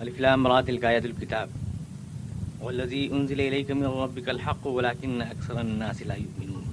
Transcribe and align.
الف 0.00 0.20
لام 0.20 0.46
را 0.46 0.60
تلك 0.60 0.84
آيات 0.84 1.04
الكتاب. 1.04 1.48
والذي 2.60 3.12
أنزل 3.12 3.40
إليك 3.40 3.70
من 3.70 3.84
ربك 3.84 4.28
الحق، 4.28 4.66
ولكن 4.66 5.22
أكثر 5.22 5.60
الناس 5.60 6.02
لا 6.02 6.14
يؤمنون. 6.14 6.66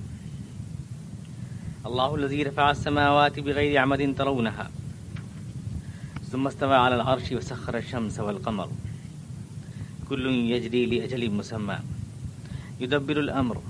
الله 1.86 2.15
الذي 2.15 2.44
رفع 2.44 2.71
السماوات 2.71 3.39
بغير 3.39 3.78
عمد 3.78 4.15
ترونها، 4.17 4.71
ثم 6.31 6.47
استوى 6.47 6.75
على 6.75 6.96
العرش 6.96 7.32
وسخر 7.32 7.78
الشمس 7.78 8.20
والقمر. 8.20 8.70
كل 10.10 10.26
يجري 10.28 10.86
لأجل 10.86 11.32
مسمى. 11.32 11.78
يدبر 12.80 13.20
الأمر، 13.20 13.62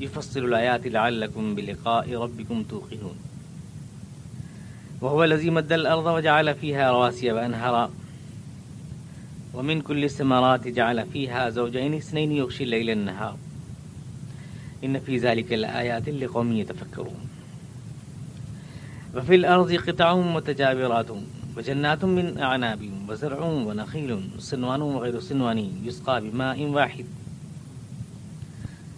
يفصل 0.00 0.44
الآيات 0.44 0.86
لعلكم 0.86 1.54
بلقاء 1.54 2.14
ربكم 2.14 2.62
توقنون. 2.62 3.16
وهو 5.00 5.24
الذي 5.24 5.50
مد 5.50 5.72
الأرض 5.72 6.06
وجعل 6.06 6.54
فيها 6.54 6.90
رواسي 6.90 7.32
وأنهارا 7.32 7.90
ومن 9.54 9.80
كل 9.80 10.04
الثمرات 10.04 10.68
جعل 10.68 11.06
فيها 11.06 11.50
زوجين 11.50 11.94
اثنين 11.94 12.32
يغشي 12.32 12.64
الليل 12.64 12.90
النهار 12.90 13.36
إن 14.84 15.00
في 15.00 15.18
ذلك 15.18 15.52
الآيات 15.52 16.08
لقوم 16.08 16.52
يتفكرون 16.52 17.28
وفي 19.16 19.34
الأرض 19.34 19.72
قطع 19.72 20.16
متجاورات 20.16 21.06
وجنات 21.56 22.04
من 22.04 22.38
أعناب 22.38 22.90
وزرع 23.08 23.38
ونخيل 23.38 24.20
صنوان 24.38 24.82
وغير 24.82 25.20
صنوان 25.20 25.72
يسقى 25.84 26.20
بماء 26.20 26.64
واحد. 26.64 27.04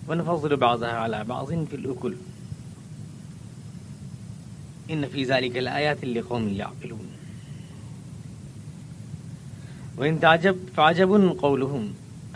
ونفضل 0.08 0.56
بعضها 0.56 0.92
على 0.92 1.24
بعض 1.24 1.46
في 1.46 1.76
الأكل 1.76 2.14
إن 4.90 5.08
في 5.08 5.24
ذلك 5.24 5.58
الآيات 5.58 6.04
لقوم 6.04 6.48
يعقلون 6.48 7.15
وإن 9.96 10.20
تعجب 10.20 10.56
فعجب 10.76 11.10
قولهم. 11.38 11.84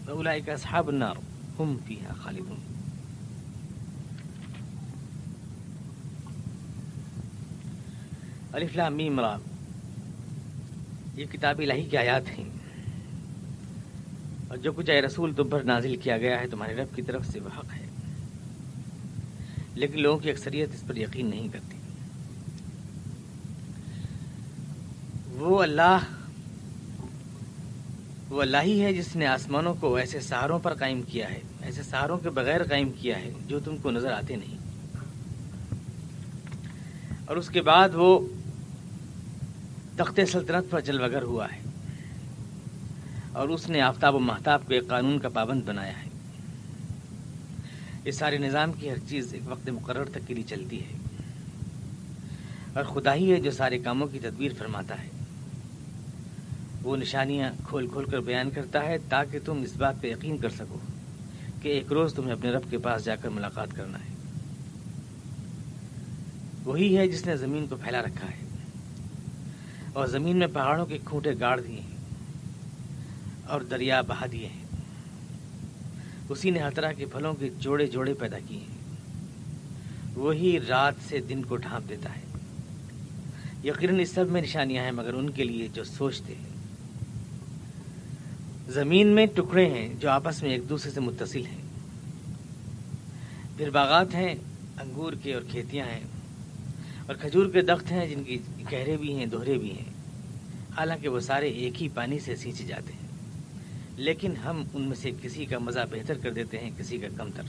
وأولئك 0.08 0.48
أصحاب 0.48 0.88
النار. 0.88 1.14
هم 1.62 1.76
فيها 1.86 2.14
خالدون. 2.14 2.56
الف 8.52 8.76
لام 8.76 8.94
میم 8.94 9.20
را. 9.20 9.36
یہ 11.16 11.24
کتاب 11.32 11.58
الہی 11.58 11.82
کی 11.82 11.96
آیات 11.96 12.38
ہیں۔ 12.38 12.44
اور 14.48 14.56
جو 14.56 14.72
کچھ 14.72 14.90
اے 14.90 15.02
رسول 15.02 15.34
تم 15.34 15.48
پر 15.48 15.60
نازل 15.60 15.96
کیا 15.96 16.18
گیا 16.18 16.40
ہے 16.40 16.46
تمہارے 16.46 16.74
رب 16.74 16.96
کی 16.96 17.02
طرف 17.02 17.26
سے 17.26 17.40
وہ 17.40 17.58
حق 17.58 17.74
ہے۔ 17.74 17.86
لیکن 19.74 20.00
لوگوں 20.00 20.18
کی 20.18 20.30
اکثریت 20.30 20.68
اس 20.74 20.82
پر 20.86 20.96
یقین 20.96 21.30
نہیں 21.30 21.48
کرتی۔ 21.52 21.76
وہ 25.32 25.62
اللہ 25.62 25.98
وہ 28.28 28.42
اللہ 28.42 28.56
ہی 28.62 28.82
ہے 28.82 28.92
جس 28.92 29.16
نے 29.16 29.26
آسمانوں 29.26 29.74
کو 29.80 29.96
ایسے 29.96 30.20
سہاروں 30.20 30.58
پر 30.58 30.74
قائم 30.74 31.02
کیا 31.02 31.30
ہے، 31.30 31.40
ایسے 31.62 31.82
سہاروں 31.82 32.18
کے 32.18 32.30
بغیر 32.30 32.64
قائم 32.64 32.90
کیا 33.00 33.18
ہے 33.18 33.32
جو 33.46 33.60
تم 33.60 33.76
کو 33.76 33.90
نظر 33.90 34.12
آتے 34.12 34.36
نہیں۔ 34.36 34.56
اور 37.26 37.36
اس 37.36 37.48
کے 37.48 37.62
بعد 37.62 37.88
وہ 37.94 38.28
تخت 39.96 40.20
سلطنت 40.32 40.70
پر 40.70 40.80
جل 40.80 41.00
وگر 41.00 41.22
ہوا 41.22 41.46
ہے۔ 41.52 41.65
اور 43.36 43.48
اس 43.48 43.70
نے 43.70 43.80
آفتاب 43.80 44.14
و 44.14 44.18
محتاب 44.18 44.66
کو 44.66 44.74
ایک 44.74 44.88
قانون 44.88 45.18
کا 45.18 45.28
پابند 45.28 45.62
بنایا 45.62 46.02
ہے۔ 46.02 46.08
اس 48.04 48.16
سارے 48.16 48.38
نظام 48.38 48.72
کی 48.72 48.90
ہر 48.90 48.96
چیز 49.08 49.34
ایک 49.34 49.42
وقت 49.46 49.68
مقرر 49.68 50.04
تک 50.04 50.18
کے 50.26 50.34
لیے 50.34 50.44
چلتی 50.44 50.80
ہے۔ 50.80 50.96
اور 52.74 52.84
خدا 52.84 53.14
ہی 53.14 53.32
ہے 53.32 53.40
جو 53.40 53.50
سارے 53.50 53.78
کاموں 53.78 54.06
کی 54.06 54.18
تدبیر 54.18 54.52
فرماتا 54.58 55.02
ہے۔ 55.02 55.08
وہ 56.82 56.96
نشانیاں 56.96 57.52
کھول 57.68 57.86
کھول 57.86 58.04
کر 58.04 58.20
بیان 58.20 58.50
کرتا 58.50 58.84
ہے 58.84 58.96
تاکہ 59.08 59.38
تم 59.44 59.62
اس 59.62 59.76
بات 59.76 59.94
پہ 60.00 60.06
یقین 60.06 60.38
کر 60.38 60.48
سکو 60.48 60.78
کہ 61.62 61.68
ایک 61.68 61.92
روز 61.92 62.14
تمہیں 62.14 62.32
اپنے 62.32 62.50
رب 62.50 62.62
کے 62.70 62.78
پاس 62.78 63.04
جا 63.04 63.16
کر 63.16 63.28
ملاقات 63.28 63.68
کرنا 63.74 63.98
ہے۔ 63.98 64.14
وہی 66.64 66.98
ہے 66.98 67.08
جس 67.08 67.26
نے 67.26 67.36
زمین 67.36 67.66
کو 67.66 67.76
پھیلا 67.76 68.02
رکھا 68.02 68.28
ہے۔ 68.28 68.44
اور 69.92 70.06
زمین 70.06 70.36
میں 70.36 70.46
پہاڑوں 70.46 70.86
کے 70.86 70.98
کھوٹے 71.04 71.30
گاڑ 71.40 71.60
دیے 71.60 71.80
ہیں۔ 71.80 71.95
اور 73.48 73.60
دریا 73.60 74.00
بہا 74.00 74.26
دیے 74.32 74.46
ہیں۔ 74.46 74.62
اسی 76.28 76.50
نے 76.50 76.58
ہر 76.58 76.70
طرح 76.70 76.92
کے 76.92 77.06
پھلوں 77.06 77.34
کے 77.34 77.48
جوڑے 77.58 77.86
جوڑے 77.86 78.14
پیدا 78.14 78.38
کیے 78.48 78.58
ہیں۔ 78.58 78.76
وہی 80.14 80.58
رات 80.68 80.94
سے 81.08 81.20
دن 81.20 81.42
کو 81.42 81.56
ڈھانپ 81.56 81.88
دیتا 81.88 82.16
ہے۔ 82.16 82.20
یقیناً 83.64 84.00
اس 84.00 84.10
سب 84.10 84.28
میں 84.28 84.42
نشانیاں 84.42 84.84
ہیں، 84.84 84.92
مگر 84.92 85.14
ان 85.14 85.30
کے 85.30 85.44
لیے 85.44 85.68
جو 85.72 85.84
سوچتے 85.84 86.34
ہیں۔ 86.34 86.56
زمین 88.68 89.08
میں 89.08 89.26
ٹکڑے 89.26 89.66
ہیں 89.66 89.94
جو 90.00 90.10
آپس 90.10 90.42
میں 90.42 90.50
ایک 90.50 90.68
دوسرے 90.68 90.90
سے 90.90 91.00
متصل 91.00 91.46
ہیں۔ 91.46 91.62
پھر 93.56 93.70
باغات 93.70 94.14
ہیں، 94.14 94.34
انگور 94.80 95.12
کے 95.12 95.34
اور 95.34 95.42
کھیتیاں 95.50 95.86
ہیں۔ 95.86 96.00
اور 97.06 97.14
کھجور 97.14 97.46
کے 97.46 97.60
درخت 97.60 97.92
ہیں 97.92 98.06
جن 98.06 98.24
کی 98.24 98.38
گہرے 98.72 98.96
بھی 98.96 99.14
ہیں، 99.14 99.26
دوہرے 99.26 99.58
بھی 99.58 99.70
ہیں۔ 99.70 99.92
حالانکہ 100.76 101.08
وہ 101.08 101.20
سارے 101.20 101.48
ایک 101.48 101.82
ہی 101.82 101.88
پانی 101.88 102.18
سے 102.18 102.36
سینچے 102.36 102.64
جاتے 102.64 102.92
ہیں۔ 102.92 103.05
لیکن 103.96 104.36
ہم 104.36 104.64
ان 104.74 104.82
میں 104.82 104.96
سے 104.96 105.10
کسی 105.22 105.44
کا 105.44 105.58
مزہ 105.58 105.80
بہتر 105.90 106.18
کر 106.18 106.32
دیتے 106.32 106.58
ہیں، 106.58 106.70
کسی 106.78 106.98
کا 106.98 107.06
کم 107.16 107.30
تر 107.36 107.42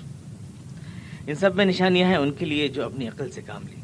ان 1.28 1.36
سب 1.36 1.56
میں 1.56 1.66
نشانیاں 1.66 2.10
ہیں 2.10 2.16
ان 2.16 2.32
کے 2.32 2.46
لیے 2.46 2.68
جو 2.68 2.86
اپنی 2.86 3.08
عقل 3.08 3.32
سے 3.32 3.42
کام 3.42 3.64
لیں۔ 3.68 3.82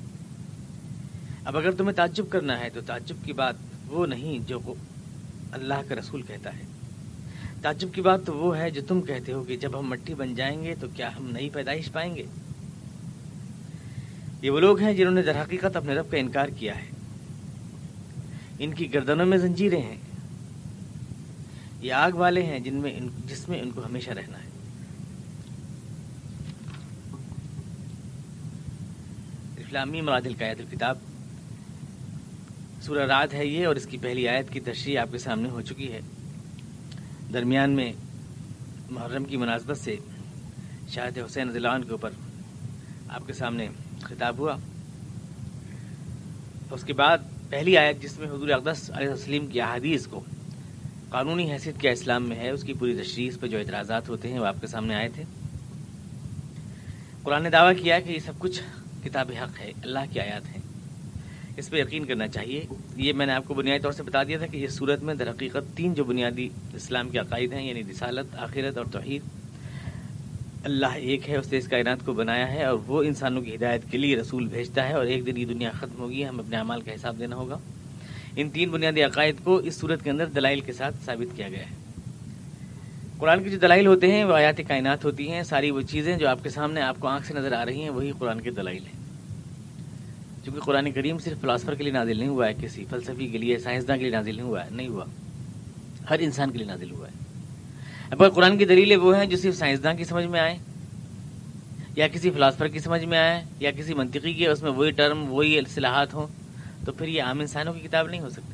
اب 1.45 1.57
اگر 1.57 1.71
تمہیں 1.71 1.93
تعجب 1.93 2.25
کرنا 2.29 2.59
ہے 2.59 2.69
تو 2.69 2.81
تعجب 2.81 3.15
کی 3.23 3.33
بات 3.33 3.55
وہ 3.87 4.05
نہیں 4.05 4.39
جو 4.47 4.59
اللہ 5.51 5.73
کا 5.87 5.95
رسول 5.95 6.21
کہتا 6.21 6.57
ہے۔ 6.57 6.61
تعجب 7.61 7.87
کی 7.93 8.01
بات 8.01 8.25
تو 8.25 8.33
وہ 8.33 8.57
ہے 8.57 8.69
جو 8.69 8.81
تم 8.87 9.01
کہتے 9.01 9.31
ہو 9.31 9.43
کہ 9.43 9.57
جب 9.57 9.79
ہم 9.79 9.87
مٹی 9.87 10.13
بن 10.13 10.35
جائیں 10.35 10.63
گے 10.63 10.75
تو 10.79 10.87
کیا 10.95 11.17
ہم 11.17 11.29
نئی 11.31 11.49
پیدائش 11.49 11.91
پائیں 11.91 12.15
گے؟ 12.15 12.23
یہ 14.41 14.49
وہ 14.49 14.59
لوگ 14.59 14.79
ہیں 14.79 14.93
جنہوں 14.93 15.13
نے 15.13 15.21
در 15.21 15.41
حقیقت 15.41 15.75
اپنے 15.75 15.95
رب 15.95 16.11
کا 16.11 16.17
انکار 16.17 16.47
کیا 16.47 16.81
ہے۔ 16.81 16.85
ان 18.59 18.73
کی 18.73 18.93
گردنوں 18.93 19.25
میں 19.25 19.37
زنجیریں 19.37 19.81
ہیں۔ 19.81 19.95
یہ 21.83 21.93
آگ 21.93 22.11
والے 22.11 22.43
ہیں 22.43 22.59
جن 22.59 22.75
میں 22.75 22.97
ان 22.97 23.07
جس 23.25 23.49
میں 23.49 23.61
ان 23.61 23.71
کو 23.71 23.85
ہمیشہ 23.85 24.11
رہنا 24.11 24.37
ہے۔ 24.37 24.47
اسلامی 29.57 30.01
مراد 30.01 30.21
القاعد 30.25 30.59
الکتاب۔ 30.59 30.97
سورہ 32.81 32.99
رات 32.99 33.33
ہے 33.33 33.45
یہ 33.45 33.67
اور 33.67 33.75
اس 33.75 33.85
کی 33.85 33.97
پہلی 33.97 34.27
آیت 34.27 34.49
کی 34.49 34.59
تشریح 34.59 34.99
آپ 34.99 35.07
کے 35.11 35.17
سامنے 35.17 35.49
ہو 35.49 35.61
چکی 35.61 35.93
ہے۔ 35.93 35.99
درمیان 37.33 37.69
میں 37.69 37.93
محرم 38.89 39.25
کی 39.25 39.37
مناسبت 39.37 39.77
سے 39.77 39.95
شاہد 40.89 41.17
حسین 41.17 41.49
رضی 41.49 41.59
عنہ 41.59 41.83
کے 41.85 41.91
اوپر 41.91 42.09
آپ 43.09 43.27
کے 43.27 43.33
سامنے 43.33 43.67
خطاب 44.01 44.37
ہوا۔ 44.37 44.55
اس 46.71 46.83
کے 46.83 46.93
بعد 46.93 47.17
پہلی 47.49 47.77
آیت 47.77 48.01
جس 48.01 48.19
میں 48.19 48.27
حضور 48.27 48.49
اقدس 48.49 48.91
علیہ 48.93 49.09
وسلم 49.09 49.47
کی 49.47 49.61
احادیث 49.61 50.07
کو 50.07 50.23
قانونی 51.13 51.51
حیثیت 51.51 51.81
کیا 51.81 51.91
اسلام 51.91 52.29
میں 52.29 52.37
ہے، 52.37 52.49
اس 52.49 52.63
کی 52.63 52.73
پوری 52.73 52.95
تشریح 52.95 53.31
پہ 53.39 53.47
جو 53.47 53.57
اعتراضات 53.57 54.09
ہوتے 54.09 54.27
ہیں 54.27 54.39
وہ 54.39 54.45
آپ 54.45 54.55
کے 54.61 54.67
سامنے 54.67 54.95
آئے 54.95 55.09
تھے۔ 55.09 55.23
قرآن 57.23 57.43
نے 57.43 57.49
دعویٰ 57.49 57.83
کیا 57.83 57.99
کہ 57.99 58.11
یہ 58.11 58.19
سب 58.19 58.33
کچھ 58.39 58.61
کتاب 59.03 59.31
حق 59.41 59.59
ہے، 59.59 59.71
اللہ 59.83 59.99
کی 60.11 60.19
آیات 60.19 60.45
ہیں۔ 60.45 60.61
اس 61.57 61.69
پہ 61.69 61.77
یقین 61.77 62.05
کرنا 62.05 62.27
چاہیے۔ 62.27 62.65
یہ 62.95 63.13
میں 63.13 63.25
نے 63.25 63.31
آپ 63.31 63.47
کو 63.47 63.53
بنیادی 63.53 63.81
طور 63.81 63.91
سے 63.91 64.03
بتا 64.03 64.23
دیا 64.23 64.37
تھا 64.37 64.45
کہ 64.47 64.57
یہ 64.57 64.67
صورت 64.67 65.03
میں 65.03 65.13
در 65.13 65.29
حقیقت 65.29 65.77
تین 65.77 65.93
جو 65.93 66.03
بنیادی 66.03 66.49
اسلام 66.73 67.09
کے 67.09 67.17
عقائد 67.17 67.53
ہیں 67.53 67.67
یعنی 67.67 67.83
رسالت، 67.91 68.35
آخرت 68.35 68.77
اور 68.77 68.85
توحید، 68.85 69.21
اللہ 70.63 70.93
ایک 70.95 71.29
ہے، 71.29 71.37
اس 71.37 71.51
نے 71.51 71.57
اس 71.57 71.67
کائنات 71.67 72.05
کو 72.05 72.13
بنایا 72.13 72.51
ہے 72.51 72.63
اور 72.63 72.77
وہ 72.87 73.03
انسانوں 73.03 73.41
کی 73.41 73.55
ہدایت 73.55 73.81
کے 73.91 73.97
لیے 73.97 74.15
رسول 74.15 74.47
بھیجتا 74.47 74.87
ہے 74.87 74.93
اور 74.93 75.05
ایک 75.05 75.25
دن 75.25 75.37
یہ 75.37 75.45
دنیا 75.45 75.71
ختم 75.71 75.99
ہوگی، 75.99 76.27
ہم 76.27 76.39
اپنے 76.39 76.57
اعمال 76.57 76.81
کا 76.81 76.95
حساب 76.95 77.19
دینا 77.19 77.35
ہوگا۔ 77.35 77.57
ان 78.35 78.49
تین 78.49 78.69
بنیادی 78.69 79.03
عقائد 79.03 79.35
کو 79.43 79.55
اس 79.55 79.79
صورت 79.79 80.03
کے 80.03 80.09
اندر 80.09 80.25
دلائل 80.25 80.59
کے 80.59 80.73
ساتھ 80.73 80.95
ثابت 81.05 81.37
کیا 81.37 81.49
گیا 81.49 81.59
ہے۔ 81.59 81.75
قرآن 83.17 83.43
کے 83.43 83.49
جو 83.49 83.57
دلائل 83.57 83.87
ہوتے 83.87 84.11
ہیں، 84.11 84.23
وہ 84.23 84.33
آیات 84.33 84.61
کائنات 84.67 85.05
ہوتی 85.05 85.31
ہیں، 85.31 85.43
ساری 85.43 85.71
وہ 85.71 85.81
چیزیں 85.81 86.17
جو 86.17 86.29
آپ 86.29 86.43
کے 86.43 86.49
سامنے 86.49 86.81
آپ 86.81 86.95
کو 86.99 87.07
آنکھ 87.07 87.27
سے 87.27 87.33
نظر 87.33 87.51
آ 87.51 87.65
رہی 87.65 87.81
ہیں، 87.81 87.89
وہی 87.89 88.11
قرآن 88.19 88.41
کے 88.41 88.51
دلائل 88.51 88.83
ہیں۔ 88.83 89.03
چونکہ 90.45 90.61
قرآن 90.61 90.91
کریم 90.91 91.17
صرف 91.17 91.41
فلاسفر 91.41 91.75
کے 91.75 91.83
لیے 91.83 91.93
نازل 91.93 92.17
نہیں 92.17 92.27
ہوا 92.27 92.47
ہے، 92.47 92.53
کسی 92.61 92.85
فلسفی 92.89 93.27
کے 93.27 93.37
لیے، 93.37 93.57
سائنسداں 93.57 93.97
کے 93.97 94.03
لیے 94.03 94.11
نازل 94.11 94.35
نہیں 94.35 94.45
ہوا 94.45 94.65
ہے، 94.65 94.69
نہیں 94.71 94.87
ہوا۔ 94.87 95.05
ہر 96.09 96.19
انسان 96.19 96.51
کے 96.51 96.57
لیے 96.57 96.67
نازل 96.67 96.91
ہوا 96.91 97.07
ہے۔ 97.07 97.13
اب 98.11 98.23
قرآن 98.35 98.57
کی 98.57 98.65
دلیلیں 98.65 98.97
وہ 98.97 99.17
ہیں 99.17 99.25
جو 99.25 99.37
صرف 99.37 99.55
سائنسداں 99.55 99.93
کی 99.93 100.03
سمجھ 100.03 100.25
میں 100.25 100.39
آئیں، 100.39 100.57
یا 101.95 102.07
کسی 102.07 102.31
فلاسفر 102.31 102.67
کی 102.67 102.79
سمجھ 102.79 103.05
میں 103.05 103.17
آئے 103.17 103.43
یا 103.59 103.71
کسی 103.71 103.93
منطقی 103.93 104.33
کی، 104.33 104.47
اس 104.47 104.63
میں 104.63 104.71
وہی 104.71 104.91
ٹرم، 104.91 105.33
وہی 105.33 105.59
اصلاحات 105.59 106.13
ہوں 106.13 106.42
تو 106.85 106.91
پھر 106.91 107.07
یہ 107.07 107.23
عام 107.23 107.39
انسانوں 107.39 107.73
کی 107.73 107.79
کتاب 107.79 108.07
نہیں 108.07 108.21
ہو 108.21 108.29
سکتی۔ 108.29 108.53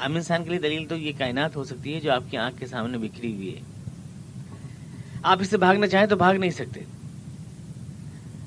عام 0.00 0.14
انسان 0.14 0.44
کے 0.44 0.50
لیے 0.50 0.58
دلیل 0.58 0.86
تو 0.86 0.96
یہ 0.96 1.12
کائنات 1.18 1.56
ہو 1.56 1.64
سکتی 1.64 1.94
ہے 1.94 2.00
جو 2.00 2.12
آپ 2.12 2.22
کی 2.30 2.36
آنکھ 2.36 2.60
کے 2.60 2.66
سامنے 2.66 2.98
بکھری 2.98 3.34
ہوئی 3.34 3.56
ہے۔ 3.56 3.60
آپ 5.22 5.38
اس 5.40 5.50
سے 5.50 5.56
بھاگنا 5.56 5.86
چاہیں 5.86 6.06
تو 6.06 6.16
بھاگ 6.16 6.34
نہیں 6.34 6.50
سکتے۔ 6.50 6.80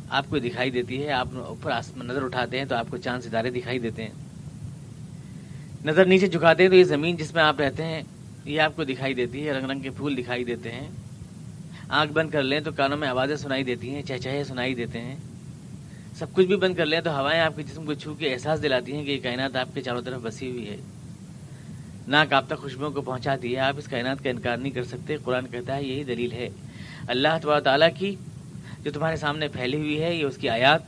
آپ 0.09 0.25
کو 0.29 0.39
دکھائی 0.39 0.71
دیتی 0.71 1.05
ہے، 1.05 1.11
آپ 1.11 1.27
اوپر 1.33 1.71
نظر 1.97 2.23
اٹھاتے 2.23 2.57
ہیں 2.57 2.65
تو 2.65 2.75
آپ 2.75 2.87
کو 2.89 2.97
چاند 2.97 3.21
ستارے 3.21 3.49
دکھائی 3.49 3.79
دیتے 3.79 4.03
ہیں۔ 4.03 4.11
نظر 5.85 6.05
نیچے 6.05 6.27
جھکاتے 6.27 6.63
ہیں 6.63 6.69
تو 6.69 6.75
یہ 6.75 6.83
زمین 6.83 7.15
جس 7.15 7.33
میں 7.33 7.43
آپ 7.43 7.61
رہتے 7.61 7.85
ہیں، 7.85 8.01
یہ 8.45 8.61
آپ 8.61 8.75
کو 8.75 8.83
دکھائی 8.83 9.13
دیتی 9.13 9.47
ہے۔ 9.47 9.53
رنگ 9.53 9.69
رنگ 9.69 9.79
کے 9.79 9.89
پھول 9.89 10.17
دکھائی 10.17 10.43
دیتے 10.43 10.71
ہیں۔ 10.71 10.87
آنکھ 11.89 12.13
بند 12.13 12.29
کر 12.29 12.43
لیں 12.43 12.59
تو 12.59 12.71
کانوں 12.71 12.97
میں 12.97 13.07
آوازیں 13.07 13.35
سنائی 13.35 13.63
دیتی 13.63 13.95
ہیں، 13.95 14.01
چہچہے 14.01 14.43
سنائی 14.43 14.75
دیتے 14.75 15.01
ہیں۔ 15.01 15.15
سب 16.15 16.33
کچھ 16.33 16.45
بھی 16.45 16.55
بند 16.55 16.75
کر 16.75 16.85
لیں 16.85 17.01
تو 17.01 17.19
ہوائیں 17.19 17.41
آپ 17.41 17.55
کے 17.55 17.63
جسم 17.63 17.85
کو 17.85 17.93
چھو 17.93 18.13
کے 18.13 18.33
احساس 18.33 18.63
دلاتی 18.63 18.93
ہیں 18.93 19.05
کہ 19.05 19.11
یہ 19.11 19.19
کائنات 19.23 19.55
آپ 19.55 19.67
کے 19.73 19.81
چاروں 19.81 20.01
طرف 20.01 20.21
بسی 20.21 20.49
ہوئی 20.49 20.69
ہے۔ 20.69 20.77
ناک 22.07 22.33
آپ 22.33 22.47
تک 22.47 22.57
خوشبوؤں 22.57 22.91
کو 22.91 23.01
پہنچاتی 23.01 23.55
ہے۔ 23.55 23.59
آپ 23.59 23.73
اس 23.77 23.85
کائنات 23.85 24.23
کا 24.23 24.29
انکار 24.29 24.57
نہیں 24.57 24.71
کر 24.71 24.83
سکتے۔ 24.83 25.17
قرآن 25.23 25.47
کہتا 25.47 25.75
ہے 25.75 25.83
یہی 25.83 26.03
دلیل 26.03 26.31
ہے۔ 26.31 26.49
اللہ 27.07 27.27
تبار 27.41 27.59
تعالیٰ 27.59 27.89
کی 27.99 28.15
جو 28.83 28.91
تمہارے 28.91 29.15
سامنے 29.15 29.47
پھیلی 29.47 29.77
ہوئی 29.77 30.03
ہے، 30.03 30.15
یہ 30.15 30.25
اس 30.25 30.37
کی 30.37 30.49
آیات۔ 30.49 30.81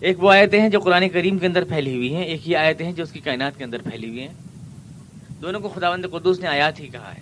ایک 0.00 0.24
وہ 0.24 0.32
آیتیں 0.32 0.60
ہیں 0.60 0.68
جو 0.68 0.80
قرآن 0.80 1.08
کریم 1.08 1.38
کے 1.38 1.46
اندر 1.46 1.64
پھیلی 1.64 1.96
ہوئی 1.96 2.14
ہیں۔ 2.14 2.24
ایک 2.24 2.48
یہ 2.48 2.56
آیتیں 2.56 2.86
ہیں 2.86 2.92
جو 2.92 3.02
اس 3.02 3.12
کی 3.12 3.20
کائنات 3.20 3.58
کے 3.58 3.64
اندر 3.64 3.82
پھیلی 3.82 4.08
ہوئی 4.08 4.20
ہیں۔ 4.20 4.34
دونوں 5.42 5.60
کو 5.60 5.68
خداوند 5.68 6.04
قدوس 6.12 6.40
نے 6.40 6.46
آیات 6.46 6.80
ہی 6.80 6.88
کہا 6.88 7.14
ہے۔ 7.14 7.20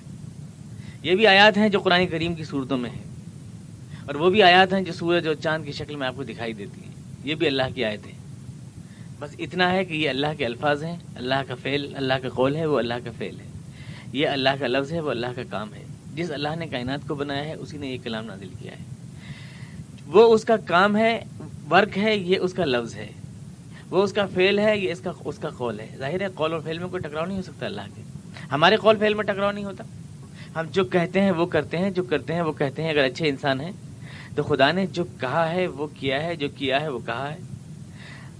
یہ 1.02 1.14
بھی 1.14 1.26
آیات 1.26 1.56
ہیں 1.56 1.68
جو 1.68 1.80
قرآن 1.80 2.06
کریم 2.06 2.34
کی 2.34 2.44
صورتوں 2.44 2.78
میں 2.78 2.90
ہیں۔ 2.90 3.15
اور 4.06 4.14
وہ 4.14 4.30
بھی 4.30 4.42
آیات 4.42 4.72
ہیں 4.72 4.82
جو 4.82 4.92
سورج 4.92 5.26
اور 5.26 5.34
چاند 5.34 5.64
کی 5.64 5.72
شکل 5.72 5.96
میں 5.96 6.06
آپ 6.06 6.16
کو 6.16 6.22
دکھائی 6.22 6.52
دیتی 6.52 6.80
ہیں۔ 6.84 6.92
یہ 7.24 7.34
بھی 7.34 7.46
اللہ 7.46 7.62
کی 7.74 7.84
آیتیں 7.84 8.12
بس 9.18 9.30
اتنا 9.38 9.72
ہے 9.72 9.84
کہ 9.84 9.94
یہ 9.94 10.10
اللہ 10.10 10.26
کے 10.38 10.46
الفاظ 10.46 10.84
ہیں، 10.84 10.96
اللہ 11.14 11.34
کا 11.48 11.54
فعل، 11.54 11.96
اللہ 11.96 12.14
کا 12.22 12.28
قول 12.28 12.56
ہے، 12.56 12.66
وہ 12.66 12.78
اللہ 12.78 12.94
کا 13.04 13.10
فعل 13.18 13.40
ہے۔ 13.40 13.46
یہ 14.12 14.28
اللہ 14.28 14.50
کا 14.60 14.66
لفظ 14.66 14.92
ہے، 14.92 15.00
وہ 15.00 15.10
اللہ 15.10 15.26
کا 15.36 15.42
کام 15.50 15.74
ہے۔ 15.74 15.84
جس 16.14 16.30
اللہ 16.30 16.48
نے 16.58 16.66
کائنات 16.66 17.08
کو 17.08 17.14
بنایا 17.14 17.44
ہے، 17.44 17.52
اسی 17.52 17.78
نے 17.78 17.86
یہ 17.86 17.98
کلام 18.04 18.24
نازل 18.24 18.48
کیا 18.60 18.72
ہے۔ 18.72 18.84
وہ 20.06 20.34
اس 20.34 20.44
کا 20.44 20.56
کام 20.56 20.96
ہے، 20.96 21.24
ورک 21.70 21.98
ہے، 21.98 22.16
یہ 22.16 22.38
اس 22.38 22.52
کا 22.52 22.64
لفظ 22.64 22.94
ہے۔ 22.94 23.08
وہ 23.90 24.02
اس 24.02 24.12
کا 24.12 24.26
فعل 24.26 24.58
ہے، 24.58 24.78
یہ 24.78 24.92
اس 24.92 25.00
کا 25.00 25.12
اس 25.24 25.38
کا 25.38 25.48
قول 25.48 25.80
ہے۔ 25.80 25.86
ظاہر 25.98 26.20
ہے، 26.20 26.26
قول 26.34 26.52
اور 26.52 26.60
فعل 26.60 26.78
میں 26.78 26.88
کوئی 26.88 27.02
ٹکراؤ 27.02 27.26
نہیں 27.26 27.36
ہو 27.36 27.42
سکتا 27.42 27.66
اللہ 27.66 27.80
کے۔ 27.94 28.02
ہمارے 28.52 28.76
قول 28.76 28.96
فعل 28.98 29.14
میں 29.14 29.24
ٹکراؤ 29.24 29.52
نہیں 29.52 29.64
ہوتا۔ 29.64 29.84
ہم 30.56 30.66
جو 30.70 30.84
کہتے 30.84 31.20
ہیں، 31.20 31.30
وہ 31.30 31.46
کرتے 31.46 31.78
ہیں، 31.78 31.90
جو 31.90 32.04
کرتے 32.04 32.34
ہیں، 32.34 32.42
وہ 32.42 32.52
کہتے 32.52 32.82
ہیں۔ 32.82 32.90
اگر 32.90 33.04
اچھے 33.04 33.28
انسان 33.28 33.60
ہیں 33.60 33.72
تو 34.36 34.42
خدا 34.42 34.72
نے 34.72 34.86
جو 34.86 35.04
کہا 35.20 35.50
ہے، 35.50 35.66
وہ 35.66 35.86
کیا 35.86 36.22
ہے، 36.22 36.36
جو 36.36 36.48
کیا 36.48 36.80
ہے، 36.80 36.88
وہ 36.88 36.98
کہا 37.06 37.32
ہے۔ 37.32 37.38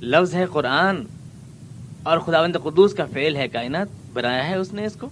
لفظ 0.00 0.34
ہے 0.34 0.46
قرآن 0.46 0.96
اور 2.02 2.19
خداوند 2.19 2.56
قدوس 2.62 2.94
کا 2.94 3.04
فعل 3.04 3.37
ہے 3.37 3.48
کائنات، 3.48 3.88
بنایا 4.12 4.48
ہے 4.48 4.54
اس 4.54 4.72
نے 4.72 4.87
اس 4.87 4.94
کو۔ 4.94 5.10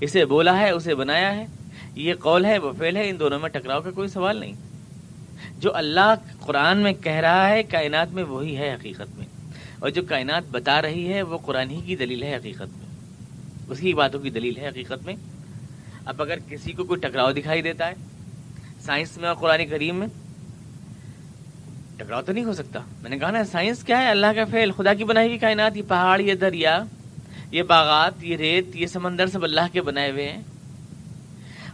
اسے 0.00 0.24
بولا 0.24 0.58
ہے، 0.58 0.70
اسے 0.70 0.94
بنایا 0.94 1.36
ہے۔ 1.36 1.46
یہ 1.94 2.14
قول 2.14 2.44
ہے، 2.44 2.58
وہ 2.58 2.72
فعل 2.78 2.96
ہے۔ 2.96 3.08
ان 3.08 3.20
دونوں 3.20 3.38
میں 3.38 3.48
ٹکراؤ 3.48 3.80
کا 3.80 3.90
کوئی 3.90 4.08
سوال 4.08 4.36
نہیں۔ 4.36 4.52
جو 5.58 5.76
اللہ 5.76 6.14
قرآن 6.40 6.78
میں 6.78 6.92
کہہ 6.92 7.12
رہا 7.12 7.48
ہے، 7.48 7.62
کائنات 7.62 8.12
میں 8.12 8.24
وہی 8.24 8.56
ہے 8.56 8.74
حقیقت 8.74 9.18
میں۔ 9.18 9.26
اور 9.78 9.90
جو 9.90 10.02
کائنات 10.08 10.42
بتا 10.50 10.82
رہی 10.82 11.12
ہے، 11.12 11.22
وہ 11.22 11.38
قرآن 11.38 11.70
ہی 11.70 11.80
کی 11.86 11.96
دلیل 11.96 12.22
ہے 12.22 12.36
حقیقت 12.36 12.78
میں۔ 12.78 12.86
اس 13.68 13.80
کی 13.80 13.94
باتوں 13.94 14.20
کی 14.20 14.30
دلیل 14.30 14.56
ہے 14.56 14.68
حقیقت 14.68 15.06
میں۔ 15.06 15.14
اب 16.04 16.22
اگر 16.22 16.38
کسی 16.48 16.72
کو 16.72 16.84
کوئی 16.84 17.00
ٹکراؤ 17.00 17.32
دکھائی 17.32 17.62
دیتا 17.62 17.88
ہے 17.88 17.94
سائنس 18.86 19.16
میں 19.16 19.28
اور 19.28 19.36
قرآن 19.36 19.66
کریم 19.66 19.96
میں؟ 19.96 20.06
ٹکراؤ 21.96 22.22
تو 22.22 22.32
نہیں 22.32 22.44
ہو 22.44 22.52
سکتا۔ 22.52 22.80
میں 23.02 23.10
نے 23.10 23.18
کہا 23.18 23.30
نا، 23.30 23.44
سائنس 23.44 23.84
کیا 23.84 24.02
ہے؟ 24.02 24.10
اللہ 24.10 24.26
کا 24.36 24.44
فعل، 24.44 24.70
خدا 24.72 24.94
کی 24.94 25.04
بنائی 25.04 25.28
ہوئی 25.28 25.38
کائنات، 25.38 25.76
یہ 25.76 25.82
پہاڑ، 25.88 26.20
یہ 26.20 26.34
دریا، 26.34 26.84
یہ 27.50 27.62
باغات، 27.62 28.24
یہ 28.24 28.36
ریت، 28.36 28.76
یہ 28.76 28.86
سمندر 28.86 29.26
سب 29.26 29.44
اللہ 29.44 29.60
کے 29.72 29.82
بنائے 29.82 30.10
ہوئے 30.10 30.28
ہیں۔ 30.28 30.42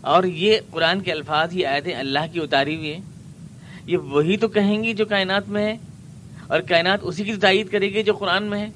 اور 0.00 0.24
یہ 0.24 0.58
قرآن 0.70 1.00
کے 1.00 1.12
الفاظ، 1.12 1.54
یہ 1.54 1.66
آئے 1.66 1.80
تھے 1.80 1.92
اللہ 1.92 2.18
کی 2.32 2.40
اتاری 2.40 2.76
ہوئی 2.76 2.92
ہیں۔ 2.92 3.00
یہ 3.86 3.96
وہی 3.96 4.36
تو 4.36 4.48
کہیں 4.48 4.84
گی 4.84 4.94
جو 4.94 5.06
کائنات 5.06 5.48
میں 5.48 5.66
ہے، 5.66 5.76
اور 6.46 6.60
کائنات 6.60 6.98
اسی 7.02 7.24
کی 7.24 7.32
تائید 7.32 7.70
کرے 7.70 7.92
گی 7.92 8.02
جو 8.02 8.14
قرآن 8.14 8.42
میں 8.42 8.66
ہے۔ 8.66 8.70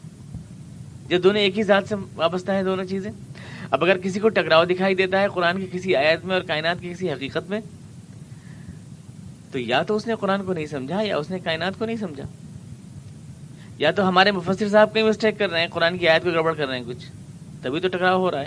جو 1.09 1.19
دونوں 1.19 1.41
ایک 1.41 1.59
ہی 1.59 1.63
ذات 1.63 1.89
سے 1.89 1.95
وابستہ 2.15 2.53
ہیں 2.53 2.63
دونوں 2.63 2.85
چیزیں۔ 2.85 3.11
اب 3.71 3.85
اگر 3.85 3.99
کسی 3.99 4.21
کو 4.21 4.29
ٹکراؤ 4.29 4.65
دکھائی 4.65 4.95
دیتا 4.95 5.21
ہے 5.21 5.27
قرآن 5.35 5.61
کی 5.61 5.79
کسی 5.79 5.97
آیت 5.97 6.25
میں 6.25 6.35
اور 6.35 6.43
کائنات 6.43 6.77
کی 6.81 6.91
کسی 6.91 7.13
حقیقت 7.13 7.51
میں 7.51 7.61
تو 9.53 9.59
یا 9.59 9.83
تو 9.83 9.97
اس 9.97 10.07
نے 10.07 10.15
قرآن 10.21 10.45
کو 10.45 10.53
نہیں 10.53 10.67
سمجھا 10.67 11.03
یا 11.03 11.17
اس 11.17 11.31
نے 11.31 11.39
کائنات 11.39 11.73
کو 11.79 11.85
نہیں 11.85 11.97
سمجھا۔ 11.97 12.25
یا 13.79 13.91
تو 13.91 14.09
ہمارے 14.09 14.31
مفسر 14.31 14.69
صاحب 14.69 14.95
کہیں 14.95 15.05
مسٹیک 15.05 15.39
کر 15.39 15.51
رہے 15.51 15.61
ہیں، 15.61 15.69
قرآن 15.69 15.99
کی 15.99 16.09
آیت 16.09 16.23
کو 16.23 16.31
گڑبڑ 16.31 16.55
کر 16.55 16.67
رہے 16.67 16.79
ہیں 16.79 16.85
کچھ۔ 16.87 17.13
تبھی 17.63 17.81
تو 17.81 17.89
ٹکراؤ 17.89 18.21
ہو 18.21 18.31
رہا 18.31 18.41
ہے۔ 18.41 18.47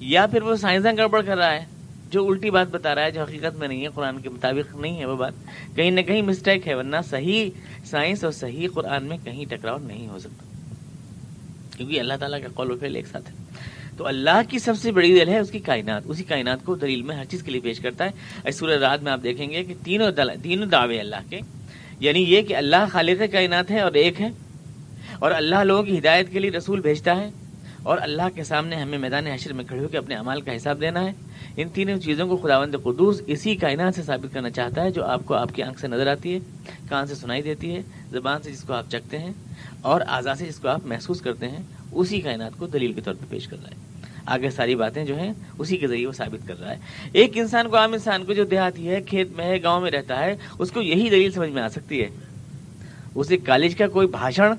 یا 0.00 0.26
پھر 0.26 0.42
وہ 0.42 0.56
سائنسدان 0.56 0.96
گڑبڑ 0.96 1.22
کر 1.22 1.36
رہا 1.36 1.52
ہے، 1.52 1.64
جو 2.10 2.28
الٹی 2.28 2.50
بات 2.50 2.68
بتا 2.70 2.94
رہا 2.94 3.02
ہے، 3.02 3.10
جو 3.10 3.22
حقیقت 3.22 3.58
میں 3.58 3.68
نہیں 3.68 3.82
ہے، 3.82 3.88
قرآن 3.94 4.20
کے 4.20 4.28
مطابق 4.28 4.76
نہیں 4.76 4.98
ہے 4.98 5.04
وہ 5.04 5.16
بات۔ 5.16 5.32
کہیں 5.74 5.90
نہ 5.90 6.00
کہیں 6.00 6.22
مسٹیک 6.22 6.68
ہے، 6.68 6.74
ورنہ 6.74 6.96
صحیح 7.10 7.50
سائنس 7.84 8.24
اور 8.24 8.32
صحیح 8.32 8.68
قرآن 8.74 9.04
میں 9.04 9.16
کہیں 9.24 9.44
ٹکراؤ 9.44 9.78
نہیں 9.78 10.08
ہو 10.08 10.18
سکتا۔ 10.18 10.44
کیونکہ 11.76 12.00
اللہ 12.00 12.14
تعالیٰ 12.20 12.42
کا 12.42 12.48
قول 12.54 12.70
و 12.70 12.78
فعل 12.78 12.96
ایک 12.96 13.06
ساتھ 13.06 13.30
ہے۔ 13.30 13.34
تو 13.98 14.06
اللہ 14.06 14.40
کی 14.48 14.58
سب 14.58 14.74
سے 14.78 14.92
بڑی 14.92 15.18
دل 15.18 15.28
ہے 15.28 15.38
اس 15.38 15.50
کی 15.50 15.58
کائنات۔ 15.58 16.02
اسی 16.04 16.24
کائنات 16.24 16.58
کو 16.64 16.74
دلیل 16.74 17.02
میں 17.02 17.16
ہر 17.16 17.24
چیز 17.24 17.42
کے 17.42 17.50
لیے 17.50 17.60
پیش 17.60 17.80
کرتا 17.80 18.06
ہے۔ 18.06 18.50
سورہ 18.50 18.72
رات 18.72 19.02
میں 19.02 19.12
آپ 19.12 19.20
دیکھیں 19.22 19.50
گے 19.50 19.64
کہ 19.64 19.74
تینوں 19.84 20.10
دل، 20.10 20.28
تینوں 20.42 20.66
دعوے 20.66 21.00
اللہ 21.00 21.16
کے۔ 21.30 21.40
یعنی 22.00 22.22
یہ 22.22 22.42
کہ 22.42 22.56
اللہ 22.56 22.76
خالق 22.92 23.32
کائنات 23.32 23.70
ہے 23.70 23.80
اور 23.80 23.92
ایک 23.92 24.20
ہے۔ 24.20 24.28
اور 25.18 25.30
اللہ 25.30 25.64
لوگوں 25.64 25.82
کی 25.82 25.98
ہدایت 25.98 26.30
کے 26.32 26.38
لیے 26.38 26.50
رسول 26.50 26.80
بھیجتا 26.80 27.16
ہے۔ 27.16 27.30
اور 27.82 27.98
اللہ 28.00 28.22
کے 28.34 28.44
سامنے 28.44 28.76
ہمیں 28.76 28.98
میدان 28.98 29.26
حشر 29.26 29.52
میں 29.52 29.64
کھڑے 29.64 29.80
ہو 29.80 29.88
کے 29.88 29.98
اپنے 29.98 30.14
عمال 30.14 30.40
کا 30.40 30.56
حساب 30.56 30.80
دینا 30.80 31.04
ہے۔ 31.04 31.12
ان 31.56 31.68
تینوں 31.68 31.98
چیزوں 31.98 32.28
کو 32.28 32.36
خداوند 32.36 32.74
قدوس 32.82 33.22
اسی 33.26 33.56
کائنات 33.56 33.94
سے 33.94 34.02
ثابت 34.02 34.34
کرنا 34.34 34.50
چاہتا 34.50 34.84
ہے 34.84 34.90
جو 34.90 35.04
آپ 35.04 35.20
کو 35.24 35.34
آپ 35.34 35.54
کی 35.54 35.62
آنکھ 35.62 35.80
سے 35.80 35.88
نظر 35.88 36.06
آتی 36.06 36.34
ہے، 36.34 36.38
کان 36.88 37.06
سے 37.06 37.14
سنائی 37.14 37.42
دیتی 37.42 37.76
ہے، 37.76 37.82
زبان 38.10 38.42
سے 38.42 38.52
جس 38.52 38.62
کو 38.62 38.72
آپ 38.72 38.84
چکتے 38.90 39.18
ہیں 39.18 39.32
اور 39.82 40.00
آزاد 40.06 40.36
سے 40.36 40.46
جس 40.46 40.56
کو 40.56 40.68
آپ 40.68 40.80
محسوس 40.84 41.20
کرتے 41.20 41.48
ہیں، 41.48 41.58
اسی 41.92 42.20
کائنات 42.20 42.52
کو 42.58 42.66
دلیل 42.66 42.92
کے 42.92 43.00
طور 43.00 43.14
پہ 43.14 43.24
پیش 43.28 43.48
کر 43.48 43.56
رہا 43.62 43.70
ہے۔ 43.70 43.87
آگے 44.28 44.50
ساری 44.50 44.74
باتیں 44.74 45.04
جو 45.04 45.18
ہیں 45.18 45.32
اسی 45.58 45.76
کے 45.76 45.86
ذریعے 45.86 46.06
وہ 46.06 46.12
ثابت 46.12 46.48
کر 46.48 46.60
رہا 46.60 46.70
ہے۔ 46.70 46.76
ایک 47.12 47.30
انسان 47.34 47.68
کو 47.68 47.76
عام 47.76 47.92
انسان 47.92 48.24
کو 48.24 48.32
جو 48.32 48.44
دیہاتی 48.44 48.88
ہے، 48.88 49.00
کھیت 49.00 49.28
میں 49.36 49.44
ہے، 49.44 49.62
گاؤں 49.62 49.80
میں 49.80 49.90
رہتا 49.90 50.24
ہے، 50.24 50.36
اس 50.58 50.72
کو 50.72 50.82
یہی 50.82 51.10
دلیل 51.10 51.32
سمجھ 51.32 51.50
میں 51.50 51.62
آ 51.62 51.68
سکتی 51.68 52.00
ہے۔ 52.00 52.08
اسے 53.14 53.36
کالج 53.36 53.76
کا 53.76 53.86
کوئی 53.86 54.06
بھاشن 54.06 54.52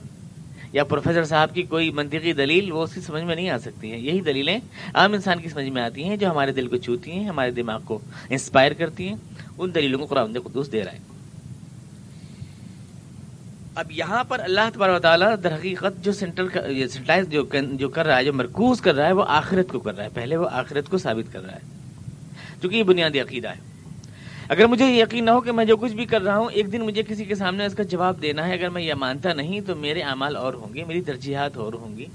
یا 0.74 0.84
پروفیسر 0.84 1.24
صاحب 1.24 1.54
کی 1.54 1.64
کوئی 1.64 1.92
منطقی 1.92 2.34
دلیل 2.34 2.72
وہ 2.72 2.84
اس 2.84 2.94
کی 2.94 3.02
سمجھ 3.02 3.24
میں 3.24 3.36
نہیں 3.36 3.50
آ 3.50 3.58
سکتی 3.58 3.92
ہیں۔ 3.92 4.00
یہی 4.00 4.22
دلیلیں 4.22 4.60
عام 4.94 5.14
انسان 5.14 5.42
کی 5.42 5.50
سمجھ 5.50 5.70
میں 5.70 5.82
آتی 5.82 6.04
ہیں 6.04 6.18
جو 6.18 6.32
ہمارے 6.32 6.52
دل 6.52 6.68
کو 6.68 6.78
چھوتی 6.78 7.12
ہیں، 7.12 7.24
ہمارے 7.24 7.52
دماغ 7.52 7.82
کو 7.86 8.00
انسپائر 8.30 8.72
کرتی 8.74 9.08
ہیں۔ 9.08 9.16
ان 9.58 9.76
دلیلوں 9.76 10.00
کو 10.00 10.06
قرآن 10.06 10.40
قدوس 10.40 10.72
دے 10.72 10.84
رہا 10.84 10.94
ہے۔ 10.94 11.19
اب 13.80 13.92
یہاں 13.92 14.24
پر 14.24 14.40
اللہ 14.40 14.62
تبار 14.74 14.90
و 14.90 15.00
تعالیٰ 15.00 15.36
در 15.44 15.56
حقیقت 15.56 16.06
جو 16.06 16.12
سینٹر 16.12 17.24
جو 17.24 17.44
جو 17.74 17.90
کر 17.90 18.06
رہا 18.06 18.18
ہے، 18.18 18.24
جو 18.24 18.34
مرکوز 18.34 18.82
کر 18.82 18.96
رہا 18.96 19.08
ہے، 19.08 19.12
وہ 19.12 19.24
آخرت 19.28 19.68
کو 19.68 19.80
کر 19.80 19.96
رہا 19.96 20.04
ہے۔ 20.04 20.10
پہلے 20.14 20.38
وہ 20.38 20.50
آخرت 20.52 20.90
کو 20.90 20.98
ثابت 20.98 21.34
کر 21.34 21.42
رہا 21.42 21.54
ہے۔ 21.54 21.60
کیونکہ 22.62 22.78
یہ 22.78 22.84
بنیادی 22.84 23.20
عقیدہ 23.20 23.48
ہے۔ 23.48 23.60
اگر 24.50 24.68
مجھے 24.68 24.86
یقین 24.86 25.26
نہ 25.26 25.32
ہو 25.32 25.42
کہ 25.42 25.52
میں 25.52 25.66
جو 25.66 25.78
کچھ 25.78 25.94
بھی 25.94 26.06
کر 26.06 26.22
رہا 26.22 26.38
ہوں، 26.38 26.50
ایک 26.54 26.72
دن 26.72 26.82
مجھے 26.82 27.04
کسی 27.08 27.26
کے 27.26 27.36
سامنے 27.36 27.66
اس 27.66 27.74
کا 27.74 27.84
جواب 27.84 28.22
دینا 28.22 28.48
ہے، 28.48 28.54
اگر 28.54 28.70
میں 28.70 28.82
یہ 28.82 28.94
مانتا 28.94 29.34
نہیں 29.34 29.62
تو 29.62 29.76
میرے 29.76 30.02
اعمال 30.02 30.36
اور 30.36 30.54
ہوں 30.54 30.74
گے، 30.74 30.84
میری 30.86 31.02
ترجیحات 31.02 31.58
اور 31.58 31.74
ہوں 31.74 31.98
گی۔ 31.98 32.06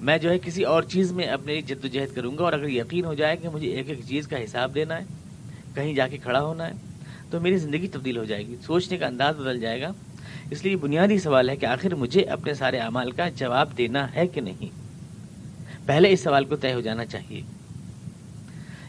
میں 0.00 0.18
جو 0.18 0.30
ہے 0.30 0.38
کسی 0.38 0.62
اور 0.62 0.82
چیز 0.82 1.12
میں 1.12 1.26
اپنی 1.26 1.62
جد 1.62 1.84
و 1.84 1.88
جہد 1.88 2.14
کروں 2.14 2.38
گا 2.38 2.44
اور 2.44 2.52
اگر 2.52 2.68
یقین 2.68 3.04
ہو 3.04 3.14
جائے 3.14 3.36
کہ 3.36 3.48
مجھے 3.48 3.68
ایک 3.68 3.88
ایک 3.88 4.00
چیز 4.08 4.28
کا 4.28 4.44
حساب 4.44 4.74
دینا 4.74 4.98
ہے، 4.98 5.04
کہیں 5.74 5.94
جا 5.94 6.08
کے 6.08 6.16
کھڑا 6.16 6.40
ہونا 6.40 6.66
ہے، 6.66 6.72
تو 7.30 7.40
میری 7.40 7.56
زندگی 7.56 7.88
تبدیل 7.88 8.16
ہو 8.16 8.24
جائے 8.24 8.46
گی۔ 8.46 8.56
سوچنے 8.66 8.98
کا 8.98 9.06
انداز 9.06 9.36
بدل 9.36 9.60
جائے 9.60 9.82
گا۔ 9.82 9.92
اس 10.50 10.64
لیے 10.64 10.76
بنیادی 10.76 11.18
سوال 11.18 11.50
ہے 11.50 11.56
کہ 11.56 11.66
آخر 11.66 11.94
مجھے 11.94 12.22
اپنے 12.22 12.54
سارے 12.54 12.78
اعمال 12.78 13.10
کا 13.10 13.28
جواب 13.28 13.78
دینا 13.78 14.14
ہے 14.14 14.26
کہ 14.26 14.40
نہیں؟ 14.40 14.66
پہلے 15.86 16.12
اس 16.12 16.20
سوال 16.20 16.44
کو 16.44 16.56
طے 16.56 16.74
ہو 16.74 16.80
جانا 16.80 17.04
چاہیے۔ 17.04 17.40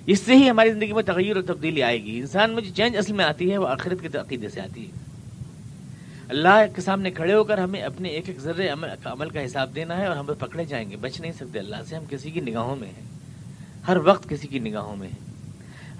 اس 0.05 0.19
سے 0.19 0.35
ہی 0.35 0.49
ہماری 0.49 0.71
زندگی 0.71 0.93
میں 0.93 1.03
تغیر 1.03 1.35
اور 1.35 1.43
تبدیلی 1.43 1.83
آئے 1.83 2.03
گی۔ 2.03 2.19
انسان 2.19 2.51
میں 2.51 2.61
جو 2.61 2.69
چینج 2.75 2.97
اصل 2.97 3.13
میں 3.13 3.25
آتی 3.25 3.51
ہے، 3.51 3.57
وہ 3.57 3.67
آخرت 3.67 4.01
کے 4.01 4.17
عقیدے 4.17 4.49
سے 4.49 4.61
آتی 4.61 4.85
ہے۔ 4.85 4.91
اللہ 6.29 6.65
کے 6.75 6.81
سامنے 6.81 7.11
کھڑے 7.11 7.33
ہو 7.33 7.43
کر 7.43 7.57
ہمیں 7.57 7.81
اپنے 7.81 8.09
ایک 8.09 8.23
ایک 8.27 8.39
ذرے 8.39 8.69
عمل 8.69 9.29
کا 9.29 9.45
حساب 9.45 9.75
دینا 9.75 9.97
ہے 9.97 10.05
اور 10.05 10.15
ہم 10.15 10.25
پکڑے 10.25 10.65
جائیں 10.65 10.91
گے۔ 10.91 10.95
بچ 10.95 11.21
نہیں 11.21 11.31
سکتے، 11.31 11.59
اللہ 11.59 11.75
سے 11.89 11.95
ہم 11.95 12.03
کسی 12.09 12.31
کی 12.31 12.39
نگاہوں 12.39 12.75
میں 12.75 12.87
ہیں۔ 12.87 13.03
ہر 13.87 13.97
وقت 13.97 14.29
کسی 14.29 14.47
کی 14.47 14.59
نگاہوں 14.59 14.95
میں 14.95 15.07
ہیں۔ 15.07 15.26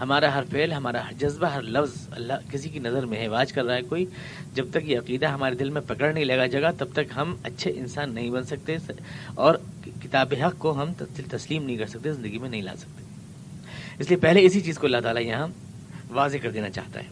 ہمارا 0.01 0.35
ہر 0.35 0.43
فعل، 0.51 0.73
ہمارا 0.73 1.07
ہر 1.07 1.13
جذبہ، 1.13 1.47
ہر 1.47 1.61
لفظ 1.61 2.07
اللہ 2.11 2.33
کسی 2.51 2.69
کی 2.69 2.79
نظر 2.79 3.05
میں 3.05 3.17
ہے۔ 3.17 3.27
واج 3.27 3.53
کر 3.53 3.65
رہا 3.65 3.75
ہے 3.75 3.81
کوئی، 3.81 4.05
جب 4.53 4.65
تک 4.71 4.77
یہ 4.83 4.99
عقیدہ 4.99 5.25
ہمارے 5.25 5.55
دل 5.55 5.69
میں 5.69 5.81
پکڑ 5.87 6.13
نہیں 6.13 6.25
لگا 6.25 6.45
جگہ، 6.45 6.71
تب 6.77 6.85
تک 6.93 7.13
ہم 7.15 7.35
اچھے 7.43 7.71
انسان 7.71 8.13
نہیں 8.13 8.29
بن 8.29 8.43
سکتے۔ 8.43 8.77
اور 9.35 9.55
کتاب 10.03 10.33
حق 10.43 10.55
کو 10.57 10.81
ہم 10.81 10.91
تسلیم 11.29 11.63
نہیں 11.63 11.77
کر 11.77 11.85
سکتے، 11.85 12.13
زندگی 12.13 12.37
میں 12.37 12.49
نہیں 12.49 12.61
لا 12.61 12.75
سکتے۔ 12.75 13.03
اس 13.99 14.09
لیے 14.09 14.17
پہلے 14.17 14.45
اسی 14.45 14.61
چیز 14.61 14.79
کو 14.79 14.87
اللہ 14.87 14.97
تعالیٰ 14.97 15.23
یہاں 15.23 15.47
واضح 16.09 16.37
کر 16.41 16.51
دینا 16.51 16.69
چاہتا 16.69 16.99
ہے۔ 16.99 17.05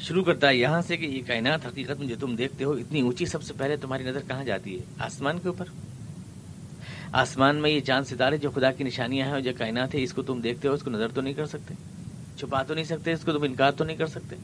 شروع 0.00 0.24
کرتا 0.24 0.48
ہے 0.48 0.56
یہاں 0.56 0.82
سے 0.82 0.96
کہ 0.96 1.04
یہ 1.04 1.22
کائنات 1.26 1.66
حقیقت 1.66 1.98
میں 1.98 2.06
جو 2.06 2.14
تم 2.20 2.36
دیکھتے 2.36 2.64
ہو، 2.64 2.72
اتنی 2.72 3.00
اونچی 3.00 3.26
سب 3.26 3.42
سے 3.42 3.52
پہلے 3.58 3.76
تمہاری 3.76 4.04
نظر 4.04 4.20
کہاں 4.28 4.44
جاتی 4.44 4.78
ہے؟ 4.78 4.84
آسمان 4.98 5.38
کے 5.38 5.48
اوپر؟ 5.48 5.64
آسمان 7.12 7.56
میں 7.56 7.70
یہ 7.70 7.80
چاند 7.80 8.04
ستارے 8.04 8.36
جو 8.36 8.50
خدا 8.50 8.72
کی 8.72 8.84
نشانیاں 8.84 9.26
ہیں 9.26 9.32
اور 9.32 9.40
جو 9.40 9.50
کائنات 9.58 9.94
ہے 9.94 10.02
اس 10.02 10.12
کو 10.12 10.22
تم 10.22 10.40
دیکھتے 10.40 10.68
ہو، 10.68 10.72
اس 10.72 10.82
کو 10.82 10.90
نظر 10.90 11.08
تو 11.08 11.20
نہیں 11.20 11.34
کر 11.34 11.46
سکتے، 11.46 11.74
چھپا 12.38 12.62
تو 12.62 12.74
نہیں 12.74 12.84
سکتے، 12.84 13.12
اس 13.12 13.20
کو 13.24 13.32
تم 13.32 13.42
انکار 13.42 13.72
تو 13.72 13.84
نہیں 13.84 13.96
کر 13.96 14.06
سکتے۔ 14.06 14.36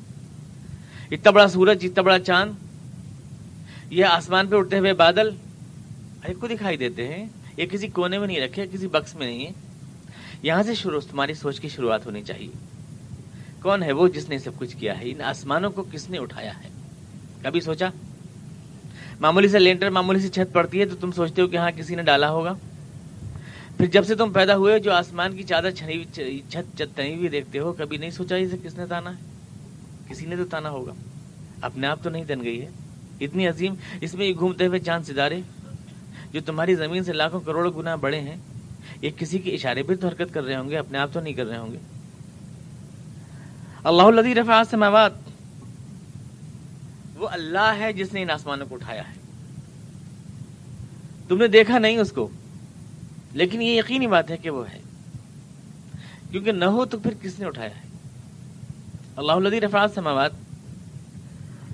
اتنا 1.11 1.31
بڑا 1.31 1.49
سورج، 1.49 1.79
اتنا 1.83 2.03
بڑا 2.03 2.19
چاند، 2.19 2.53
یہ 3.91 4.05
آسمان 4.05 4.47
پہ 4.47 4.57
اٹھتے 4.57 4.79
ہوئے 4.79 4.93
بادل 4.93 5.29
ہر 6.25 6.35
کو 6.35 6.47
دکھائی 6.47 6.77
دیتے 6.77 7.09
ہیں۔ 7.09 7.27
یہ 7.57 7.67
کسی 7.67 7.89
کونے 7.89 8.19
میں 8.19 8.27
نہیں 8.27 8.41
رکھے 8.41 8.67
کسی 8.73 8.87
بکس 8.87 9.15
میں 9.15 9.27
نہیں 9.27 9.47
ہے۔ 9.47 9.53
یہاں 10.43 10.63
سے 10.63 10.75
شروع، 10.75 11.01
تمہاری 11.11 11.35
سوچ 11.35 11.61
کی 11.61 11.69
شروعات 11.69 12.07
ہونی 12.07 12.23
چاہیے۔ 12.23 12.53
کون 13.63 13.83
ہے 13.83 13.93
وہ 13.93 14.09
جس 14.09 14.29
نے 14.29 14.39
سب 14.39 14.51
کچھ 14.59 14.77
کیا 14.77 14.99
ہے؟ 14.99 15.11
ان 15.11 15.21
آسمانوں 15.21 15.71
کو 15.71 15.85
کس 15.93 16.11
نے 16.11 16.19
اٹھایا 16.19 16.53
ہے؟ 16.65 16.69
کبھی 17.43 17.61
سوچا؟ 17.61 17.89
معمولی 19.21 19.49
سے 19.49 19.59
لینٹر، 19.59 19.91
معمولی 19.91 20.21
سے 20.21 20.29
چھت 20.29 20.53
پڑتی 20.53 20.81
ہے 20.81 20.87
تو 20.87 20.97
تم 20.97 21.13
سوچتے 21.13 21.43
ہو 21.43 21.47
کہ 21.47 21.57
ہاں 21.57 21.71
کسی 21.71 21.95
نے 21.95 22.03
ڈالا 22.03 22.31
ہوگا۔ 22.31 22.55
پھر 23.77 23.87
جب 23.87 24.07
سے 24.07 24.15
تم 24.15 24.33
پیدا 24.33 24.57
ہوئے، 24.57 24.79
جو 24.79 24.93
آسمان 24.93 25.37
کی 25.37 25.43
چادر 25.43 25.71
چھنی 25.71 26.05
چھت 26.49 26.83
تنی 26.97 27.15
ہوئی 27.15 27.29
دیکھتے 27.29 27.59
ہو، 27.59 27.73
کبھی 27.73 27.97
نہیں 27.97 28.11
سوچا 28.11 28.37
اسے 28.37 28.57
کس 28.63 28.79
نے 28.79 28.87
تانا 28.87 29.11
ہے؟ 29.11 29.17
کسی 30.09 30.27
نے 30.27 30.37
تو 30.37 30.45
تانا 30.45 30.71
ہوگا۔ 30.71 30.93
اپنے 31.63 31.87
آپ 31.87 32.03
تو 32.03 32.11
نہیں 32.11 32.25
تن 32.25 32.45
گئی 32.45 32.63
ہے۔ 32.63 32.69
اتنی 33.21 33.49
عظیم، 33.49 33.75
اس 34.01 34.15
میں 34.15 34.27
یہ 34.27 34.35
گھومتے 34.39 34.67
ہوئے 34.67 34.79
چاند 34.79 35.05
ستارے، 35.05 35.41
جو 36.33 36.41
تمہاری 36.47 36.75
زمین 36.75 37.05
سے 37.05 37.13
لاکھوں 37.13 37.41
کروڑوں 37.41 37.73
گنا 37.73 37.95
بڑے 37.95 38.21
ہیں، 38.21 38.37
یہ 39.03 39.11
کسی 39.17 39.39
کے 39.39 39.51
اشارے 39.51 39.83
پہ 39.83 39.95
تو 39.95 40.09
حرکت 40.09 40.35
کر 40.35 40.45
رہے 40.45 40.57
ہوں 40.57 40.71
گے، 40.71 40.79
اپنے 40.79 40.99
آپ 40.99 41.09
تو 41.13 41.21
نہیں 41.21 41.35
کر 41.35 41.47
رہے 41.47 41.59
ہوں 41.59 41.73
گے۔ 41.73 41.79
اللہ 43.85 44.03
الدی 44.03 44.35
رفا 44.35 44.63
سماوات 44.71 45.13
وہ 47.17 47.29
اللہ 47.29 47.75
ہے 47.79 47.93
جس 47.93 48.13
نے 48.13 48.23
ان 48.23 48.31
آسمانوں 48.31 48.67
کو 48.67 48.75
اٹھایا 48.75 49.03
ہے۔ 49.09 49.15
تم 51.29 51.39
نے 51.39 51.47
دیکھا 51.47 51.79
نہیں 51.79 51.97
اس 51.97 52.13
کو، 52.13 52.29
لیکن 53.33 53.63
یہ 53.63 53.79
یقینی 53.79 54.07
بات 54.07 54.31
ہے 54.31 54.37
کہ 54.37 54.51
وہ 54.51 54.65
ہے۔ 54.71 54.79
کیونکہ 56.31 56.53
نہ 56.53 56.65
ہو 56.65 56.85
تو 56.85 56.99
پھر 56.99 57.15
کس 57.23 57.39
نے 57.39 57.47
اٹھایا 57.47 57.71
ہے؟ 57.71 57.83
اللہ 59.17 59.33
الدی 59.33 59.61
رفا 59.61 59.87
سماوات 59.95 60.31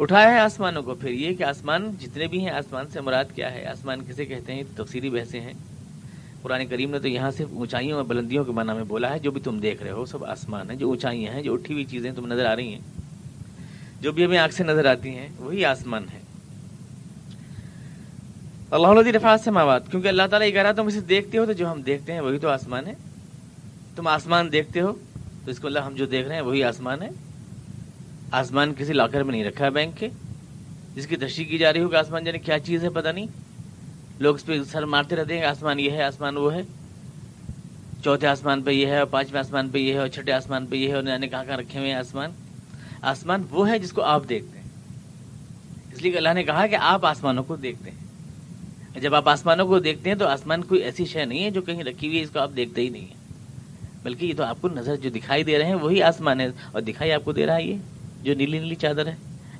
اٹھایا 0.00 0.30
ہے 0.30 0.38
آسمانوں 0.38 0.82
کو۔ 0.82 0.94
پھر 0.94 1.10
یہ 1.10 1.34
کہ 1.34 1.42
آسمان 1.42 1.94
جتنے 2.00 2.26
بھی 2.26 2.40
ہیں، 2.40 2.50
آسمان 2.50 2.84
سے 2.92 3.00
مراد 3.00 3.24
کیا 3.34 3.52
ہے؟ 3.52 3.66
آسمان 3.66 4.00
کسے 4.08 4.24
کہتے 4.24 4.54
ہیں؟ 4.54 4.62
تفصیلی 4.76 5.10
بحثیں 5.10 5.40
ہیں۔ 5.40 5.52
قرآن 6.42 6.66
کریم 6.66 6.90
نے 6.90 6.98
تو 6.98 7.08
یہاں 7.08 7.30
سے 7.30 7.44
اونچائیوں 7.50 7.96
اور 7.96 8.04
بلندیوں 8.04 8.44
کے 8.44 8.52
معنی 8.52 8.72
میں 8.72 8.84
بولا 8.84 9.10
ہے، 9.10 9.18
جو 9.18 9.30
بھی 9.30 9.40
تم 9.40 9.58
دیکھ 9.58 9.82
رہے 9.82 9.90
ہو، 9.90 10.04
سب 10.04 10.24
آسمان 10.24 10.70
ہے 10.70 10.76
جو 10.76 10.88
اونچائیاں 10.88 11.32
ہیں، 11.32 11.42
جو 11.42 11.54
اٹھی 11.54 11.74
ہوئی 11.74 11.84
چیزیں 11.84 12.12
تم 12.12 12.26
نظر 12.26 12.46
آ 12.46 12.56
رہی 12.56 12.74
ہیں۔ 12.74 12.80
جو 14.00 14.12
بھی 14.12 14.24
ہمیں 14.24 14.38
آنکھ 14.38 14.54
سے 14.54 14.64
نظر 14.64 14.84
آتی 14.84 15.08
ہیں، 15.08 15.28
وہی 15.38 15.64
آسمان 15.64 16.04
ہے 16.12 16.18
اللہ 18.70 19.08
رفاظ 19.16 19.44
سے 19.44 19.50
مواد 19.50 19.80
کیونکہ 19.90 20.08
اللہ 20.08 20.22
تعالیٰ 20.30 20.48
یہ 20.48 20.52
کہہ 20.52 20.62
رہا 20.62 20.72
تم 20.72 20.86
اسے 20.86 21.00
دیکھتے 21.00 21.38
ہو 21.38 21.46
تو 21.46 21.52
جو 21.52 21.72
ہم 21.72 21.82
دیکھتے 21.82 22.12
ہیں 22.12 22.20
وہی 22.20 22.38
تو 22.38 22.48
آسمان 22.48 22.86
ہے۔ 22.86 22.92
تم 23.96 24.06
آسمان 24.06 24.52
دیکھتے 24.52 24.80
ہو 24.80 24.92
تو 25.44 25.50
اس 25.50 25.58
کو 25.58 25.66
اللہ 25.66 25.78
ہم 25.78 25.94
جو 25.94 26.06
دیکھ 26.06 26.26
رہے 26.28 26.34
ہیں 26.34 26.42
وہی 26.42 26.64
آسمان 26.64 27.02
ہے۔ 27.02 27.08
آسمان 28.30 28.74
کسی 28.74 28.92
لاکر 28.92 29.22
میں 29.22 29.32
نہیں 29.32 29.44
رکھا 29.44 29.64
ہے 29.64 29.70
بینک 29.70 29.98
کے۔ 29.98 30.08
جس 30.94 31.06
کی 31.06 31.16
تشریح 31.16 31.46
کی 31.46 31.58
جا 31.58 31.72
رہی 31.72 31.80
ہو 31.80 31.88
کہ 31.88 31.96
آسمان 31.96 32.24
جانے 32.24 32.38
کیا 32.38 32.58
چیز 32.58 32.84
ہے، 32.84 32.88
پتہ 32.88 33.08
نہیں۔ 33.08 33.26
لوگ 34.18 34.34
اس 34.34 34.46
پہ 34.46 34.62
سر 34.62 34.84
مارتے 34.84 35.16
رہتے 35.16 35.38
ہیں 35.38 35.44
آسمان 35.44 35.80
یہ 35.80 35.90
ہے، 35.90 36.02
آسمان 36.02 36.36
وہ 36.36 36.54
ہے۔ 36.54 36.62
چوتھے 38.04 38.26
آسمان 38.26 38.62
پہ 38.62 38.70
یہ 38.70 38.86
ہے، 38.86 38.98
اور 38.98 39.06
پانچویں 39.06 39.40
آسمان 39.40 39.68
پہ 39.68 39.78
یہ 39.78 39.92
ہے، 39.92 39.98
اور 39.98 40.08
چھٹے 40.08 40.32
آسمان 40.32 40.66
پہ 40.66 40.76
یہ 40.76 40.88
ہے، 40.88 40.94
اور 40.94 41.02
نے 41.02 41.28
کہاں 41.28 41.44
کہاں 41.44 41.56
رکھے 41.56 41.78
ہوئے 41.78 41.90
ہیں 41.90 41.98
آسمان۔ 41.98 42.30
آسمان 43.02 43.42
وہ 43.50 43.70
ہے 43.70 43.78
جس 43.78 43.92
کو 43.92 44.02
آپ 44.02 44.22
دیکھتے 44.28 44.58
ہیں۔ 44.58 44.66
اس 45.92 46.02
لیے 46.02 46.16
اللہ 46.16 46.28
نے 46.34 46.42
کہا 46.42 46.66
کہ 46.66 46.74
آپ 46.74 47.06
آسمانوں 47.06 47.44
کو 47.44 47.56
دیکھتے 47.56 47.90
ہیں۔ 47.90 48.00
جب 49.00 49.14
آپ 49.14 49.28
آسمانوں 49.28 49.66
کو 49.66 49.78
دیکھتے 49.78 50.10
ہیں 50.10 50.16
تو 50.16 50.26
آسمان 50.26 50.64
کوئی 50.64 50.80
ایسی 50.80 51.04
شے 51.04 51.24
نہیں 51.24 51.44
ہے 51.44 51.50
جو 51.50 51.62
کہیں 51.62 51.82
رکھی 51.82 52.08
ہوئی 52.08 52.18
ہے، 52.18 52.22
اس 52.22 52.30
کو 52.30 52.38
آپ 52.38 52.50
دیکھتے 52.56 52.82
ہی 52.82 52.88
نہیں 52.88 53.02
ہیں۔ 53.02 53.20
بلکہ 54.02 54.26
یہ 54.26 54.34
تو 54.36 54.42
آپ 54.42 54.56
کو 54.60 54.68
نظر 54.68 54.96
جو 54.96 55.10
دکھائی 55.10 55.44
دے 55.44 55.58
رہے 55.58 55.64
ہیں، 55.64 55.74
وہی 55.74 56.02
آسمان 56.02 56.40
ہے۔ 56.40 56.46
اور 56.72 56.82
دکھائی 56.82 57.12
آپ 57.12 57.24
کو 57.24 57.32
دے 57.32 57.46
رہا 57.46 57.56
ہے 57.56 57.62
یہ، 57.62 57.76
جو 58.22 58.34
نیلی 58.34 58.58
نیلی 58.58 58.74
چادر 58.74 59.06
ہے۔ 59.06 59.14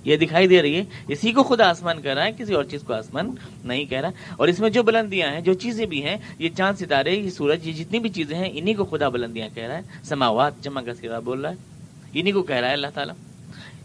یہ 0.04 0.16
دکھائی 0.16 0.48
دے 0.48 0.62
رہی 0.62 0.76
ہے، 0.76 0.84
اسی 1.08 1.32
کو 1.32 1.42
خدا 1.42 1.68
آسمان 1.68 2.02
کہہ 2.02 2.14
رہا 2.14 2.24
ہے، 2.24 2.32
کسی 2.38 2.54
اور 2.54 2.64
چیز 2.64 2.82
کو 2.82 2.92
آسمان 2.92 3.34
نہیں 3.64 3.84
کہہ 3.84 4.00
رہا۔ 4.00 4.10
اور 4.36 4.48
اس 4.48 4.60
میں 4.60 4.70
جو 4.70 4.82
بلندیاں 4.82 5.32
ہیں، 5.32 5.40
جو 5.40 5.54
چیزیں 5.54 5.86
بھی 5.86 6.02
ہیں، 6.02 6.16
یہ 6.38 6.48
چاند 6.56 6.80
ستارے، 6.80 7.10
یہ 7.10 7.30
سورج، 7.30 7.68
یہ 7.68 7.72
جتنی 7.72 7.98
بھی 7.98 8.10
چیزیں 8.10 8.36
ہیں، 8.36 8.50
انہی 8.52 8.74
کو 8.74 8.84
خدا 8.84 9.08
بلندیاں 9.08 9.48
کہہ 9.54 9.64
رہا 9.64 9.76
ہے۔ 9.76 9.82
سماوات، 10.04 10.52
جمع 10.62 10.80
کا 10.80 10.94
سیرا 10.94 11.18
بول 11.18 11.40
رہا 11.40 11.50
ہے۔ 11.50 11.56
انہی 12.12 12.32
کو 12.32 12.42
کہہ 12.42 12.56
رہا 12.56 12.68
ہے 12.68 12.72
اللہ 12.72 12.86
تعالیٰ۔ 12.94 13.14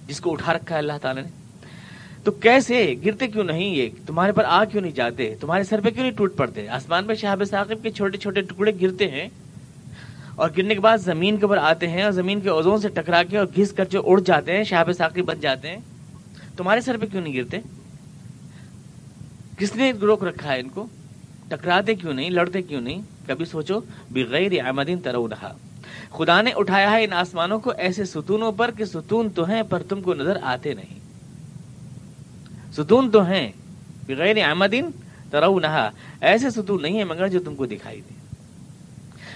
جس 0.08 0.20
کو 0.20 0.32
اٹھا 0.32 0.54
رکھا 0.54 0.76
ہے 0.76 0.80
اللہ 0.80 0.94
تعالیٰ 1.02 1.24
نے۔ 1.24 1.30
تو 2.24 2.32
کیسے؟ 2.32 2.96
گرتے 3.06 3.28
کیوں 3.28 3.44
نہیں 3.44 3.76
یہ؟ 3.76 3.90
تمہارے 4.08 4.32
پر 4.32 4.44
آ 4.48 4.66
کیوں 4.66 4.82
نہیں 4.82 4.92
جاتے؟ 4.92 5.36
تمہارے 5.40 5.64
سر 5.64 5.82
پہ 5.82 5.90
کیوں 5.90 6.06
نہیں 6.06 6.18
ٹوٹ 6.18 6.36
پڑتے؟ 6.36 6.68
آسمان 6.68 7.06
پہ 7.08 7.14
شہاب 7.14 7.44
ثاقب 7.50 7.84
کے 7.84 7.90
چھوٹے 7.90 8.18
چھوٹے 8.18 8.42
ٹکڑے 8.42 8.72
گرتے 8.82 9.08
ہیں۔ 9.08 9.28
اور 10.36 10.50
گرنے 10.58 10.74
کے 10.74 10.80
بعد 10.80 10.98
زمین 10.98 11.38
کے 11.38 11.46
اوپر 11.46 11.58
آتے 11.58 11.88
ہیں 11.88 12.04
اور 12.04 12.12
زمین 12.12 12.40
کے 12.40 12.50
اوزون 12.50 12.82
سے 12.82 12.90
ٹکرا 12.90 13.24
کے 13.24 13.38
اور 13.38 13.46
گھس 13.56 13.72
کر 13.72 13.86
جو 13.86 14.02
اڑ 14.06 14.20
جاتے 14.20 14.58
ہیں، 14.58 14.64
شہاب 14.64 14.90
ثاقب 14.98 15.22
بن 15.22 15.40
جاتے 15.40 15.70
ہیں۔ 15.70 15.78
تمہارے 16.58 16.82
سر 16.82 16.98
پہ 16.98 17.06
کیوں 17.06 17.22
نہیں 17.22 17.34
گرتے؟ 17.34 17.58
کس 19.58 19.76
نے 19.76 19.92
روک 20.02 20.24
رکھا 20.24 20.54
ہے 20.54 20.60
ان 20.60 20.70
کو؟ 20.70 20.86
ٹکراتے 21.48 21.96
کیوں 21.96 22.14
نہیں؟ 22.14 22.30
لڑتے 22.30 22.62
کیوں 22.62 22.82
نہیں؟ 22.82 23.02
کبھی 23.28 23.46
سوچو، 23.46 23.80
بغیر 24.10 24.66
آمدین 24.66 25.00
ترو 25.00 25.30
رہا 25.30 25.58
خدا 26.10 26.42
نے 26.42 26.52
اٹھایا 26.56 26.92
ہے 26.92 27.04
ان 27.04 27.14
آسمانوں 27.14 27.60
کو 27.60 27.72
ایسے 27.72 28.06
ستونوں 28.06 28.52
پر 28.52 28.72
کہ 28.72 28.86
ستون 28.86 29.30
تو 29.30 29.44
ہیں 29.44 29.64
پر 29.64 29.84
تم 29.84 30.02
کو 30.02 30.14
نظر 30.14 30.38
آتے 30.42 30.74
نہیں۔ 30.74 31.00
ستون 32.74 33.12
تو 33.12 33.26
ہیں، 33.26 33.52
بغیر 34.08 34.50
آمدین 34.50 34.90
ترو 35.30 35.60
نہا 35.60 35.92
ایسے 36.22 36.50
ستون 36.50 36.82
نہیں 36.82 37.00
ہے 37.00 37.04
مگر 37.04 37.28
جو 37.28 37.40
تم 37.40 37.56
کو 37.56 37.66
دکھائی 37.66 38.02
دے۔ 38.02 38.14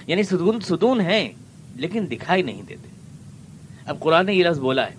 یعنی 0.06 0.22
ستون 0.22 0.60
ستون 0.60 1.00
ہیں 1.00 1.28
لیکن 1.76 2.06
دکھائی 2.10 2.42
نہیں 2.42 2.62
دیتے۔ 2.62 2.88
اب 3.86 4.00
قرآن 4.00 4.26
نے 4.26 4.34
یہ 4.34 4.44
لفظ 4.44 4.58
بولا 4.58 4.86
ہے۔ 4.86 4.94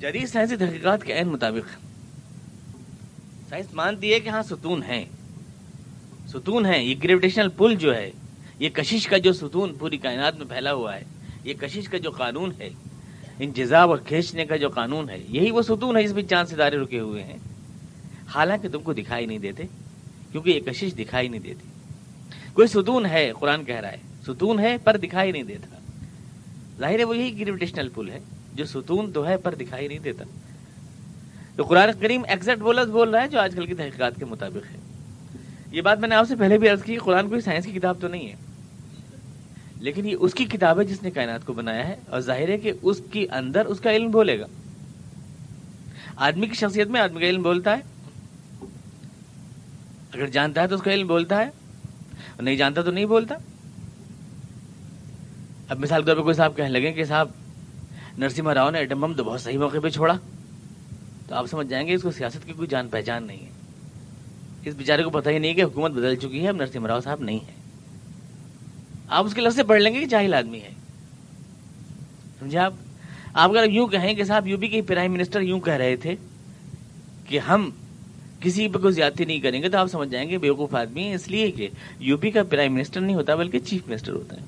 جدید 0.00 0.28
سائنسی 0.28 0.56
تحقیقات 0.56 1.04
کے 1.04 1.12
عین 1.12 1.28
مطابق۔ 1.28 1.76
سائنس 3.48 3.74
مانتی 3.74 4.12
ہے 4.12 4.20
کہ 4.20 4.28
ہاں 4.28 4.42
ستون 4.42 4.82
ہے 4.82 5.04
ستون 6.28 6.66
ہے 6.66 6.84
یہ 6.84 6.94
گریویٹیشنل 7.04 7.48
پل 7.48 7.74
جو 7.74 7.94
ہے 7.94 8.10
یہ 8.58 8.68
کشش 8.68 9.06
کا 9.06 9.18
جو 9.18 9.32
ستون 9.32 9.74
پوری 9.74 9.96
کائنات 9.96 10.36
میں 10.36 10.46
پھیلا 10.46 10.72
ہوا 10.72 10.96
ہے، 10.96 11.04
یہ 11.44 11.54
کشش 11.54 11.88
کا 11.88 11.98
جو 11.98 12.10
قانون 12.10 12.52
ہے 12.60 12.68
ان 13.38 13.52
جزاب 13.52 13.90
اور 13.90 13.98
کھینچنے 13.98 14.46
کا 14.46 14.56
جو 14.56 14.68
قانون 14.68 15.10
ہے، 15.10 15.18
یہی 15.28 15.50
وہ 15.50 15.62
ستون 15.62 15.96
ہے 15.96 16.02
جس 16.02 16.12
میں 16.12 16.22
چاند 16.22 16.48
ستارے 16.48 16.76
رکے 16.76 16.98
ہوئے 16.98 17.22
ہیں۔ 17.22 17.36
حالانکہ 18.34 18.68
تم 18.68 18.80
کو 18.80 18.92
دکھائی 18.92 19.26
نہیں 19.26 19.38
دیتے، 19.38 19.62
کیونکہ 20.32 20.50
یہ 20.50 20.60
کشش 20.60 20.94
دکھائی 20.98 21.28
نہیں 21.28 21.40
دیتی۔ 21.40 21.68
کوئی 22.52 22.68
ستون 22.68 23.06
ہے، 23.06 23.32
قرآن 23.40 23.64
کہہ 23.64 23.80
رہا 23.80 23.92
ہے، 23.92 23.96
ستون 24.26 24.58
ہے 24.58 24.76
پر 24.84 24.96
دکھائی 24.96 25.32
نہیں 25.32 25.42
دیتا۔ 25.42 25.76
ظاہر 26.78 26.98
ہے 26.98 27.04
وہ 27.04 27.16
یہی 27.16 27.40
گریویٹیشنل 27.40 27.88
پل 27.88 28.10
ہے، 28.10 28.18
جو 28.54 28.64
ستون 28.64 29.12
تو 29.12 29.26
ہے 29.26 29.36
پر 29.36 29.54
دکھائی 29.54 29.88
نہیں 29.88 29.98
دیتا۔ 29.98 30.24
تو 31.56 31.62
قرآن 31.62 31.88
کریم 32.00 32.22
ایکزیکٹ 32.28 32.60
بولز 32.60 32.90
بول 32.90 33.10
رہا 33.10 33.22
ہے 33.22 33.28
جو 33.28 33.40
آج 33.40 33.54
کل 33.54 33.66
کی 33.66 33.74
تحقیقات 33.74 34.16
کے 34.16 34.24
مطابق 34.24 34.74
ہے۔ 34.74 34.78
یہ 35.72 35.80
بات 35.80 35.98
میں 35.98 36.08
نے 36.08 36.14
آپ 36.14 36.28
سے 36.28 36.36
پہلے 36.36 36.58
بھی 36.58 36.68
عرض 36.68 36.82
کی، 36.82 36.96
قرآن 36.96 37.28
کوئی 37.28 37.40
سائنس 37.40 37.64
کی 37.64 37.72
کتاب 37.72 37.96
تو 38.00 38.08
نہیں 38.08 38.28
ہے۔ 38.28 38.47
لیکن 39.80 40.08
یہ 40.08 40.16
اس 40.20 40.34
کی 40.34 40.44
کتاب 40.44 40.78
ہے 40.80 40.84
جس 40.84 41.02
نے 41.02 41.10
کائنات 41.10 41.44
کو 41.46 41.52
بنایا 41.52 41.88
ہے 41.88 41.94
اور 42.08 42.20
ظاہر 42.20 42.48
ہے 42.48 42.58
کہ 42.58 42.72
اس 42.82 43.00
کی 43.12 43.26
اندر 43.30 43.66
اس 43.66 43.80
کا 43.80 43.92
علم 43.92 44.10
بولے 44.10 44.38
گا۔ 44.40 44.46
آدمی 46.16 46.46
کی 46.46 46.54
شخصیت 46.54 46.88
میں 46.88 47.00
آدمی 47.00 47.20
کا 47.20 47.26
علم 47.26 47.42
بولتا 47.42 47.76
ہے۔ 47.76 47.82
اگر 50.14 50.26
جانتا 50.26 50.62
ہے 50.62 50.66
تو 50.66 50.74
اس 50.74 50.82
کا 50.82 50.92
علم 50.92 51.06
بولتا 51.06 51.38
ہے، 51.38 51.44
اور 51.44 52.42
نہیں 52.42 52.56
جانتا 52.56 52.82
تو 52.82 52.90
نہیں 52.90 53.04
بولتا 53.04 53.34
اب 55.68 55.78
مثال 55.78 56.02
کے 56.02 56.06
طور 56.06 56.16
پہ 56.16 56.22
کوئی 56.22 56.34
صاحب 56.34 56.56
کہنے 56.56 56.68
لگے 56.68 56.92
کہ 56.92 57.04
صاحب 57.04 57.28
نرسمہ 58.18 58.52
راؤ 58.52 58.70
نے 58.70 58.78
ایٹم 58.78 59.00
بم 59.00 59.12
تو 59.12 59.24
بہت 59.24 59.40
صحیح 59.40 59.58
موقع 59.58 59.78
پہ 59.82 59.88
چھوڑا۔ 59.88 60.14
تو 61.28 61.34
آپ 61.34 61.46
سمجھ 61.46 61.66
جائیں 61.66 61.86
گے 61.86 61.94
اس 61.94 62.02
کو 62.02 62.10
سیاست 62.10 62.46
کی 62.46 62.52
کوئی 62.52 62.68
جان 62.68 62.88
پہچان 62.88 63.26
نہیں 63.26 63.44
ہے۔ 63.46 63.50
اس 64.64 64.74
بیچارے 64.74 65.02
کو 65.02 65.10
پتہ 65.10 65.30
ہی 65.30 65.38
نہیں 65.38 65.54
کہ 65.54 65.62
حکومت 65.62 65.90
بدل 65.90 66.16
چکی 66.16 66.42
ہے، 66.42 66.48
اب 66.48 66.56
نرسمہ 66.56 66.86
راؤ 66.86 67.00
صاحب 67.00 67.20
نہیں 67.20 67.38
ہے۔ 67.38 67.57
آپ 69.08 69.24
اس 69.24 69.34
کے 69.34 69.40
لفظ 69.40 69.56
سے 69.56 69.62
پڑھ 69.62 69.82
لیں 69.82 69.94
گے 69.94 70.00
کہ 70.00 70.06
جاہل 70.06 70.34
آدمی 70.34 70.60
ہے؟ 70.60 70.70
سمجھے 72.38 72.58
آپ؟ 72.58 72.74
آپ 73.32 73.50
اگر 73.50 73.64
یوں 73.64 73.86
کہیں 73.86 74.14
کہ 74.14 74.24
صاحب 74.24 74.46
یو 74.46 74.58
پی 74.58 74.68
کے 74.68 74.82
پرائم 74.82 75.12
منسٹر 75.12 75.40
یوں 75.40 75.60
کہہ 75.60 75.74
رہے 75.74 75.96
تھے 75.96 76.14
کہ 77.26 77.38
ہم 77.38 77.70
کسی 78.40 78.68
پہ 78.68 78.78
کوئی 78.78 78.92
زیادتی 78.94 79.24
نہیں 79.24 79.40
کریں 79.40 79.62
گے 79.62 79.68
تو 79.68 79.78
آپ 79.78 79.86
سمجھ 79.86 80.08
جائیں 80.08 80.28
گے 80.30 80.38
بیوقوف 80.38 80.74
آدمی 80.74 81.08
ہے 81.08 81.14
اس 81.14 81.28
لیے 81.28 81.50
کہ 81.50 81.68
یو 81.98 82.16
پی 82.16 82.30
کا 82.30 82.42
پرائم 82.42 82.74
منسٹر 82.74 83.00
نہیں 83.00 83.16
ہوتا 83.16 83.34
بلکہ 83.34 83.58
چیف 83.58 83.88
منسٹر 83.88 84.12
ہوتا 84.12 84.36
ہے۔ 84.36 84.44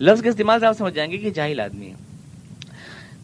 لفظ 0.00 0.22
کے 0.22 0.28
استعمال 0.28 0.60
سے 0.60 0.66
آپ 0.66 0.78
سمجھ 0.78 0.94
جائیں 0.94 1.10
گے 1.12 1.16
کہ 1.16 1.30
جاہل 1.30 1.60
آدمی 1.60 1.88
ہے 1.88 1.94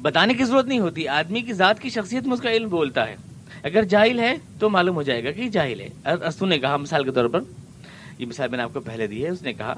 بتانے 0.03 0.35
کی 0.35 0.45
ضرورت 0.45 0.67
نہیں 0.67 0.79
ہوتی، 0.79 1.09
آدمی 1.09 1.41
کی 1.41 1.53
ذات 1.53 1.81
کی 1.81 1.89
شخصیت 1.89 2.25
میں 2.25 2.33
اس 2.33 2.41
کا 2.41 2.53
علم 2.53 2.69
بولتا 2.69 3.09
ہے۔ 3.09 3.17
اگر 3.63 3.83
جاہل 3.83 4.19
ہے 4.21 4.35
تو 4.59 4.71
معلوم 4.71 4.95
ہو 4.95 5.03
جائے 5.03 5.25
گا 5.25 5.31
کہ 5.31 5.49
جاہل 5.49 5.81
ہے۔ 5.81 5.89
استو 6.05 6.47
نے 6.47 6.59
کہا 6.59 6.77
مثال 6.77 7.05
کے 7.05 7.11
طور 7.11 7.29
پر، 7.29 7.41
یہ 8.19 8.27
مثال 8.27 8.49
میں 8.49 8.57
نے 8.57 8.63
آپ 8.63 8.75
کو 8.75 8.81
پہلے 8.81 9.07
دی 9.07 9.25
ہے، 9.25 9.29
اس 9.29 9.43
نے 9.43 9.53
کہا 9.53 9.75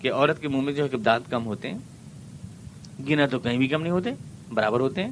کہ 0.00 0.12
عورت 0.12 0.40
کے 0.40 0.48
منہ 0.48 0.60
میں 0.60 0.72
جو 0.72 0.84
ہے 0.84 0.96
دانت 0.96 1.30
کم 1.30 1.46
ہوتے 1.46 1.70
ہیں، 1.70 1.78
گنا 3.08 3.26
تو 3.26 3.38
کہیں 3.38 3.58
بھی 3.58 3.68
کم 3.68 3.82
نہیں 3.82 3.92
ہوتے، 3.92 4.10
برابر 4.50 4.80
ہوتے 4.80 5.04
ہیں۔ 5.04 5.10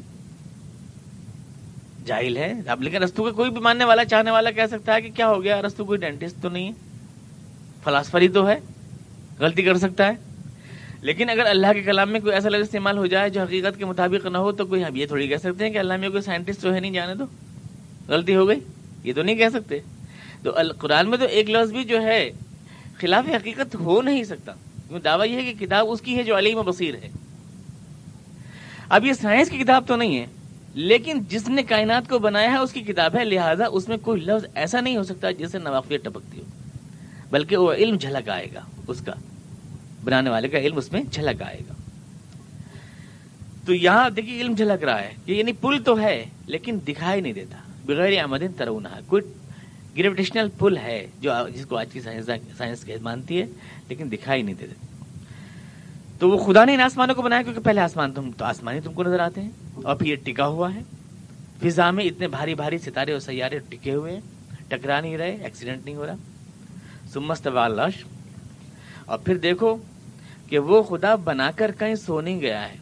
جاہل 2.07 2.37
ہے۔ 2.37 2.53
اب 2.67 2.83
لیکن 2.83 3.03
رستو 3.03 3.25
کا 3.25 3.31
کوئی 3.31 3.51
بھی 3.51 3.61
ماننے 3.61 3.85
والا، 3.85 4.05
چاہنے 4.05 4.31
والا 4.31 4.51
کہہ 4.51 4.67
سکتا 4.71 4.95
ہے 4.95 5.03
کہ 5.03 5.11
کیا 5.11 5.29
ہو 5.29 5.43
گیا، 5.43 5.63
رستو 5.63 5.85
کوئی 5.85 5.99
ڈینٹسٹ 5.99 6.43
تو 6.43 6.49
نہیں 6.49 6.67
ہے۔ 6.67 6.73
فلاسفر 7.85 8.21
ہی 8.21 8.29
تو 8.29 8.49
ہے، 8.49 8.61
غلطی 9.39 9.63
کر 9.63 9.79
سکتا 9.79 10.07
ہے۔ 10.07 10.13
لیکن 11.01 11.31
اگر 11.31 11.47
اللہ 11.47 11.67
کے 11.75 11.83
کلام 11.83 12.11
میں 12.11 12.21
کوئی 12.21 12.35
ایسا 12.35 12.49
لفظ 12.49 12.61
استعمال 12.61 12.99
ہو 12.99 13.07
جائے 13.07 13.31
جو 13.31 13.41
حقیقت 13.41 13.79
کے 13.79 13.85
مطابق 13.85 14.27
نہ 14.27 14.39
ہو، 14.39 14.53
تو 14.53 14.67
کوئی 14.67 14.85
ہم 14.85 14.97
یہ 14.97 15.07
تھوڑی 15.07 15.29
کہہ 15.29 15.37
سکتے 15.37 15.65
ہیں 15.65 15.73
کہ 15.73 15.79
اللہ 15.79 15.97
میں 15.97 16.09
کوئی 16.09 16.23
سائنٹسٹ 16.23 16.63
تو 16.63 16.75
ہے 16.75 16.81
نہیں، 16.81 16.91
جانے 16.91 17.15
تو 17.15 17.25
غلطی 18.09 18.37
ہو 18.37 18.49
گئی۔ 18.49 18.61
یہ 19.05 19.13
تو 19.13 19.23
نہیں 19.23 19.37
کہہ 19.37 19.49
سکتے۔ 19.53 19.79
تو 20.43 20.51
قرآن 20.79 21.11
میں 21.11 21.19
تو 21.19 21.25
ایک 21.25 21.51
لفظ 21.51 21.73
بھی 21.73 21.85
جو 21.85 22.03
ہے 22.03 22.31
خلاف 23.01 23.25
حقیقت 23.29 23.75
ہو 23.75 24.03
نہیں 24.03 24.25
سکتا۔ 24.25 24.53
دعویٰ 25.05 25.27
یہ 25.27 25.37
ہے 25.37 25.53
کہ 25.53 25.67
کتاب 25.67 25.87
اس 25.89 26.01
کی 26.01 26.17
ہے 26.17 26.23
جو 26.23 26.39
علیم 26.39 26.59
و 26.59 26.63
بصیر 26.63 26.95
ہے۔ 26.95 27.09
اب 28.89 29.05
یہ 29.05 29.13
سائنس 29.13 29.51
کی 29.51 29.59
کتاب 29.59 29.85
تو 29.87 29.97
نہیں 29.97 30.19
ہے، 30.19 30.27
لیکن 30.75 31.21
جس 31.29 31.49
نے 31.49 31.63
کائنات 31.63 32.09
کو 32.09 32.19
بنایا 32.19 32.51
ہے، 32.51 32.57
اس 32.57 32.73
کی 32.73 32.81
کتاب 32.81 33.17
ہے، 33.17 33.25
لہٰذا 33.25 33.65
اس 33.73 33.89
میں 33.89 33.97
کوئی 33.97 34.21
لفظ 34.21 34.47
ایسا 34.55 34.81
نہیں 34.81 34.97
ہو 34.97 35.03
سکتا 35.03 35.31
جس 35.31 35.53
سے 35.53 35.59
نوافیت 35.59 36.05
ٹپکتی 36.05 36.41
ہو۔ 36.41 36.45
بلکہ 37.31 37.57
وہ 37.57 37.73
علم 37.73 37.97
جھلک 37.97 38.29
آئے 38.29 38.47
گا، 38.55 38.61
اس 38.89 39.01
کا، 39.01 39.13
بنانے 40.05 40.31
والے 40.31 40.49
کا 40.49 40.59
علم 40.59 40.77
اس 40.77 40.93
میں 40.93 41.03
جھلک 41.03 41.43
آئے 41.43 41.61
گا۔ 41.69 41.75
تو 43.67 43.75
یہاں 43.75 44.11
دیکھیے 44.11 44.41
علم 44.41 44.55
جھلک 44.55 44.85
رہا 44.85 45.03
ہے، 45.03 45.13
کہ 45.25 45.33
یعنی 45.33 45.53
پل 45.53 45.83
تو 45.83 46.01
ہے، 46.01 46.25
لیکن 46.47 46.79
دکھائی 46.89 47.21
نہیں 47.21 47.33
دیتا۔ 47.33 47.59
بغیر 47.87 48.23
آمدن 48.23 48.53
ترونا 48.57 48.89
کوئی 49.07 49.23
گریویٹیشنل 49.99 50.49
پل 50.59 50.77
ہے 50.77 51.07
جو 51.21 51.31
جس 51.55 51.67
کو 51.67 51.77
آج 51.77 51.93
کی 51.93 52.01
سائنس 52.01 52.31
سائنس 52.59 52.89
مانتی 53.03 53.41
ہے 53.41 53.47
لیکن 53.89 54.13
دکھائی 54.13 54.43
نہیں 54.43 54.55
دیتے۔ 54.55 54.87
تو 56.19 56.31
وہ 56.31 56.39
خدا 56.39 56.65
نے 56.65 56.75
ان 56.75 56.81
آسمانوں 56.81 57.15
کو 57.15 57.23
بنایا 57.23 57.43
کیونکہ 57.43 57.61
پہلے 57.61 57.81
آسمان 57.81 58.13
تم 58.13 58.31
تو 58.39 58.45
آسمانی 58.45 58.81
تم 58.81 58.93
کو 58.93 59.03
نظر 59.03 59.21
آتے 59.21 59.43
ہیں۔ 59.43 59.51
اور 59.75 59.97
پھر 59.97 60.07
یہ 60.07 60.17
ٹکا 60.25 60.47
ہوا 60.47 60.75
ہے۔ 60.75 60.81
فضا 61.63 61.91
میں 61.91 62.05
اتنے 62.05 62.29
بھاری 62.29 62.55
بھاری 62.55 62.79
ستارے 62.79 63.13
اور 63.13 63.21
سیارے 63.21 63.59
ٹکے 63.59 63.95
ہوئے 63.95 64.13
ہیں۔ 64.13 64.21
ٹکرا 64.69 65.01
نہیں 65.01 65.19
رہے 65.19 65.37
ایکسیڈنٹ 65.37 65.85
نہیں 65.85 65.95
ہو 65.95 66.07
رہا۔ 66.07 66.15
سمست 67.13 67.47
والش 67.47 68.05
اور 69.05 69.19
پھر 69.19 69.37
دیکھو 69.37 69.77
کہ 70.47 70.59
وہ 70.59 70.83
خدا 70.83 71.15
بنا 71.15 71.51
کر 71.57 71.71
کہیں 71.79 71.95
سو 71.95 72.21
نہیں 72.21 72.41
گیا 72.41 72.69
ہے۔ 72.69 72.77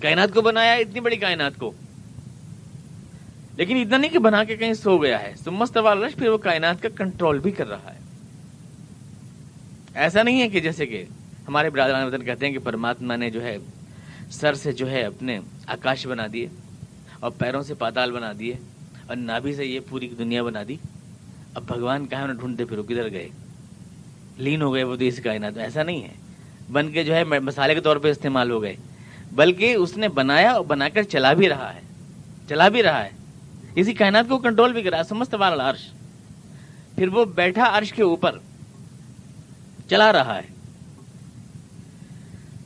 کائنات 0.00 0.34
کو 0.34 0.40
بنایا، 0.40 0.72
اتنی 0.72 1.00
بڑی 1.00 1.16
کائنات 1.16 1.52
کو۔ 1.56 1.72
لیکن 3.56 3.76
اتنا 3.76 3.96
نہیں 3.96 4.10
کہ 4.10 4.18
بنا 4.18 4.44
کے 4.44 4.56
کہیں 4.56 4.74
سو 4.74 4.98
گیا 4.98 5.22
ہے۔ 5.22 5.34
سمست 5.44 5.76
والش 5.76 6.14
پھر 6.14 6.28
وہ 6.28 6.38
کائنات 6.38 6.82
کا 6.82 6.88
کنٹرول 6.88 7.38
بھی 7.38 7.50
کر 7.50 7.68
رہا 7.68 7.94
ہے۔ 7.94 8.01
ایسا 9.94 10.22
نہیں 10.22 10.40
ہے 10.40 10.48
کہ 10.48 10.60
جیسے 10.60 10.86
کہ 10.86 11.04
ہمارے 11.48 11.70
برادران 11.70 12.06
وطن 12.06 12.24
کہتے 12.24 12.46
ہیں 12.46 12.52
کہ 12.52 12.58
پرماتما 12.58 13.16
نے 13.16 13.30
جو 13.30 13.42
ہے 13.42 13.56
سر 14.30 14.54
سے 14.54 14.72
جو 14.72 14.90
ہے 14.90 15.02
اپنے 15.02 15.38
آکاش 15.66 16.06
بنا 16.06 16.26
دیے 16.32 16.48
اور 17.20 17.30
پیروں 17.30 17.62
سے 17.62 17.74
پاتال 17.74 18.12
بنا 18.12 18.32
دیے 18.38 18.54
اور 19.06 19.16
نابی 19.16 19.54
سے 19.54 19.64
یہ 19.64 19.80
پوری 19.88 20.08
دنیا 20.18 20.42
بنا 20.42 20.62
دی۔ 20.68 20.76
اب 21.54 21.62
بھگوان 21.66 22.06
کہاں 22.06 22.22
انہیں 22.22 22.36
ڈھونڈتے 22.36 22.64
پھر 22.64 22.82
کدھر 22.82 23.10
گئے؟ 23.10 23.28
لین 24.38 24.62
ہو 24.62 24.74
گئے 24.74 24.82
وہ 24.82 24.96
دیسی 24.96 25.22
کائنات 25.22 25.58
ایسا 25.58 25.82
نہیں 25.82 26.02
ہے۔ 26.02 26.14
بن 26.72 26.92
کے 26.92 27.04
جو 27.04 27.14
ہے 27.14 27.24
مسالے 27.24 27.74
کے 27.74 27.80
طور 27.80 27.96
پہ 27.96 28.10
استعمال 28.10 28.50
ہو 28.50 28.62
گئے۔ 28.62 28.76
بلکہ 29.32 29.74
اس 29.74 29.96
نے 29.96 30.08
بنایا 30.08 30.50
اور 30.50 30.64
بنا 30.64 30.88
کر 30.88 31.02
چلا 31.02 31.32
بھی 31.32 31.48
رہا 31.48 31.74
ہے۔ 31.74 31.80
چلا 32.48 32.68
بھی 32.68 32.82
رہا 32.82 33.04
ہے۔ 33.04 33.10
اسی 33.74 33.94
کائنات 33.94 34.24
کو 34.28 34.38
کنٹرول 34.38 34.72
بھی 34.72 34.82
کرا 34.82 35.02
سمست 35.08 35.34
والا 35.34 35.70
عرش 35.70 35.90
پھر 36.96 37.08
وہ 37.08 37.24
بیٹھا 37.24 37.78
عرش 37.78 37.92
کے 37.92 38.02
اوپر۔ 38.02 38.38
چلا 39.92 40.12
رہا 40.12 40.36
ہے۔ 40.36 40.42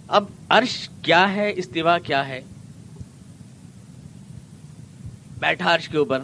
اب 0.09 0.25
عرش 0.49 0.91
کیا 1.03 1.33
ہے، 1.35 1.53
استوا 1.57 1.99
کیا 1.99 2.29
ہے؟ 2.29 2.41
بیٹھا 5.39 5.75
عرش 5.75 5.89
کے 5.89 5.99
اوپر۔ 5.99 6.23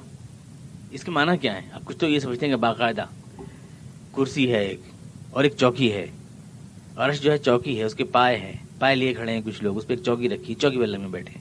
اس 0.90 1.04
کے 1.04 1.10
معنی 1.10 1.38
کیا 1.38 1.54
ہے؟ 1.54 1.60
آپ 1.72 1.80
کچھ 1.84 1.96
تو 1.96 2.08
یہ 2.08 2.18
سمجھتے 2.18 2.46
ہیں 2.46 2.54
کہ 2.54 2.60
باقاعدہ۔ 2.60 3.04
کرسی 4.14 4.52
ہے 4.52 4.64
ایک 4.64 4.80
اور 5.30 5.44
ایک 5.44 5.54
چوکی 5.56 5.92
ہے۔ 5.92 6.06
عرش 6.96 7.20
جو 7.20 7.32
ہے 7.32 7.38
چوکی 7.38 7.78
ہے، 7.78 7.84
اس 7.84 7.94
کے 7.94 8.04
پائے 8.04 8.38
ہیں۔ 8.38 8.52
پائے 8.78 8.96
لیے 8.96 9.14
کھڑے 9.14 9.32
ہیں 9.32 9.40
کچھ 9.44 9.62
لوگ، 9.64 9.76
اس 9.76 9.86
پہ 9.86 9.94
ایک 9.94 10.02
چوکی 10.02 10.28
رکھی، 10.28 10.54
چوکی 10.54 10.78
والے 10.78 10.98
میں 10.98 11.08
بیٹھے۔ 11.08 11.40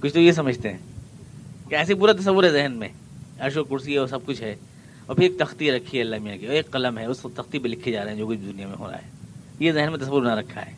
کچھ 0.00 0.12
تو 0.12 0.20
یہ 0.20 0.32
سمجھتے 0.32 0.70
ہیں۔ 0.70 0.78
کہ 1.68 1.74
ایسے 1.74 1.94
پورا 1.94 2.12
تصور 2.12 2.44
ہے 2.44 2.50
ذہن 2.50 2.72
میں۔ 2.72 2.88
عرش 3.38 3.56
و 3.56 3.64
کرسی 3.64 3.94
ہے 3.94 3.98
وہ 3.98 4.06
سب 4.06 4.26
کچھ 4.26 4.42
ہے۔ 4.42 4.56
اور 5.06 5.16
پھر 5.16 5.22
ایک 5.22 5.38
تختی 5.38 5.72
رکھی 5.72 5.98
ہے 5.98 6.02
اللہ 6.02 6.16
میاں 6.22 6.36
کی، 6.36 6.46
ایک 6.46 6.70
قلم 6.70 6.98
ہے، 6.98 7.06
اس 7.06 7.26
تختی 7.34 7.58
پہ 7.58 7.68
لکھے 7.68 7.92
جا 7.92 8.04
رہے 8.04 8.10
ہیں 8.10 8.18
جو 8.18 8.26
کچھ 8.26 8.38
دنیا 8.38 8.66
میں 8.66 8.76
ہو 8.78 8.90
رہا 8.90 8.96
ہے۔ 8.96 9.10
یہ 9.58 9.72
ذہن 9.72 9.90
میں 9.90 9.98
تصور 9.98 10.22
نہ 10.22 10.34
رکھا 10.34 10.66
ہے۔ 10.66 10.72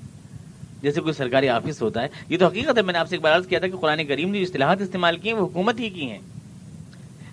جیسے 0.82 1.00
کوئی 1.00 1.12
سرکاری 1.12 1.48
آفس 1.48 1.82
ہوتا 1.82 2.02
ہے، 2.02 2.08
یہ 2.28 2.38
تو 2.38 2.46
حقیقت 2.46 2.76
ہے، 2.76 2.82
میں 2.82 2.92
نے 2.92 2.98
آپ 2.98 3.08
سے 3.08 3.14
ایک 3.16 3.22
بار 3.22 3.36
عرض 3.36 3.46
کیا 3.46 3.58
تھا 3.58 3.68
کہ 3.68 3.76
قرآن 3.76 4.04
کریم 4.04 4.30
نے 4.30 4.38
جو 4.38 4.44
اصطلاحات 4.44 4.80
استعمال 4.80 5.16
کی 5.16 5.28
ہیں 5.28 5.36
وہ 5.36 5.46
حکومت 5.46 5.80
ہی 5.80 5.90
کی 5.90 6.10
ہیں۔ 6.10 6.18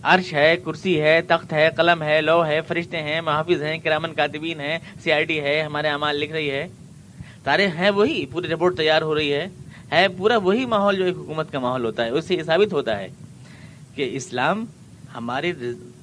عرش 0.03 0.34
ہے، 0.34 0.56
کرسی 0.65 1.01
ہے، 1.01 1.21
تخت 1.21 1.53
ہے، 1.53 1.69
قلم 1.77 2.01
ہے 2.01 2.21
لو 2.21 2.45
ہے، 2.45 2.62
فرشتے 2.67 3.01
ہیں، 3.01 3.21
محافظ 3.21 3.63
ہیں، 3.63 3.77
کرامن 3.77 4.13
کاتبین 4.13 4.60
ہیں 4.60 4.79
سی 5.03 5.12
آئی 5.12 5.25
ڈی 5.25 5.39
ہے، 5.39 5.62
ہمارے 5.62 5.88
اعمال 5.88 6.15
لکھ 6.15 6.32
رہی 6.32 6.51
ہے۔ 6.51 6.67
سارے 7.43 7.67
ہیں 7.67 7.89
وہی، 7.89 8.25
پوری 8.25 8.47
رپورٹ 8.47 8.77
تیار 8.77 9.01
ہو 9.01 9.15
رہی 9.15 9.34
ہے۔ 9.34 9.47
ہے 9.91 10.08
پورا 10.17 10.38
وہی 10.38 10.65
ماحول 10.65 10.97
جو 10.97 11.06
ایک 11.06 11.15
حکومت 11.15 11.51
کا 11.51 11.60
ماحول 11.60 11.86
ہوتا 11.86 12.06
ہے۔ 12.06 12.10
اس 12.10 12.25
سے 12.25 12.36
یہ 12.36 12.43
ثابت 12.43 12.73
ہوتا 12.73 12.99
ہے 12.99 13.08
کہ 13.95 14.10
اسلام 14.13 14.65
ہمارے 15.15 15.53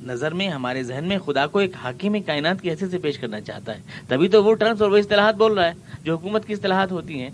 نظر 0.03 0.35
میں 0.35 0.49
ہمارے 0.49 0.83
ذہن 0.83 1.05
میں 1.05 1.19
خدا 1.19 1.47
کو 1.47 1.59
ایک 1.59 1.71
حاکم 1.85 2.23
کائنات 2.23 2.63
کی 2.63 2.71
حیثیت 2.71 2.91
سے 2.91 2.99
پیش 2.99 3.19
کرنا 3.19 3.41
چاہتا 3.41 3.77
ہے۔ 3.77 3.81
تبھی 4.09 4.29
تو 4.29 4.45
وہ 4.45 4.55
ٹرمس 4.55 4.83
اور 4.83 4.91
وہ 4.91 4.97
اصطلاحات 4.97 5.35
بول 5.35 5.53
رہا 5.53 5.67
ہے، 5.67 5.73
جو 6.03 6.17
حکومت 6.17 6.47
کی 6.47 6.53
اصطلاحات 6.53 6.93
ہوتی 6.93 7.21
ہیں۔ 7.23 7.31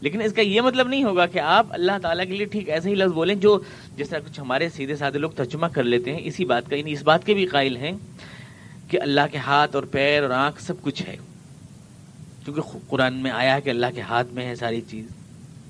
لیکن 0.00 0.22
اس 0.22 0.32
کا 0.32 0.42
یہ 0.42 0.60
مطلب 0.60 0.88
نہیں 0.88 1.04
ہوگا 1.04 1.26
کہ 1.26 1.38
آپ 1.38 1.66
اللہ 1.70 1.92
تعالیٰ 2.02 2.26
کے 2.26 2.32
لیے 2.32 2.46
ٹھیک 2.46 2.68
ایسے 2.68 2.90
ہی 2.90 2.94
لفظ 2.94 3.12
بولیں 3.12 3.34
جو 3.34 3.60
جس 3.96 4.08
طرح 4.08 4.18
کچھ 4.18 4.40
ہمارے 4.40 4.68
سیدھے 4.68 4.96
سادے 4.96 5.18
لوگ 5.18 5.30
ترجمہ 5.30 5.66
کر 5.66 5.82
لیتے 5.82 6.12
ہیں، 6.12 6.20
اسی 6.22 6.44
بات 6.44 6.70
کا 6.70 6.76
یعنی 6.76 6.92
اس 6.92 7.02
بات 7.02 7.26
کے 7.26 7.34
بھی 7.34 7.46
قائل 7.46 7.76
ہیں 7.76 7.92
کہ 8.88 9.00
اللہ 9.02 9.20
کے 9.32 9.38
ہاتھ 9.38 9.76
اور 9.76 9.84
پیر 9.84 10.22
اور 10.22 10.30
آنکھ 10.30 10.62
سب 10.62 10.82
کچھ 10.82 11.02
ہے۔ 11.02 11.16
کیونکہ 12.44 12.78
قرآن 12.88 13.14
میں 13.14 13.30
آیا 13.30 13.56
ہے 13.56 13.60
کہ 13.60 13.70
اللہ 13.70 13.86
کے 13.94 14.00
ہاتھ 14.00 14.32
میں 14.32 14.46
ہے 14.46 14.54
ساری 14.54 14.80
چیز۔ 14.80 15.06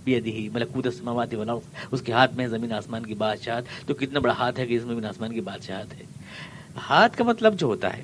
بیدی 0.05 0.49
ملکوت 0.53 0.87
السماوات 0.87 1.35
والارض، 1.35 1.75
اس 1.91 2.03
کے 2.03 2.13
ہاتھ 2.13 2.35
میں 2.35 2.47
زمین، 2.47 2.73
آسمان 2.73 3.07
کی 3.07 3.15
بادشاہت۔ 3.15 3.89
تو 3.89 3.95
کتنا 3.95 4.19
بڑا 4.19 4.33
ہاتھ 4.33 4.61
ہے 4.61 4.67
کہ 4.67 4.75
اس 4.75 4.85
میں 4.85 4.95
زمین 4.95 5.07
آسمان 5.07 5.33
کی 5.33 5.41
بادشاہت 5.41 5.95
ہے۔ 5.95 6.20
ہاتھ 6.77 7.17
کا 7.17 7.25
مطلب 7.25 7.59
جو 7.59 7.67
ہوتا 7.67 7.97
ہے، 7.97 8.03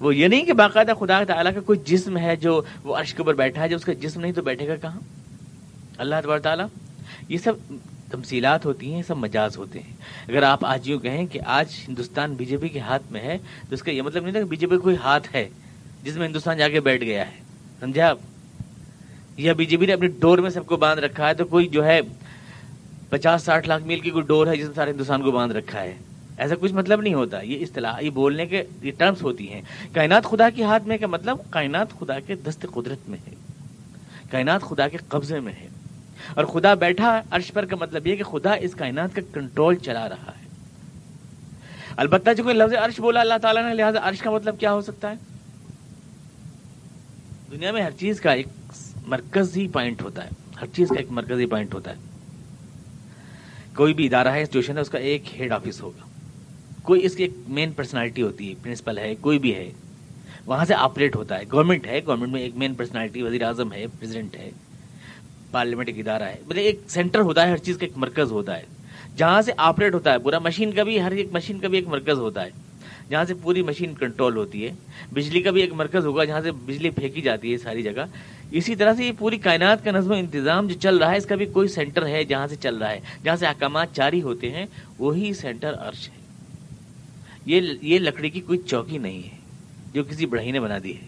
وہ 0.00 0.14
یہ 0.16 0.28
نہیں 0.28 0.44
کہ 0.44 0.52
باقاعدہ 0.52 0.92
خدا 1.00 1.24
تعالیٰ 1.24 1.54
کا 1.54 1.60
کوئی 1.60 1.78
جسم 1.84 2.18
ہے 2.18 2.36
جو 2.36 2.62
وہ 2.84 2.96
عرش 2.96 3.14
کے 3.14 3.18
اوپر 3.18 3.34
بیٹھا 3.34 3.62
ہے، 3.62 3.68
جو 3.68 3.76
اس 3.76 3.84
کا 3.84 3.92
جسم 3.92 4.20
نہیں 4.20 4.32
تو 4.32 4.42
بیٹھے 4.42 4.68
گا 4.68 4.76
کہاں؟ 4.76 5.00
اللہ 5.98 6.14
تبار 6.22 6.38
تعالیٰ، 6.38 6.66
یہ 7.28 7.38
سب 7.38 7.52
تمثیلات 8.10 8.66
ہوتی 8.66 8.94
ہیں 8.94 9.02
سب 9.06 9.16
مجاز 9.16 9.58
ہوتے 9.58 9.80
ہیں۔ 9.80 9.92
اگر 10.28 10.42
آپ 10.42 10.64
آج 10.64 10.88
یوں 10.88 10.98
کہیں 10.98 11.26
کہ 11.26 11.40
آج 11.46 11.66
ہندوستان 11.88 12.34
بی 12.34 12.44
جے 12.44 12.56
پی 12.56 12.68
کے 12.68 12.80
ہاتھ 12.80 13.02
میں 13.10 13.20
ہے، 13.20 13.38
تو 13.68 13.74
اس 13.74 13.82
کا 13.82 13.90
یہ 13.90 14.02
مطلب 14.02 14.22
نہیں 14.22 14.32
تھا 14.32 14.40
کہ 14.40 14.46
بی 14.46 14.56
جے 14.56 14.66
پی 14.66 14.76
کوئی 14.76 14.96
ہاتھ 14.96 15.34
ہے 15.34 15.48
جس 16.02 16.16
میں 16.16 16.28
ہندوستان 16.28 16.58
جا 16.58 16.68
کے 16.68 16.80
بیٹھ 16.80 17.04
گیا 17.04 17.26
ہے۔ 17.26 17.36
سمجھا 17.80 18.10
آپ؟ 18.10 18.18
یا 19.36 19.52
بی 19.52 19.64
جے 19.64 19.76
پی 19.76 19.86
نے 19.86 19.92
اپنی 19.92 20.08
ڈور 20.08 20.38
میں 20.38 20.50
سب 20.50 20.66
کو 20.66 20.76
باندھ 20.76 21.00
رکھا 21.00 21.28
ہے 21.28 21.34
تو 21.34 21.44
کوئی 21.44 21.68
جو 21.68 21.84
ہے 21.84 22.00
پچاس 23.08 23.42
ساٹھ 23.42 23.68
لاکھ 23.68 23.84
میل 23.84 24.00
کی 24.00 24.10
کوئی 24.10 24.24
ڈور 24.24 24.46
ہے 24.46 24.56
جس 24.56 24.66
میں 24.66 24.74
سارے 24.74 24.90
ہندوستان 24.90 25.22
کو 25.22 25.30
باندھ 25.30 25.54
رکھا 25.54 25.80
ہے۔ 25.80 25.96
ایسا 26.38 26.54
کچھ 26.60 26.72
مطلب 26.72 27.00
نہیں 27.00 27.14
ہوتا۔ 27.14 27.40
یہ 27.40 27.62
اصطلاح، 27.62 28.00
یہ 28.00 28.10
بولنے 28.10 28.46
کے، 28.46 28.64
یہ 28.82 28.92
ٹرمس 28.98 29.22
ہوتی 29.22 29.52
ہیں۔ 29.52 29.62
کائنات 29.92 30.24
خدا 30.24 30.50
کے 30.50 30.62
ہاتھ 30.62 30.82
میں 30.82 30.98
کا 30.98 31.06
مطلب 31.06 31.38
کائنات 31.50 31.90
خدا 31.98 32.20
کے 32.20 32.34
دست 32.34 32.66
قدرت 32.74 33.08
میں 33.08 33.18
ہے۔ 33.26 33.34
کائنات 34.30 34.62
خدا 34.62 34.88
کے 34.88 34.98
قبضے 35.08 35.40
میں 35.40 35.52
ہے۔ 35.52 35.68
اور 36.34 36.44
خدا 36.44 36.74
بیٹھا 36.74 37.22
عرش 37.30 37.52
پر 37.52 37.64
کا 37.64 37.76
مطلب 37.80 38.06
یہ 38.06 38.16
کہ 38.16 38.24
خدا 38.24 38.52
اس 38.52 38.74
کائنات 38.74 39.14
کا 39.14 39.22
کنٹرول 39.32 39.74
چلا 39.74 40.08
رہا 40.08 40.32
ہے۔ 40.40 40.48
البتہ 41.96 42.30
جو 42.36 42.42
کوئی 42.42 42.54
لفظ 42.54 42.74
عرش 42.74 43.00
بولا 43.00 43.20
اللہ 43.20 43.38
تعالیٰ 43.42 43.68
نے، 43.68 43.74
لہٰذا 43.74 43.98
عرش 44.02 44.18
کا 44.18 44.30
مطلب 44.30 44.60
کیا 44.60 44.72
ہو 44.72 44.80
سکتا 44.80 45.10
ہے؟ 45.10 45.14
دنیا 47.50 47.72
میں 47.72 47.82
ہر 47.82 47.90
چیز 47.90 48.20
کا 48.20 48.32
ایک 48.32 48.46
مرکزی 49.06 49.68
پوائنٹ 49.68 50.02
ہوتا 50.02 50.24
ہے۔ 50.24 50.28
ہر 50.60 50.66
چیز 50.66 50.88
کا 50.88 50.94
ایک 50.94 51.06
مرکزی 51.10 51.46
پوائنٹ 51.46 51.74
ہوتا 51.74 51.90
ہے۔ 51.90 51.96
کوئی 53.76 53.94
بھی 53.94 54.06
ادارہ 54.06 54.28
ہے 54.28 54.40
انسٹیٹیوشن 54.40 54.76
ہے، 54.76 54.82
اس 54.82 54.90
کا 54.90 54.98
ایک 54.98 55.40
ہیڈ 55.40 55.52
آفس 55.52 55.82
ہوگا۔ 55.82 56.07
کوئی 56.88 57.04
اس 57.06 57.16
کی 57.16 57.22
ایک 57.22 57.32
مین 57.48 57.72
پرسنالٹی 57.72 58.22
ہوتی 58.22 58.48
ہے 58.48 58.54
پرنسپل 58.62 58.98
ہے، 58.98 59.14
کوئی 59.20 59.38
بھی 59.38 59.54
ہے، 59.54 59.70
وہاں 60.46 60.64
سے 60.64 60.74
آپریٹ 60.74 61.16
ہوتا 61.16 61.38
ہے۔ 61.38 61.44
گورنمنٹ 61.52 61.86
ہے 61.86 62.00
گورنمنٹ 62.06 62.32
میں 62.32 62.40
ایک 62.42 62.56
مین 62.56 62.74
پرسنالٹی 62.74 63.22
وزیر 63.22 63.42
اعظم 63.42 63.72
ہے 63.72 63.84
پریزیڈنٹ 63.98 64.36
ہے 64.36 64.50
پارلیمنٹ 65.50 65.88
ایک 65.88 65.98
ادارہ 65.98 66.22
ہے۔ 66.22 66.36
مطلب 66.46 66.58
ایک 66.58 66.80
سینٹر 66.88 67.20
ہوتا 67.20 67.46
ہے، 67.46 67.50
ہر 67.50 67.56
چیز 67.56 67.78
کا 67.78 67.86
ایک 67.86 67.98
مرکز 67.98 68.32
ہوتا 68.32 68.56
ہے۔ 68.56 68.62
جہاں 69.16 69.42
سے 69.42 69.52
آپریٹ 69.56 69.94
ہوتا 69.94 70.12
ہے، 70.12 70.18
پورا 70.18 70.38
مشین 70.38 70.72
کا 70.72 70.82
بھی، 70.82 71.00
ہر 71.00 71.10
ایک 71.10 71.28
مشین 71.32 71.58
کا 71.58 71.68
بھی 71.68 71.78
ایک 71.78 71.88
مرکز 71.88 72.18
ہوتا 72.18 72.44
ہے۔ 72.44 72.50
جہاں 73.10 73.24
سے 73.24 73.34
پوری 73.34 73.62
مشین 73.62 73.94
کنٹرول 73.94 74.36
ہوتی 74.36 74.66
ہے، 74.66 74.72
بجلی 75.12 75.42
کا 75.42 75.50
بھی 75.50 75.60
ایک 75.60 75.72
مرکز 75.72 76.06
ہوگا، 76.06 76.24
جہاں 76.24 76.40
سے 76.40 76.52
بجلی 76.52 76.90
پھینکی 76.90 77.20
جاتی 77.20 77.52
ہے 77.52 77.58
ساری 77.58 77.82
جگہ۔ 77.82 78.04
اسی 78.50 78.76
طرح 78.76 78.94
سے 78.94 79.04
یہ 79.04 79.12
پوری 79.18 79.38
کائنات 79.38 79.84
کا 79.84 79.90
نظم 79.90 80.10
و 80.10 80.14
انتظام 80.14 80.66
جو 80.66 80.74
چل 80.80 80.96
رہا 80.96 81.10
ہے، 81.12 81.16
اس 81.16 81.26
کا 81.26 81.34
بھی 81.34 81.46
کوئی 81.46 81.68
سینٹر 81.68 82.06
ہے 82.06 82.24
جہاں 82.24 82.46
سے 82.46 82.56
چل 82.56 82.76
رہا 82.76 82.90
ہے۔ 82.90 83.00
جہاں 83.24 83.36
سے 83.36 83.46
احکامات 83.46 83.94
جاری 83.94 84.22
ہوتے 84.22 84.50
ہیں، 84.50 84.66
وہی 84.98 85.32
سینٹر 85.32 85.74
عرش 85.78 86.08
ہے۔ 86.08 86.17
یہ 87.48 87.60
یہ 87.82 87.98
لکڑی 87.98 88.30
کی 88.30 88.40
کوئی 88.40 88.58
چوکی 88.58 88.98
نہیں 88.98 89.22
ہے 89.22 89.36
جو 89.92 90.04
کسی 90.04 90.26
بڑھئی 90.26 90.52
نے 90.52 90.60
بنا 90.60 90.78
دی 90.82 90.96
ہے، 90.96 91.06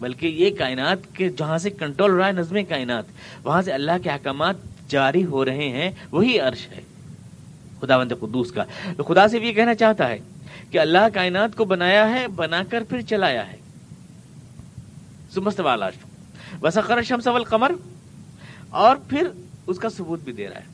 بلکہ 0.00 0.26
یہ 0.26 0.50
کائنات 0.58 0.98
کے 1.14 1.28
جہاں 1.28 1.58
سے 1.58 1.70
کنٹرول 1.70 2.10
رہا 2.10 2.26
ہے، 2.26 2.32
نظم 2.32 2.56
کائنات، 2.68 3.04
وہاں 3.44 3.62
سے 3.62 3.72
اللہ 3.72 3.92
کے 4.02 4.10
احکامات 4.10 4.56
جاری 4.88 5.24
ہو 5.24 5.44
رہے 5.44 5.68
ہیں، 5.68 5.90
وہی 6.10 6.40
عرش 6.40 6.68
ہے۔ 6.68 6.80
خدا 7.80 7.98
بند 7.98 8.12
قدوس 8.20 8.52
کا۔ 8.52 8.64
تو 8.96 9.02
خدا 9.02 9.28
سے 9.28 9.38
یہ 9.38 9.52
کہنا 9.52 9.74
چاہتا 9.74 10.08
ہے 10.08 10.18
کہ 10.70 10.78
اللہ 10.78 11.08
کائنات 11.14 11.56
کو 11.56 11.64
بنایا 11.64 12.10
ہے، 12.10 12.28
بنا 12.28 12.62
کر 12.70 12.82
پھر 12.88 13.00
چلایا 13.00 13.52
ہے۔ 13.52 13.56
سمست 15.34 15.60
والا 15.60 15.88
وسخر 16.62 17.02
شمس 17.02 17.26
اول 17.26 17.44
قمر 17.44 17.72
اور 18.68 18.96
پھر 18.96 19.28
اس 19.66 19.78
کا 19.78 19.88
ثبوت 19.88 20.20
بھی 20.20 20.32
دے 20.32 20.48
رہا 20.48 20.56
ہے۔ 20.56 20.64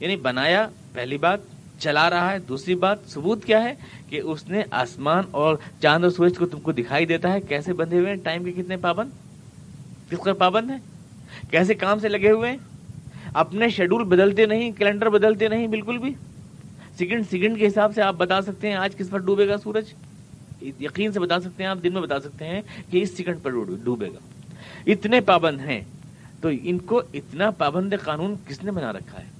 یعنی 0.00 0.16
بنایا، 0.16 0.68
پہلی 0.92 1.18
بات 1.18 1.38
چلا 1.78 2.10
رہا 2.10 2.32
ہے۔ 2.32 2.38
دوسری 2.38 2.74
بات، 2.74 2.98
ثبوت 3.06 3.44
کیا 3.44 3.64
ہے 3.64 3.74
کہ 4.08 4.20
اس 4.20 4.48
نے 4.48 4.62
آسمان 4.70 5.24
اور 5.30 5.56
چاند 5.82 6.04
اور 6.04 6.12
سورج 6.12 6.38
کو 6.38 6.46
تم 6.46 6.60
کو 6.60 6.72
دکھائی 6.72 7.06
دیتا 7.06 7.32
ہے۔ 7.32 7.40
کیسے 7.40 7.72
بندھے 7.72 7.98
ہوئے 7.98 8.08
ہیں؟ 8.08 8.16
ٹائم 8.16 8.44
کے 8.44 8.52
کتنے 8.52 8.76
پابند؟ 8.76 9.10
کس 10.10 10.18
کا 10.18 10.32
پابند 10.32 10.70
ہے 10.70 10.76
کیسے 11.50 11.74
کام 11.74 11.98
سے 11.98 12.08
لگے 12.08 12.30
ہوئے 12.30 12.50
ہیں؟ 12.50 12.58
اپنے 13.34 13.68
شیڈول 13.68 14.04
بدلتے 14.04 14.46
نہیں، 14.46 14.70
کیلنڈر 14.72 15.08
بدلتے 15.08 15.48
نہیں، 15.48 15.66
بالکل 15.66 15.98
بھی۔ 15.98 16.14
سیکنڈ 16.98 17.24
سیکنڈ 17.30 17.58
کے 17.58 17.66
حساب 17.66 17.92
سے 17.94 18.02
آپ 18.02 18.14
بتا 18.14 18.42
سکتے 18.42 18.68
ہیں 18.68 18.76
آج 18.76 18.96
کس 18.96 19.10
پر 19.10 19.18
ڈوبے 19.18 19.48
گا 19.48 19.56
سورج۔ 19.58 19.84
یقین 20.80 21.12
سے 21.12 21.20
بتا 21.20 21.40
سکتے 21.40 21.62
ہیں 21.62 21.70
آپ، 21.70 21.78
دن 21.82 21.92
میں 21.92 22.02
بتا 22.02 22.20
سکتے 22.20 22.44
ہیں 22.44 22.62
کہ 22.90 23.02
اس 23.02 23.16
سیکنڈ 23.16 23.36
پر 23.42 23.50
ڈوبے 23.84 24.08
گا۔ 24.08 24.50
اتنے 24.86 25.20
پابند 25.20 25.60
ہیں۔ 25.60 25.80
تو 26.40 26.48
ان 26.62 26.78
کو 26.78 27.02
اتنا 27.14 27.50
پابند 27.50 27.94
قانون 28.04 28.34
کس 28.48 28.64
نے 28.64 28.70
بنا 28.70 28.92
رکھا 28.92 29.18
ہے؟ 29.18 29.35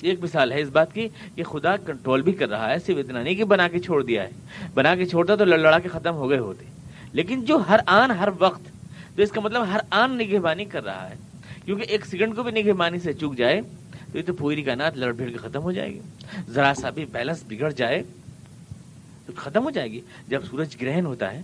ایک 0.00 0.20
مثال 0.22 0.52
ہے 0.52 0.60
اس 0.60 0.68
بات 0.68 0.94
کی 0.94 1.08
کہ 1.34 1.42
خدا 1.42 1.76
کنٹرول 1.76 2.22
بھی 2.22 2.32
کر 2.32 2.48
رہا 2.48 2.70
ہے، 2.70 2.78
صرف 2.78 2.96
اتنا 2.98 3.22
نہیں 3.22 3.34
کہ 3.34 3.44
بنا 3.44 3.68
کے 3.68 3.78
چھوڑ 3.78 4.02
دیا 4.02 4.22
ہے۔ 4.22 4.30
بنا 4.74 4.96
کے 4.96 5.04
چھوڑتا 5.04 5.36
تو 5.36 5.44
لڑا 5.44 5.78
کے 5.78 5.88
ختم 5.88 6.14
ہو 6.14 6.30
گئے 6.30 6.38
ہوتے۔ 6.38 6.64
لیکن 7.12 7.44
جو 7.44 7.56
ہر 7.56 7.80
آن 7.86 8.10
ہر 8.10 8.28
وقت، 8.38 8.60
تو 9.16 9.22
اس 9.22 9.30
کا 9.30 9.40
مطلب 9.40 9.62
ہر 9.72 9.80
آن 9.90 10.18
نگہبانی 10.18 10.64
کر 10.64 10.84
رہا 10.84 11.10
ہے۔ 11.10 11.14
کیونکہ 11.64 11.84
ایک 11.88 12.06
سیکنڈ 12.06 12.36
کو 12.36 12.42
بھی 12.42 12.62
نگہبانی 12.62 12.98
سے 12.98 13.12
چک 13.12 13.36
جائے، 13.36 13.60
تو 14.12 14.18
یہ 14.18 14.22
تو 14.26 14.32
پوری 14.32 14.62
کائنات 14.62 14.96
لڑ 14.96 15.12
بھیڑ 15.12 15.30
کے 15.30 15.36
ختم 15.36 15.62
ہو 15.62 15.72
جائے 15.72 15.92
گی۔ 15.92 16.00
ذرا 16.48 16.72
سا 16.76 16.90
بھی 16.90 17.04
بیلنس 17.04 17.44
بگڑ 17.48 17.70
جائے، 17.70 18.02
تو 19.26 19.32
ختم 19.36 19.64
ہو 19.64 19.70
جائے 19.70 19.92
گی۔ 19.92 20.00
جب 20.28 20.44
سورج 20.50 20.76
گرہن 20.82 21.06
ہوتا 21.06 21.32
ہے 21.32 21.42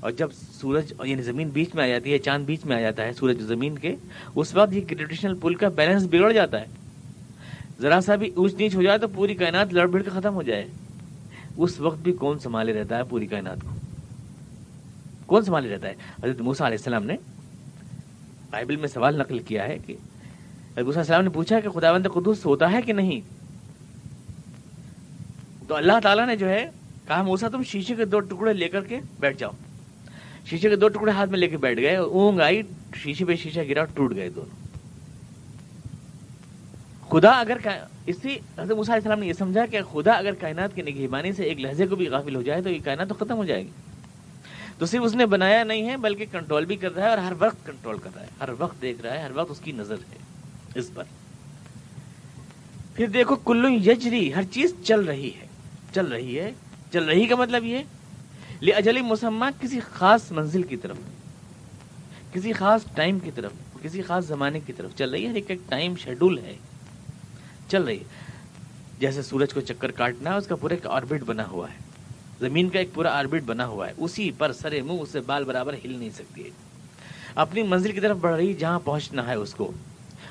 اور 0.00 0.10
جب 0.10 0.28
سورج 0.32 0.92
یعنی 1.04 1.22
زمین 1.22 1.48
بیچ 1.48 1.74
میں 1.74 1.84
آ 1.84 1.86
جاتی 1.86 2.12
ہے، 2.12 2.18
چاند 2.18 2.44
بیچ 2.44 2.64
میں 2.64 2.76
آ 2.76 2.80
جاتا 2.80 3.04
ہے 3.04 3.12
سورج 3.12 3.40
زمین 3.40 3.78
کے، 3.78 3.96
اس 4.34 4.54
وقت 4.54 4.72
یہ 4.72 4.80
گریویٹیشنل 4.80 5.34
پل 5.34 5.54
کا 5.54 5.68
بیلنس 5.68 6.04
بگڑ 6.10 6.32
جاتا 6.32 6.60
ہے۔ 6.60 6.66
ذرا 7.80 8.00
سا 8.00 8.14
بھی 8.14 8.30
اونچ 8.36 8.54
نیچ 8.54 8.74
ہو 8.74 8.82
جائے 8.82 8.98
تو 8.98 9.08
پوری 9.08 9.34
کائنات 9.34 9.72
لڑ 9.72 9.86
بھڑ 9.86 10.02
کے 10.02 10.10
ختم 10.10 10.34
ہو 10.34 10.42
جائے۔ 10.42 10.66
اس 11.56 11.80
وقت 11.80 11.98
بھی 11.98 12.12
کون 12.12 12.38
سنبھالے 12.38 12.72
رہتا 12.72 12.98
ہے 12.98 13.02
پوری 13.08 13.26
کائنات 13.26 13.58
کو؟ 13.62 13.70
کون 15.26 15.44
سنبھالے 15.44 15.68
رہتا 15.68 15.88
ہے؟ 15.88 15.94
حضرت 16.24 16.40
موسا 16.40 16.66
علیہ 16.66 16.78
السلام 16.78 17.04
نے 17.04 17.16
بائبل 18.50 18.76
میں 18.76 18.88
سوال 18.88 19.18
نقل 19.18 19.38
کیا 19.38 19.68
ہے 19.68 19.78
کہ 19.86 19.92
حضرت 19.92 20.88
علیہ 20.88 20.98
السلام 20.98 21.22
نے 21.22 21.30
پوچھا 21.30 21.60
کہ 21.60 21.68
خدا 21.68 21.92
بند 21.92 22.06
قدوس 22.14 22.46
ہوتا 22.46 22.72
ہے 22.72 22.82
کہ 22.82 22.92
نہیں؟ 22.92 23.20
تو 25.68 25.74
اللہ 25.74 25.92
تعالیٰ 26.02 26.26
نے 26.26 26.36
جو 26.36 26.48
ہے 26.48 26.70
کہا 27.06 27.22
موسا 27.22 27.48
تم 27.48 27.62
شیشے 27.62 27.94
کے 27.94 28.04
دو 28.04 28.20
ٹکڑے 28.20 28.52
لے 28.52 28.68
کر 28.68 28.84
کے 28.84 29.00
بیٹھ 29.20 29.38
جاؤ۔ 29.38 29.50
شیشے 30.46 30.68
کے 30.68 30.76
دو 30.76 30.88
ٹکڑے 30.88 31.12
ہاتھ 31.12 31.30
میں 31.30 31.38
لے 31.38 31.48
کے 31.48 31.56
بیٹھ 31.56 31.80
گئے 31.80 31.96
اونگ 31.96 32.40
آئی 32.40 32.62
شیشے 32.96 33.24
پہ 33.24 33.36
شیشہ 33.36 33.60
گرا 33.68 33.84
ٹوٹ 33.84 34.14
گئے 34.14 34.28
دونوں۔ 34.28 34.63
خدا 37.14 37.30
اگر 37.30 37.56
اسی 38.06 38.34
حضرت 38.58 38.70
علیہ 38.70 38.92
السلام 38.92 39.20
نے 39.20 39.26
یہ 39.26 39.32
سمجھا 39.32 39.66
کہ 39.66 39.80
خدا 39.92 40.12
اگر 40.12 40.34
کائنات 40.34 40.74
کے 40.74 40.82
نگہبانی 40.82 41.32
سے 41.32 41.42
ایک 41.42 41.60
لہجے 41.60 41.86
کو 41.86 41.96
بھی 41.96 42.08
غافل 42.08 42.36
ہو 42.36 42.42
جائے 42.42 42.62
تو 42.62 42.68
یہ 42.70 42.78
کائنات 42.84 43.08
تو 43.08 43.14
ختم 43.14 43.36
ہو 43.36 43.44
جائے 43.44 43.62
گی۔ 43.62 43.68
تو 44.78 44.86
صرف 44.86 45.00
اس 45.04 45.14
نے 45.14 45.26
بنایا 45.26 45.64
نہیں 45.64 45.88
ہے 45.88 45.96
بلکہ 45.96 46.24
کنٹرول 46.32 46.64
بھی 46.64 46.76
کر 46.76 46.94
رہا 46.94 47.04
ہے 47.04 47.10
اور 47.10 47.18
ہر 47.18 47.32
وقت 47.38 47.66
کنٹرول 47.66 47.98
کر 47.98 48.10
رہا 48.14 48.22
ہے۔ 48.22 48.26
ہر 48.40 48.48
وقت 48.58 48.82
دیکھ 48.82 49.02
رہا 49.02 49.14
ہے، 49.14 49.22
ہر 49.22 49.30
وقت 49.34 49.50
اس 49.50 49.60
کی 49.60 49.72
نظر 49.72 49.94
ہے۔ 49.94 50.18
اس 50.74 50.90
پر۔ 50.94 51.04
پھر 52.94 53.06
دیکھو 53.06 53.36
کلو 53.36 53.68
یجری، 53.68 54.34
ہر 54.34 54.42
چیز 54.42 54.74
چل 54.84 55.00
رہی 55.00 55.30
ہے۔ 55.40 55.46
چل 55.92 56.06
رہی 56.06 56.38
ہے۔ 56.40 56.52
چل 56.92 57.04
رہی 57.04 57.26
کا 57.26 57.36
مطلب 57.36 57.64
یہ 57.64 57.78
اجلی 58.76 59.00
مسمہ 59.00 59.46
کسی 59.60 59.80
خاص 59.80 60.32
منزل 60.32 60.62
کی 60.62 60.76
طرف۔ 60.76 60.96
کسی 62.32 62.52
خاص 62.52 62.84
ٹائم 62.94 63.18
کی 63.18 63.30
طرف، 63.34 63.52
کسی 63.82 64.02
خاص 64.02 64.26
زمانے 64.26 64.60
کی 64.60 64.72
طرف۔ 64.72 64.90
چل 64.96 65.10
رہی 65.10 65.26
ہے 65.26 65.32
ایک 65.32 65.44
ایک 65.48 65.58
ٹائم 65.68 65.96
شیڈول 65.96 66.38
ہے۔ 66.38 66.56
چل 67.68 67.82
رہی 67.84 67.98
ہے۔ 67.98 68.04
جیسے 68.98 69.22
سورج 69.22 69.54
کو 69.54 69.60
چکر 69.60 69.90
کاٹنا 69.90 70.32
ہے، 70.32 70.36
اس 70.36 70.46
کا 70.46 70.56
پورا 70.56 70.74
ایک 70.74 70.86
آربٹ 70.86 71.22
بنا 71.22 71.48
ہوا 71.48 71.68
ہے۔ 71.70 71.76
زمین 72.40 72.68
کا 72.68 72.78
ایک 72.78 72.94
پورا 72.94 73.18
آربٹ 73.18 73.42
بنا 73.42 73.66
ہوا 73.66 73.88
ہے۔ 73.88 73.92
اسی 73.96 74.30
پر 74.38 74.52
سرے 74.52 74.82
منہ، 74.82 75.00
اسے 75.00 75.20
بال 75.20 75.44
برابر 75.44 75.74
ہل 75.84 75.98
نہیں 75.98 76.10
سکتی 76.10 76.44
ہے۔ 76.44 76.50
اپنی 77.34 77.62
منزل 77.62 77.92
کی 77.92 78.00
طرف 78.00 78.16
بڑھ 78.16 78.34
رہی 78.34 78.54
جہاں 78.54 78.80
پہنچنا 78.84 79.26
ہے 79.28 79.34
اس 79.34 79.54
کو۔ 79.54 79.72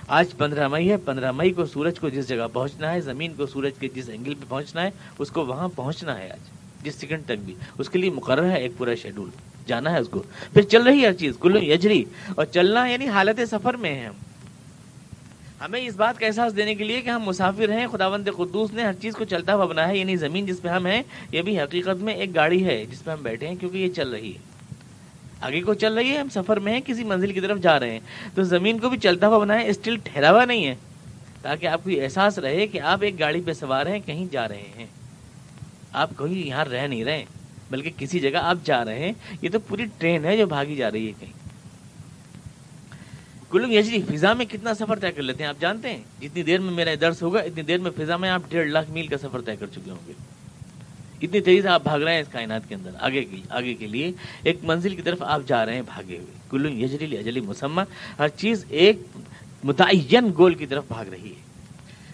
آج 0.07 0.37
پندرہ 0.37 0.67
مئی 0.67 0.91
ہے۔ 0.91 0.97
پندرہ 0.97 1.31
مئی 1.31 1.51
کو 1.51 1.65
سورج 1.65 1.99
کو 1.99 2.09
جس 2.09 2.27
جگہ 2.27 2.47
پہنچنا 2.53 2.91
ہے، 2.91 3.01
زمین 3.01 3.33
کو 3.37 3.45
سورج 3.45 3.71
کے 3.79 3.87
جس 3.95 4.09
اینگل 4.09 4.35
پہ 4.35 4.45
پہنچنا 4.49 4.81
ہے، 4.81 4.89
اس 5.19 5.31
کو 5.31 5.45
وہاں 5.45 5.69
پہنچنا 5.75 6.17
ہے 6.17 6.31
آج۔ 6.31 6.39
جس 6.83 6.95
سیکنڈ 6.95 7.25
تک 7.25 7.43
بھی۔ 7.45 7.55
اس 7.77 7.89
کے 7.89 7.99
لیے 7.99 8.09
مقرر 8.09 8.49
ہے 8.49 8.55
ایک 8.55 8.71
پورا 8.77 8.95
شیڈول 8.95 9.29
جانا 9.67 9.91
ہے 9.91 9.99
اس 9.99 10.07
کو۔ 10.07 10.23
پھر 10.53 10.61
چل 10.61 10.83
رہی 10.83 11.05
ہے 11.05 11.13
چیز۔ 11.13 11.33
کلو 11.41 11.63
یجری۔ 11.63 12.03
اور 12.35 12.45
چلنا 12.45 12.87
یعنی 12.87 13.07
حالت 13.07 13.39
سفر 13.49 13.73
میں 13.73 13.95
ہے 13.95 14.05
ہم۔ 14.05 14.13
ہمیں 15.65 15.87
اس 15.87 15.95
بات 15.95 16.19
کا 16.19 16.25
احساس 16.25 16.57
دینے 16.57 16.75
کے 16.75 16.83
لیے 16.83 17.01
کہ 17.01 17.09
ہم 17.09 17.23
مسافر 17.23 17.71
ہیں، 17.71 17.87
خداوند 17.87 18.27
قدوس 18.37 18.73
نے 18.73 18.83
ہر 18.83 18.93
چیز 18.93 19.13
کو 19.13 19.23
چلتا 19.23 19.55
ہوا 19.55 19.65
بنا 19.65 19.87
ہے 19.87 19.97
یعنی 19.97 20.15
زمین 20.15 20.45
جس 20.45 20.61
پہ 20.61 20.67
ہم 20.67 20.85
ہیں، 20.85 21.03
یہ 21.31 21.41
بھی 21.41 21.59
حقیقت 21.59 22.01
میں 22.01 22.13
ایک 22.13 22.35
گاڑی 22.35 22.65
ہے 22.65 22.85
جس 22.91 23.03
پہ 23.03 23.11
ہم 23.11 23.21
بیٹھے 23.21 23.47
ہیں 23.47 23.55
کیونکہ 23.55 23.77
یہ 23.77 23.89
چل 23.89 24.09
رہی 24.09 24.33
ہے۔ 24.33 24.37
آگے 25.41 25.61
کو 25.61 25.73
چل 25.73 25.93
رہی 25.93 26.11
ہے، 26.11 26.17
ہم 26.17 26.29
سفر 26.29 26.59
میں 26.59 26.73
ہیں، 26.73 26.81
کسی 26.85 27.03
منزل 27.03 27.31
کی 27.31 27.39
طرف 27.39 27.59
جا 27.59 27.79
رہے 27.79 27.91
ہیں۔ 27.91 27.99
تو 28.35 28.43
زمین 28.43 28.79
کو 28.79 28.89
بھی 28.89 28.97
چلتا 28.97 29.27
ہوا 29.27 29.37
بنا 29.37 29.59
ہے 29.59 29.69
اسٹل 29.69 29.95
ٹھہرا 30.03 30.31
ہوا 30.31 30.45
نہیں 30.45 30.65
ہے۔ 30.65 30.75
تاکہ 31.41 31.67
آپ 31.67 31.83
کو 31.83 31.89
یہ 31.89 32.03
احساس 32.03 32.39
رہے 32.39 32.67
کہ 32.67 32.79
آپ 32.79 32.97
ایک 33.01 33.19
گاڑی 33.19 33.41
پہ 33.41 33.53
سوار 33.53 33.85
ہیں، 33.85 33.99
کہیں 34.05 34.25
جا 34.31 34.47
رہے 34.47 34.63
ہیں۔ 34.77 34.85
آپ 35.93 36.09
کہیں 36.17 36.47
یہاں 36.47 36.65
رہ 36.65 36.87
نہیں 36.87 37.03
رہے، 37.03 37.25
بلکہ 37.69 37.91
کسی 37.97 38.19
جگہ 38.19 38.37
آپ 38.37 38.57
جا 38.63 38.85
رہے 38.85 38.99
ہیں۔ 38.99 39.13
یہ 39.41 39.49
تو 39.49 39.59
پوری 39.59 39.85
ٹرین 39.97 40.25
ہے 40.25 40.37
جو 40.37 40.45
بھاگی 40.45 40.75
جا 40.75 40.91
رہی 40.91 41.07
ہے 41.07 41.11
کہیں۔ 41.19 41.42
کلو 43.53 43.67
یجری 43.71 44.01
فضا 44.01 44.33
میں 44.33 44.45
کتنا 44.45 44.73
سفر 44.73 44.99
طے 44.99 45.11
کر 45.11 45.21
لیتے 45.21 45.43
ہیں؟ 45.43 45.49
آپ 45.49 45.59
جانتے 45.59 45.89
ہیں؟ 45.89 46.01
جتنی 46.21 46.43
دیر 46.43 46.59
میں 46.59 46.73
میرا 46.73 46.91
درس 47.01 47.21
ہوگا، 47.23 47.39
اتنی 47.39 47.61
دیر 47.61 47.77
میں 47.77 47.91
فضا 47.97 48.17
میں 48.17 48.29
آپ 48.29 48.41
ڈیڑھ 48.49 48.67
لاکھ 48.67 48.89
میل 48.91 49.07
کا 49.07 49.17
سفر 49.17 49.41
طے 49.41 49.55
کر 49.55 49.67
چکے 49.71 49.91
ہوں 49.91 50.07
گے۔ 50.07 50.13
اتنی 51.21 51.39
تیزی 51.39 51.61
سے 51.61 51.67
آپ 51.67 51.83
بھاگ 51.83 51.99
رہے 51.99 52.13
ہیں 52.13 52.21
اس 52.21 52.27
کائنات 52.31 52.67
کے 52.67 52.75
اندر، 52.75 52.91
آگے 52.99 53.23
کے 53.23 53.37
آگے 53.49 53.73
کے 53.73 53.87
لیے 53.87 54.11
ایک 54.43 54.63
منزل 54.63 54.95
کی 54.95 55.01
طرف 55.01 55.21
آپ 55.21 55.41
جا 55.47 55.65
رہے 55.65 55.75
ہیں 55.75 55.81
بھاگے 55.81 56.17
ہوئے۔ 56.17 56.33
کلو 56.49 56.69
یجری 56.69 57.17
اجلی 57.17 57.41
مسمہ، 57.41 57.81
ہر 58.19 58.27
چیز 58.27 58.65
ایک 58.69 59.01
متعین 59.63 60.31
گول 60.37 60.55
کی 60.55 60.65
طرف 60.65 60.83
بھاگ 60.87 61.05
رہی 61.05 61.29
ہے۔ 61.29 61.41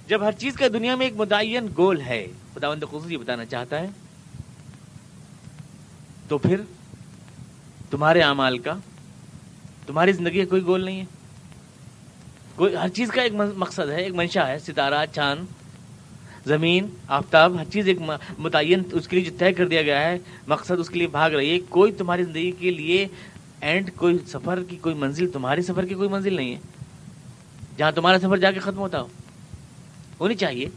جب 0.07 0.23
ہر 0.23 0.31
چیز 0.31 0.53
کا 0.53 0.67
دنیا 0.73 0.95
میں 0.95 1.05
ایک 1.05 1.15
متعین 1.17 1.67
گول 1.77 2.01
ہے 2.01 2.25
خدا 2.53 2.69
بند 2.69 2.83
خصوصی 2.83 3.17
بتانا 3.17 3.45
چاہتا 3.45 3.79
ہے، 3.79 3.87
تو 6.27 6.37
پھر 6.37 6.61
تمہارے 7.89 8.21
اعمال 8.21 8.57
کا، 8.57 8.75
تمہاری 9.87 10.11
زندگی 10.11 10.39
کا 10.39 10.49
کوئی 10.49 10.61
گول 10.61 10.85
نہیں 10.85 10.99
ہے۔ 10.99 11.18
ہر 12.59 12.87
چیز 12.87 13.11
کا 13.11 13.21
ایک 13.21 13.33
مقصد 13.55 13.89
ہے، 13.89 14.03
ایک 14.03 14.13
منشا 14.15 14.47
ہے، 14.47 14.59
ستارہ، 14.59 15.05
چاند، 15.13 15.45
زمین، 16.45 16.87
آفتاب، 17.07 17.59
ہر 17.59 17.63
چیز 17.65 17.87
ایک 17.87 17.97
متعین 18.37 18.83
اس 18.91 19.07
کے 19.07 19.15
لیے 19.15 19.31
جو 19.31 19.37
طے 19.37 19.53
کر 19.53 19.67
دیا 19.67 19.81
گیا 19.81 20.01
ہے، 20.01 20.17
مقصد 20.47 20.79
اس 20.79 20.89
کے 20.89 20.99
لیے 20.99 21.07
بھاگ 21.07 21.31
رہی 21.31 21.53
ہے۔ 21.53 21.59
کوئی 21.59 21.91
تمہاری 21.91 22.23
زندگی 22.23 22.51
کے 22.51 22.71
لیے 22.71 23.07
اینڈ 23.61 23.89
کوئی 23.95 24.17
سفر 24.27 24.63
کی 24.63 24.75
کوئی 24.75 24.95
منزل، 24.95 25.31
تمہاری 25.31 25.61
سفر 25.61 25.85
کی 25.85 25.93
کوئی 25.93 26.09
منزل 26.09 26.33
نہیں 26.33 26.55
ہے۔ 26.55 26.59
جہاں 27.77 27.91
تمہارا 27.91 28.19
سفر 28.19 28.37
جا 28.37 28.51
کے 28.51 28.59
ختم 28.59 28.77
ہوتا 28.77 29.01
ہو، 29.01 29.07
ہونی 30.21 30.35
چاہیے۔ 30.35 30.69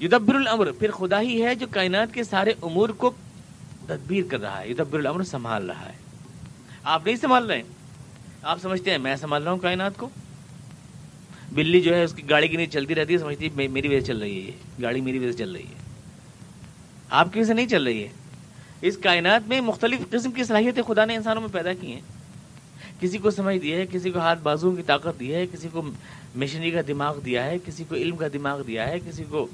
یدبر 0.00 0.34
الامر، 0.34 0.72
پھر 0.72 0.90
خدا 0.90 1.20
ہی 1.20 1.44
ہے 1.44 1.54
جو 1.54 1.66
کائنات 1.70 2.14
کے 2.14 2.24
سارے 2.24 2.52
امور 2.62 2.88
کو 2.88 3.10
تدبیر 3.86 4.24
کر 4.30 4.40
رہا 4.40 4.60
ہے۔ 4.60 4.70
یدبر 4.70 4.98
الامر 4.98 5.22
سنبھال 5.22 5.70
رہا 5.70 5.86
ہے۔ 5.86 5.96
آپ 6.84 7.06
نہیں 7.06 7.16
سنبھال 7.16 7.46
رہے 7.46 7.56
ہیں؟ 7.56 7.62
آپ 8.42 8.60
سمجھتے 8.60 8.90
ہیں، 8.90 8.98
میں 8.98 9.16
سنبھال 9.16 9.42
رہا 9.42 9.50
ہوں 9.50 9.58
کائنات 9.58 9.96
کو؟ 9.96 10.08
بلی 11.52 11.80
جو 11.80 11.94
ہے 11.94 12.04
اس 12.04 12.14
کی 12.14 12.30
گاڑی 12.30 12.48
کی 12.48 12.56
نیچے 12.56 12.70
چلتی 12.70 12.94
رہتی 12.94 13.14
ہے، 13.14 13.18
سمجھتی 13.18 13.48
ہے 13.48 13.68
میری 13.68 13.88
وجہ 13.88 14.00
سے 14.00 14.06
چل 14.06 14.18
رہی 14.18 14.46
ہے 14.46 14.52
گاڑی 14.82 15.00
میری 15.00 15.18
وجہ 15.18 15.32
سے 15.32 15.38
چل 15.38 15.52
رہی 15.52 15.62
ہے۔ 15.62 15.84
آپ 17.10 17.32
کی 17.32 17.38
وجہ 17.38 17.46
سے 17.46 17.54
نہیں 17.54 17.66
چل 17.66 17.84
رہی 17.84 18.02
ہے۔ 18.02 18.08
اس 18.80 18.98
کائنات 18.98 19.48
میں 19.48 19.60
مختلف 19.60 19.98
قسم 20.10 20.30
کی 20.30 20.44
صلاحیتیں 20.44 20.82
خدا 20.82 21.04
نے 21.04 21.14
انسانوں 21.14 21.42
میں 21.42 21.48
پیدا 21.52 21.72
کی 21.72 21.92
ہیں۔ 21.92 22.00
کسی 23.00 23.18
کو 23.18 23.30
سمجھ 23.30 23.58
دیا 23.58 23.76
ہے، 23.76 23.86
کسی 23.86 24.10
کو 24.10 24.18
ہاتھ 24.18 24.38
بازو 24.42 24.70
کی 24.70 24.82
طاقت 24.82 25.20
دی 25.20 25.34
ہے، 25.34 25.46
کسی 25.46 25.68
کو 25.72 25.82
مشینری 26.34 26.70
کا 26.70 26.80
دماغ 26.88 27.20
دیا 27.20 27.44
ہے، 27.44 27.56
کسی 27.66 27.84
کو 27.88 27.94
علم 27.94 28.16
کا 28.16 28.26
دماغ 28.32 28.62
دیا 28.62 28.88
ہے، 28.88 28.98
کسی 29.08 29.24
کو 29.28 29.46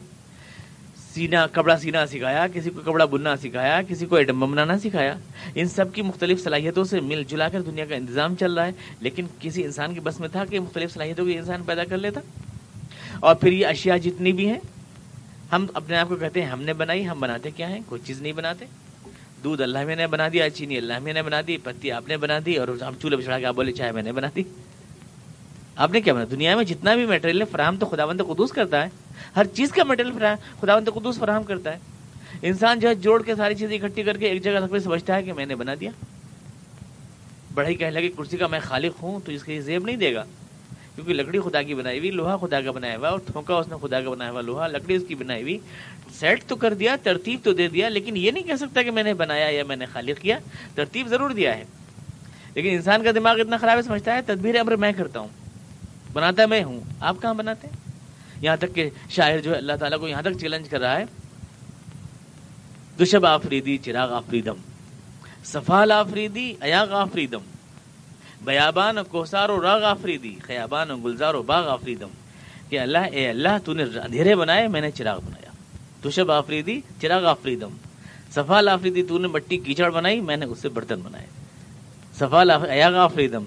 سینا، 1.14 1.46
کپڑا 1.46 1.78
سینا 1.78 2.06
سکھایا، 2.06 2.46
کسی 2.54 2.70
کو 2.70 2.80
کپڑا 2.80 3.04
بننا 3.04 3.36
سکھایا، 3.36 3.80
کسی 3.88 4.06
کو 4.06 4.16
ایٹم 4.16 4.40
بم 4.40 4.50
بنانا 4.50 4.78
سکھایا۔ 4.78 5.18
ان 5.54 5.68
سب 5.68 5.94
کی 5.94 6.02
مختلف 6.02 6.44
صلاحیتوں 6.44 6.84
سے 6.84 7.00
مل 7.00 7.22
جلا 7.28 7.48
کر 7.48 7.62
دنیا 7.62 7.84
کا 7.84 7.94
انتظام 7.94 8.34
چل 8.36 8.54
رہا 8.54 8.66
ہے۔ 8.66 8.72
لیکن 9.00 9.26
کسی 9.40 9.64
انسان 9.64 9.94
کے 9.94 10.00
بس 10.00 10.20
میں 10.20 10.28
تھا 10.28 10.44
کہ 10.44 10.60
مختلف 10.60 10.92
صلاحیتوں 10.92 11.24
کو 11.24 11.30
انسان 11.30 11.62
پیدا 11.66 11.84
کر 11.84 11.98
لیتا۔ 11.98 12.20
اور 13.20 13.34
پھر 13.34 13.52
یہ 13.52 13.66
اشیاء 13.66 13.96
جتنی 13.96 14.32
بھی 14.32 14.48
ہیں، 14.48 14.58
ہم 15.52 15.66
اپنے 15.74 15.96
آپ 15.96 16.08
کو 16.08 16.16
کہتے 16.16 16.42
ہیں، 16.42 16.48
ہم 16.48 16.62
نے 16.62 16.72
بنائی، 16.72 17.08
ہم 17.08 17.20
بناتے 17.20 17.50
کیا 17.50 17.68
ہیں؟ 17.68 17.80
کوئی 17.86 18.00
چیز 18.04 18.22
نہیں 18.22 18.32
بناتے۔ 18.32 18.64
دودھ 19.44 19.62
اللہ 19.62 19.84
میں 19.84 19.96
نے 19.96 20.06
بنا 20.06 20.28
دیا، 20.32 20.50
چینی 20.50 20.76
اللہ 20.76 20.98
میں 20.98 21.12
نے 21.12 21.22
بنا 21.22 21.40
دی، 21.46 21.56
پتی 21.56 21.92
آپ 21.92 22.08
نے 22.08 22.16
بنا 22.16 22.38
دی، 22.46 22.56
اور 22.56 22.68
ہم 22.68 22.94
چولہے 23.02 23.16
پہ 23.16 23.22
چڑھا 23.22 23.38
کے 23.38 23.46
آپ 23.46 23.54
بولے، 23.54 23.72
چائے 23.72 23.92
میں 23.92 24.02
نے 24.02 24.12
بنا 24.12 24.26
دی۔ 24.36 24.42
آپ 25.76 25.90
نے 25.90 26.00
کیا 26.00 26.14
بنا 26.14 26.24
دنیا 26.30 26.56
میں 26.56 26.64
جتنا 26.64 26.94
بھی 26.94 27.06
میٹریل 27.06 27.42
فراہم 27.50 27.76
تو 27.76 27.87
خدا 27.87 28.04
بند 28.04 28.20
قدوس 28.20 28.52
کرتا 28.52 28.85
ہے۔ 28.85 28.88
ہر 29.37 29.44
چیز 29.44 29.72
کا 29.72 29.85
مٹیریل 29.85 30.12
فراہم 30.12 30.37
خدا 30.61 30.78
بند 30.78 30.88
قدوس 30.94 31.18
فراہم 31.18 31.42
کرتا 31.42 31.72
ہے۔ 31.72 31.78
انسان 32.42 32.80
جو 32.80 32.88
ہے، 32.88 32.94
جوڑ 32.94 33.22
کے 33.22 33.35
ساری 33.35 33.54
چیزیں 33.54 33.78
اکٹھی 33.78 34.02
کر 34.02 34.16
کے 34.16 34.26
ایک 34.26 34.44
جگہ 34.44 34.78
سمجھتا 34.85 35.14
ہے 35.14 35.22
کہ 35.22 35.33
میں 35.33 35.46
نے 35.46 35.54
بنا 35.54 35.74
دیا۔ 35.80 35.90
بڑھئی 37.54 37.74
کہنے 37.74 37.90
لگے، 37.90 38.09
کرسی 38.09 38.37
کا 38.37 38.46
میں 38.46 38.61
خالق 38.61 39.02
ہوں 39.02 39.20
تو 39.24 39.33
اس 39.33 39.44
کے 39.44 39.61
زیب 39.61 39.85
نہیں 39.85 39.96
دے 39.96 40.14
گا۔ 40.14 40.24
کیونکہ 40.94 41.14
لکڑی 41.14 41.38
خدا 41.40 41.62
کی 41.62 41.74
بنائی 41.74 41.98
ہوئی، 41.98 42.11
لوہا 42.11 42.37
خدا 42.37 42.61
کا 42.61 42.70
بنایا 42.70 42.96
ہوا 42.96 43.09
اور 43.09 43.18
تھوکا 43.18 43.54
اس 43.54 43.68
نے 43.68 43.74
خدا 43.83 44.00
کا 44.00 44.11
بنایا 44.11 44.30
ہوا، 44.30 44.40
لوہا، 44.40 44.66
لکڑی 44.66 44.94
اس 44.94 45.02
کی 45.09 45.14
بنائی 45.14 45.42
ہوئی۔ 45.42 45.59
سیٹ 46.12 46.44
تو 46.44 46.56
کر 46.56 46.74
دیا، 46.74 46.96
ترتیب 47.02 47.40
تو 47.42 47.52
دے 47.52 47.68
دیا، 47.68 47.88
لیکن 47.88 48.16
یہ 48.16 48.30
نہیں 48.30 48.44
کہہ 48.44 48.56
سکتا 48.56 48.83
کہ 48.83 48.90
میں 48.90 49.02
نے 49.02 49.14
بنایا 49.14 49.48
یا 49.50 49.64
میں 49.64 49.76
نے 49.76 49.87
خالق 49.87 50.22
کیا۔ 50.22 50.38
ترتیب 50.74 51.09
ضرور 51.09 51.30
دیا 51.30 51.59
ہے۔ 51.59 51.64
لیکن 52.54 52.68
انسان 52.68 53.04
کا 53.04 53.11
دماغ 53.14 53.40
اتنا 53.40 53.56
خراب 53.56 53.76
ہے، 53.76 53.83
سمجھتا 53.83 54.14
ہے، 54.14 54.22
تدبیر 54.22 54.61
امر 54.61 54.76
میں 54.76 54.92
کرتا 54.92 55.20
ہوں۔ 55.20 55.28
بناتا 56.12 56.46
میں 56.46 56.64
ہوں۔ 56.64 56.80
آپ 57.00 57.16
کہاں 57.22 57.34
بناتے 57.34 57.66
ہیں؟ 57.66 57.76
یہاں 58.40 58.56
تک 58.56 58.74
کہ 58.74 58.90
شاعر 59.10 59.38
جو 59.38 59.52
ہے، 59.52 59.56
اللہ 59.56 59.72
تعالیٰ 59.72 60.00
کو 60.00 60.08
یہاں 60.08 60.22
تک 60.22 60.38
چیلنج 60.40 60.68
کر 60.68 60.80
رہا 60.80 61.00
ہے۔ 61.00 61.04
دشب 63.02 63.26
آفریدی، 63.26 63.78
چراغ 63.78 64.12
آفریدم۔ 64.12 64.54
سفال 65.44 65.92
آفریدی 65.92 66.54
ایاغ 66.60 66.94
آفریدم۔ 66.94 67.38
بیابان 68.44 68.98
و 68.98 69.04
کوسار 69.04 69.48
و 69.48 69.62
راغ 69.62 69.84
آفریدی، 69.84 70.36
خیابان 70.42 70.90
و 70.90 70.96
گلزار 70.96 71.34
و 71.34 71.42
باغ 71.42 71.68
آفریدم۔ 71.68 72.08
کہ 72.68 72.80
اللہ، 72.80 72.98
اے 72.98 73.28
اللہ 73.28 73.48
تو 73.64 73.72
نے 73.72 73.82
اندھیرے 73.82 74.34
بنائے، 74.34 74.68
میں 74.68 74.80
نے 74.80 74.90
چراغ 74.90 75.20
بنایا۔ 75.20 75.50
دشب 76.08 76.30
آفریدی، 76.30 76.80
چراغ 77.00 77.26
آفریدم۔ 77.26 77.70
سفال 78.30 78.68
آفریدی 78.68 79.02
تو 79.02 79.18
نے 79.18 79.28
مٹی 79.28 79.56
کیچڑ 79.56 79.90
بنائی، 79.90 80.20
میں 80.20 80.36
نے 80.36 80.46
اس 80.46 80.58
سے 80.58 80.68
برتن 80.68 81.00
بنائے۔ 81.00 81.26
سفال 82.14 82.50
ایاغ 82.50 82.96
آفریدم۔ 82.96 83.44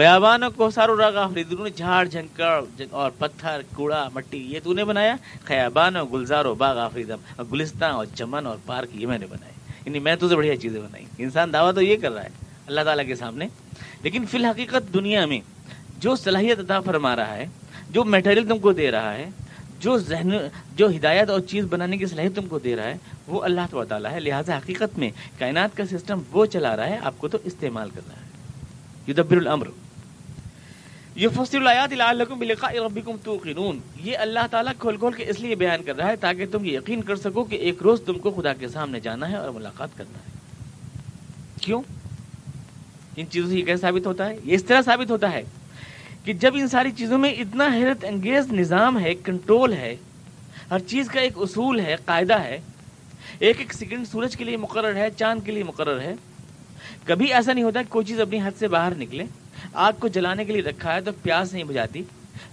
بیابان 0.00 0.42
کو 0.56 0.70
سارو 0.70 1.00
راگا 1.00 1.28
نے 1.34 1.70
جھاڑ 1.76 2.06
جھنکڑ 2.06 2.64
اور 2.90 3.10
پتھر، 3.18 3.60
کوڑا، 3.74 4.08
مٹی، 4.14 4.38
یہ 4.38 4.60
تو 4.62 4.72
نے 4.72 4.84
بنایا؟ 4.84 5.16
خیابان 5.44 5.96
و 5.96 6.06
گلزار 6.06 6.44
و 6.44 6.54
باغ 6.54 6.78
آفریدم 6.78 7.16
اور 7.36 7.46
گلستان 7.52 7.90
اور 7.90 8.06
چمن 8.14 8.46
اور 8.46 8.56
پارک، 8.66 8.88
یہ 8.94 9.06
میں 9.06 9.18
نے 9.18 9.26
بنائے 9.26 9.52
یعنی 9.86 9.98
میں 9.98 10.16
تو 10.16 10.28
سے 10.28 10.36
بڑھیا 10.36 10.56
چیزیں 10.56 10.80
بنائی۔ 10.80 11.04
انسان 11.18 11.52
دعویٰ 11.52 11.74
تو 11.74 11.82
یہ 11.82 11.96
کر 11.96 12.12
رہا 12.12 12.24
ہے، 12.24 12.28
اللہ 12.66 12.80
تعالیٰ 12.80 13.06
کے 13.06 13.14
سامنے۔ 13.14 13.48
لیکن 14.02 14.26
فی 14.26 14.38
الحقیقت 14.38 14.94
دنیا 14.94 15.26
میں 15.26 15.40
جو 15.98 16.16
صلاحیت 16.16 16.58
عطا 16.58 16.80
فرما 16.80 17.16
رہا 17.16 17.36
ہے، 17.36 17.46
جو 17.90 18.04
میٹیریل 18.04 18.48
تم 18.48 18.58
کو 18.58 18.72
دے 18.72 18.90
رہا 18.90 19.14
ہے، 19.14 19.28
جو 19.80 19.98
ذہن، 19.98 20.28
جو 20.76 20.88
ہدایت 20.88 21.30
اور 21.30 21.40
چیز 21.40 21.64
بنانے 21.70 21.96
کی 21.96 22.06
صلاحیت 22.06 22.36
تم 22.36 22.46
کو 22.46 22.58
دے 22.58 22.76
رہا 22.76 22.84
ہے، 22.84 22.96
وہ 23.26 23.42
اللہ 23.42 23.84
تعالیٰ 23.88 24.10
ہے۔ 24.10 24.20
لہٰذا 24.20 24.58
حقیقت 24.58 24.98
میں 24.98 25.10
کائنات 25.38 25.76
کا 25.76 25.84
سسٹم 25.86 26.20
وہ 26.32 26.46
چلا 26.46 26.76
رہا 26.76 26.86
ہے، 26.86 26.98
آپ 27.02 27.14
کو 27.18 27.28
تو 27.28 27.38
استعمال 27.44 27.90
کر 27.94 28.00
رہا 28.08 28.16
ہے۔ 28.16 28.20
یدبر 29.08 29.36
الامر۔ 29.36 29.66
یہ 31.20 31.28
الایات 31.52 31.92
لعلکم 31.92 32.38
بلقاء 32.38 32.72
ربکم 32.72 33.16
توقنون۔ 33.24 33.78
یہ 34.04 34.18
اللہ 34.18 34.40
تعالیٰ 34.50 34.72
کھول 34.78 34.96
کھول 34.96 35.12
کے 35.12 35.24
اس 35.28 35.40
لیے 35.40 35.54
بیان 35.54 35.82
کر 35.82 35.96
رہا 35.96 36.08
ہے 36.08 36.16
تاکہ 36.16 36.46
تم 36.52 36.64
یہ 36.64 36.72
یقین 36.72 37.02
کر 37.02 37.16
سکو 37.16 37.44
کہ 37.44 37.54
ایک 37.54 37.82
روز 37.82 38.00
تم 38.00 38.18
کو 38.18 38.30
خدا 38.30 38.52
کے 38.52 38.68
سامنے 38.68 39.00
جانا 39.00 39.30
ہے 39.30 39.36
اور 39.36 39.50
ملاقات 39.50 39.88
کرنا 39.96 40.18
ہے۔ 40.18 40.38
کیوں؟ 41.60 41.82
ان 43.16 43.26
چیزوں 43.30 43.50
سے 43.50 43.58
یہ 43.58 43.64
کیسے 43.64 43.80
ثابت 43.80 44.06
ہوتا 44.06 44.28
ہے؟ 44.28 44.36
یہ 44.44 44.54
اس 44.54 44.64
طرح 44.64 44.80
ثابت 44.80 45.10
ہوتا 45.10 45.32
ہے 45.32 45.42
کہ 46.24 46.32
جب 46.32 46.54
ان 46.54 46.68
ساری 46.68 46.92
چیزوں 46.92 47.18
میں 47.18 47.32
اتنا 47.32 47.68
حیرت 47.74 48.04
انگیز 48.04 48.52
نظام 48.52 48.98
ہے 48.98 49.14
کنٹرول 49.14 49.72
ہے، 49.72 49.96
ہر 50.70 50.78
چیز 50.78 51.08
کا 51.08 51.20
ایک 51.20 51.32
اصول 51.36 51.80
ہے، 51.80 51.96
قاعدہ 52.04 52.40
ہے، 52.40 52.58
ایک 53.38 53.58
ایک 53.58 53.74
سیکنڈ 53.74 54.08
سورج 54.08 54.36
کے 54.36 54.44
لیے 54.44 54.56
مقرر 54.56 54.94
ہے، 54.96 55.08
چاند 55.16 55.40
کے 55.44 55.52
لیے 55.52 55.62
مقرر 55.62 56.00
ہے، 56.00 56.14
کبھی 57.04 57.32
ایسا 57.32 57.52
نہیں 57.52 57.64
ہوتا 57.64 57.82
کہ 57.82 57.92
کوئی 57.92 58.06
چیز 58.06 58.20
اپنی 58.20 58.40
حد 58.40 58.58
سے 58.58 58.68
باہر 58.68 58.94
نکلے۔ 58.94 59.24
آگ 59.72 59.92
کو 59.98 60.08
جلانے 60.08 60.44
کے 60.44 60.52
لیے 60.52 60.62
رکھا 60.62 60.94
ہے 60.94 61.00
تو 61.00 61.10
پیاس 61.22 61.52
نہیں 61.52 61.64
بجاتی، 61.64 62.02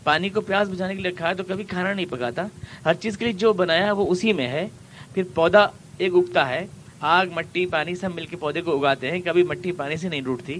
پانی 0.03 0.29
کو 0.29 0.41
پیاس 0.41 0.67
بجانے 0.67 0.95
کے 0.95 1.01
لیے 1.01 1.11
رکھا 1.11 1.29
ہے 1.29 1.33
تو 1.33 1.43
کبھی 1.47 1.63
کھانا 1.63 1.93
نہیں 1.93 2.05
پکاتا۔ 2.05 2.47
ہر 2.85 2.93
چیز 2.93 3.17
کے 3.17 3.25
لیے 3.25 3.33
جو 3.33 3.53
بنایا 3.53 3.85
ہے 3.85 3.91
وہ 3.91 4.11
اسی 4.11 4.33
میں 4.33 4.47
ہے۔ 4.47 4.67
پھر 5.13 5.23
پودا 5.35 5.67
ایک 5.97 6.13
اگتا 6.13 6.49
ہے۔ 6.49 6.67
آگ، 6.99 7.27
مٹی، 7.35 7.65
پانی 7.65 7.95
سب 7.95 8.15
مل 8.15 8.25
کے 8.25 8.35
پودے 8.35 8.61
کو 8.61 8.77
اگاتے 8.77 9.11
ہیں۔ 9.11 9.21
کبھی 9.21 9.43
مٹی 9.43 9.71
پانی 9.71 9.97
سے 9.97 10.09
نہیں 10.09 10.21
ڈوٹتی 10.21 10.59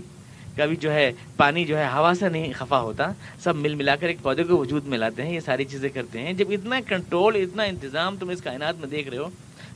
کبھی 0.58 0.76
جو 0.76 0.92
ہے 0.92 1.12
پانی 1.38 1.66
جو 1.66 1.78
ہے 1.78 1.86
ہوا 1.86 2.14
سے 2.20 2.30
نہیں 2.30 2.54
خفا 2.54 2.82
ہوتا۔ 2.82 3.12
سب 3.40 3.56
مل 3.56 3.76
ملا 3.76 3.96
کر 3.96 4.08
ایک 4.08 4.18
پودے 4.22 4.44
کو 4.44 4.58
وجود 4.58 4.86
میں 4.86 4.98
لاتے 4.98 5.24
ہیں، 5.24 5.34
یہ 5.34 5.40
ساری 5.40 5.66
چیزیں 5.66 5.90
کرتے 5.90 6.22
ہیں۔ 6.22 6.34
جب 6.34 6.46
اتنا 6.50 6.80
کنٹرول، 6.88 7.36
اتنا 7.36 7.64
انتظام 7.64 8.18
تم 8.18 8.30
اس 8.30 8.42
کائنات 8.42 8.76
میں 8.80 8.88
دیکھ 8.88 9.10
رہے 9.10 9.18
ہو، 9.18 9.28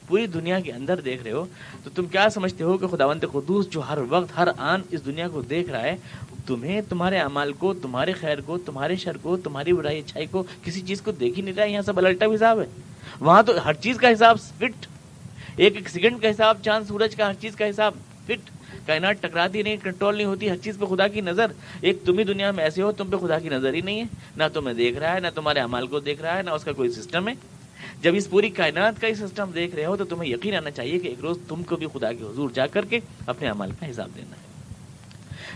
پوری 0.07 0.27
دنیا 0.27 0.59
کے 0.59 0.71
اندر 0.71 0.99
دیکھ 0.99 1.23
رہے 1.23 1.31
ہو، 1.31 1.45
تو 1.83 1.89
تم 1.89 2.05
کیا 2.05 2.29
سمجھتے 2.29 2.63
ہو 2.63 2.77
کہ 2.77 2.87
خداوند 2.87 3.23
قدوس 3.31 3.69
جو 3.69 3.79
ہر 3.79 3.97
وقت، 4.09 4.37
ہر 4.37 4.47
آن 4.57 4.81
اس 4.91 5.05
دنیا 5.05 5.27
کو 5.27 5.41
دیکھ 5.41 5.69
رہا 5.69 5.81
ہے 5.81 5.95
تمہیں 6.47 6.81
تمہارے 6.89 7.19
اعمال 7.19 7.53
کو، 7.53 7.73
تمہارے 7.73 8.13
خیر 8.13 8.41
کو، 8.41 8.57
تمہارے 8.57 8.95
شر 8.95 9.17
کو، 9.17 9.37
تمہاری 9.37 9.73
برائی 9.73 9.99
اچھائی 9.99 10.25
کو 10.25 10.43
کسی 10.63 10.81
چیز 10.81 11.01
کو 11.01 11.11
دیکھ 11.11 11.37
ہی 11.37 11.43
نہیں 11.43 11.53
رہا 11.53 11.65
یہاں 11.65 11.81
سب 11.81 11.97
الٹا 11.97 12.25
حساب 12.35 12.59
ہے۔ 12.59 12.65
وہاں 13.19 13.43
تو 13.43 13.53
ہر 13.65 13.73
چیز 13.73 13.97
کا 13.97 14.11
حساب 14.11 14.39
فٹ۔ 14.39 14.87
ایک 15.55 15.75
ایک 15.75 15.89
سیکنڈ 15.89 16.21
کا 16.21 16.29
حساب، 16.29 16.57
چاند، 16.61 16.85
سورج 16.87 17.15
کا، 17.15 17.27
ہر 17.27 17.33
چیز 17.33 17.55
کا 17.55 17.69
حساب 17.69 17.93
فٹ۔ 18.25 18.49
کائنات 18.85 19.15
ٹکراتی 19.21 19.61
نہیں، 19.61 19.77
کنٹرول 19.83 20.15
نہیں 20.15 20.27
ہوتی، 20.27 20.49
ہر 20.49 20.57
چیز 20.57 20.77
پہ 20.79 20.85
خدا 20.85 21.07
کی 21.07 21.21
نظر۔ 21.21 21.45
ایک 21.81 21.97
تم 22.05 22.17
ہی 22.17 22.23
دنیا 22.23 22.51
میں 22.51 22.63
ایسے 22.63 22.81
ہو، 22.81 22.91
تم 22.91 23.07
پہ 23.09 23.17
خدا 23.17 23.39
کی 23.39 23.49
نظر 23.49 23.73
ہی 23.73 23.81
نہیں 23.81 23.99
ہے۔ 23.99 24.05
نہ 24.37 24.43
تمہیں 24.53 24.75
دیکھ 24.75 24.97
رہا 24.97 25.13
ہے، 25.13 25.19
نہ 25.19 25.27
تمہارے 25.35 25.59
امال 25.59 25.87
کو 25.87 25.99
دیکھ 25.99 26.21
رہا 26.21 26.37
ہے، 26.37 26.41
نہ 26.41 26.49
اس 26.49 26.63
کا 26.63 26.71
کوئی 26.71 26.89
سسٹم 26.89 27.27
ہے۔ 27.27 27.33
جب 28.01 28.11
اس 28.15 28.29
پوری 28.29 28.49
کائنات 28.49 29.01
کا 29.01 29.07
ہی 29.07 29.13
سسٹم 29.13 29.51
دیکھ 29.55 29.75
رہے 29.75 29.85
ہو 29.85 29.95
تو 29.95 30.05
تمہیں 30.05 30.31
یقین 30.31 30.55
آنا 30.55 30.71
چاہیے 30.71 30.99
کہ 30.99 31.07
ایک 31.07 31.19
روز 31.19 31.37
تم 31.47 31.63
کو 31.63 31.75
بھی 31.75 31.87
خدا 31.93 32.13
کے 32.13 32.23
حضور 32.23 32.49
جا 32.49 32.67
کر 32.67 32.85
کے 32.85 32.99
اپنے 33.25 33.49
امال 33.49 33.71
کا 33.79 33.91
حساب 33.91 34.09
دینا 34.15 34.31
ہے۔ 34.31 34.50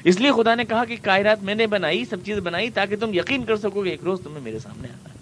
اس 0.05 0.19
لیے 0.19 0.31
خدا 0.31 0.55
نے 0.55 0.65
کہا 0.65 0.85
کہ 0.85 0.95
کائنات 1.01 1.43
میں 1.43 1.55
نے 1.55 1.67
بنائی، 1.67 2.05
سب 2.05 2.17
چیز 2.25 2.37
بنائی 2.37 2.69
تاکہ 2.69 2.95
تم 2.95 3.13
یقین 3.13 3.43
کر 3.43 3.57
سکو 3.57 3.83
کہ 3.83 3.89
ایک 3.89 4.03
روز 4.03 4.21
تمہیں 4.23 4.43
میرے 4.43 4.59
سامنے 4.59 4.87
آنا 4.87 5.09
ہے۔ 5.09 5.15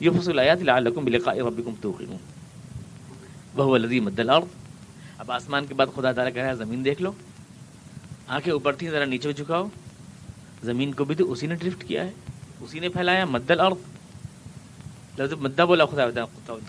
یہ 0.00 0.10
فصل 0.20 0.38
آیات 0.38 0.62
لعلکم 0.62 1.04
بلقاء 1.04 1.34
ربکم 1.34 1.74
توقنون۔ 1.80 2.16
وهو 3.58 3.74
الذی 3.74 4.00
مد 4.00 4.18
الارض۔ 4.18 4.44
اب 5.18 5.32
آسمان 5.32 5.66
کے 5.66 5.74
بعد 5.74 5.86
خدا 5.94 6.12
تعالیٰ 6.12 6.34
کہہ 6.34 6.42
رہا 6.42 6.50
ہے، 6.50 6.56
زمین 6.56 6.84
دیکھ 6.84 7.02
لو۔ 7.02 7.12
آنکھیں 8.26 8.52
اوپر 8.52 8.72
تھی 8.72 8.90
ذرا 8.90 9.04
نیچے 9.04 9.32
جھکاؤ۔ 9.32 9.68
زمین 10.62 10.94
کو 10.94 11.04
بھی 11.04 11.14
تو 11.14 11.32
اسی 11.32 11.46
نے 11.46 11.54
ڈرفٹ 11.54 11.84
کیا 11.84 12.04
ہے۔ 12.04 12.10
اسی 12.60 12.80
نے 12.80 12.88
پھیلایا 12.88 13.24
مدل 13.24 13.60
اور 13.60 13.72
لفظ 15.18 15.32
مدہ 15.32 15.62
بولا 15.62 15.84
خدا 15.84 16.24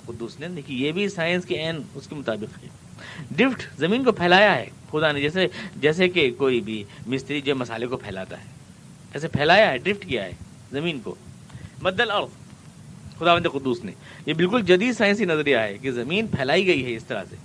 قدوس 0.05 0.39
نے۔ 0.39 0.47
دیکھیے، 0.47 0.87
یہ 0.87 0.91
بھی 0.91 1.09
سائنس 1.09 1.45
کے 1.45 1.55
عین 1.55 1.81
اس 1.95 2.07
کے 2.07 2.15
مطابق 2.15 2.63
ہے۔ 2.63 2.69
ڈرفٹ 3.31 3.79
زمین 3.79 4.03
کو 4.03 4.11
پھیلایا 4.11 4.55
ہے۔ 4.55 4.65
خدا 4.91 5.11
نے 5.11 5.21
جیسے 5.21 5.47
جیسے 5.75 6.09
کہ 6.09 6.31
کوئی 6.37 6.61
بھی 6.61 6.83
مستری 7.07 7.41
جو 7.41 7.55
مسالے 7.55 7.87
کو 7.87 7.97
پھیلاتا 7.97 8.39
ہے، 8.39 8.45
ایسے 9.13 9.27
پھیلایا 9.27 9.71
ہے 9.71 9.77
ڈرفٹ 9.77 10.05
کیا 10.05 10.25
ہے 10.25 10.31
زمین 10.71 10.99
کو۔ 10.99 11.15
مدل 11.81 12.11
اور 12.11 12.27
خدا 13.19 13.35
بند 13.35 13.45
قدوس 13.53 13.83
نے۔ 13.83 13.91
یہ 14.25 14.33
بالکل 14.33 14.61
جدید 14.61 14.93
سائنسی 14.97 15.25
نظریہ 15.25 15.57
ہے 15.57 15.77
کہ 15.77 15.91
زمین 15.91 16.27
پھیلائی 16.27 16.67
گئی 16.67 16.85
ہے 16.85 16.95
اس 16.95 17.05
طرح 17.05 17.23
سے۔ 17.29 17.35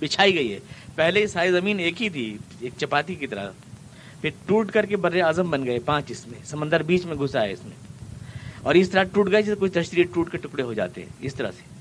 بچھائی 0.00 0.34
گئی 0.34 0.54
ہے۔ 0.54 0.58
پہلے 0.94 1.26
ساری 1.26 1.52
زمین 1.52 1.78
ایک 1.78 2.02
ہی 2.02 2.08
تھی، 2.08 2.38
ایک 2.60 2.72
چپاتی 2.76 3.14
کی 3.14 3.26
طرح۔ 3.26 3.50
پھر 4.20 4.30
ٹوٹ 4.46 4.72
کر 4.72 4.86
کے 4.86 4.96
بر 4.96 5.20
اعظم 5.20 5.50
بن 5.50 5.66
گئے 5.66 5.78
پانچ 5.78 6.10
اس 6.10 6.28
میں۔ 6.28 6.38
سمندر 6.44 6.82
بیچ 6.82 7.04
میں 7.04 7.16
گھسا 7.16 7.42
ہے 7.42 7.52
اس 7.52 7.64
میں۔ 7.64 7.76
اور 8.62 8.74
اس 8.74 8.90
طرح 8.90 9.02
ٹوٹ 9.02 9.30
گئے 9.30 9.42
جیسے 9.42 9.60
کچھ 9.60 9.72
تشریح، 9.72 10.04
ٹوٹ 10.14 10.32
کے 10.32 10.38
ٹکڑے 10.38 10.62
ہو 10.62 10.72
جاتے 10.72 11.00
ہیں۔ 11.00 11.08
اس 11.20 11.34
طرح 11.34 11.50
سے۔ 11.50 11.73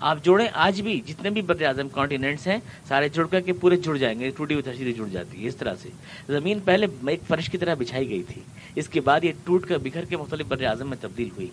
آپ 0.00 0.22
جوڑیں، 0.24 0.46
آج 0.54 0.80
بھی 0.82 1.00
جتنے 1.06 1.30
بھی 1.30 1.42
بر 1.42 1.62
اعظم 1.62 1.88
کانٹیننٹس 1.88 2.46
ہیں، 2.46 2.56
سارے 2.88 3.08
جڑ 3.08 3.26
کر 3.30 3.40
کے 3.40 3.52
پورے 3.52 3.76
جڑ 3.76 3.96
جائیں 3.96 4.18
گے 4.20 4.30
ٹوٹی 4.36 4.54
ہوئی 4.54 4.62
تشریح 4.62 4.92
جڑ 4.96 5.08
جاتی 5.12 5.42
ہے، 5.42 5.48
اس 5.48 5.56
طرح 5.56 5.74
سے۔ 5.82 5.88
زمین 6.26 6.60
پہلے 6.64 6.86
ایک 7.08 7.20
فرش 7.28 7.48
کی 7.50 7.58
طرح 7.58 7.74
بچھائی 7.78 8.08
گئی 8.08 8.22
تھی، 8.28 8.42
اس 8.76 8.88
کے 8.88 9.00
بعد 9.00 9.24
یہ 9.24 9.32
ٹوٹ 9.44 9.66
کر 9.68 9.78
بکھر 9.82 10.04
کے 10.04 10.16
مختلف 10.16 10.46
بر 10.48 10.64
اعظم 10.64 10.88
میں 10.88 10.96
تبدیل 11.00 11.28
ہوئی۔ 11.36 11.48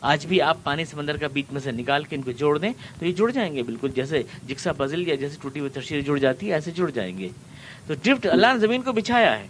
آج 0.00 0.26
بھی 0.26 0.40
آپ 0.42 0.62
پانی 0.62 0.84
سمندر 0.84 1.16
کا 1.16 1.26
بیچ 1.32 1.52
میں 1.52 1.60
سے 1.60 1.72
نکال 1.72 2.04
کے 2.04 2.16
ان 2.16 2.22
کو 2.22 2.32
جوڑ 2.38 2.56
دیں، 2.58 2.72
تو 2.98 3.06
یہ 3.06 3.12
جڑ 3.12 3.30
جائیں 3.30 3.54
گے 3.56 3.62
بالکل، 3.62 3.90
جیسے 3.94 4.22
جکسا 4.48 4.72
پزل 4.76 5.06
یا 5.08 5.14
جیسے 5.14 5.36
ٹوٹی 5.42 5.60
ہوئی 5.60 5.70
تشریح 5.70 6.00
جڑ 6.06 6.18
جاتی 6.18 6.48
ہے، 6.48 6.54
ایسے 6.54 6.70
جڑ 6.70 6.90
جائیں 6.90 7.16
گے۔ 7.18 7.28
تو 7.86 7.94
ڈرفٹ 8.02 8.26
اللہ 8.26 8.52
نے 8.52 8.58
زمین 8.58 8.82
کو 8.82 8.92
بچھایا 8.92 9.38
ہے، 9.38 9.46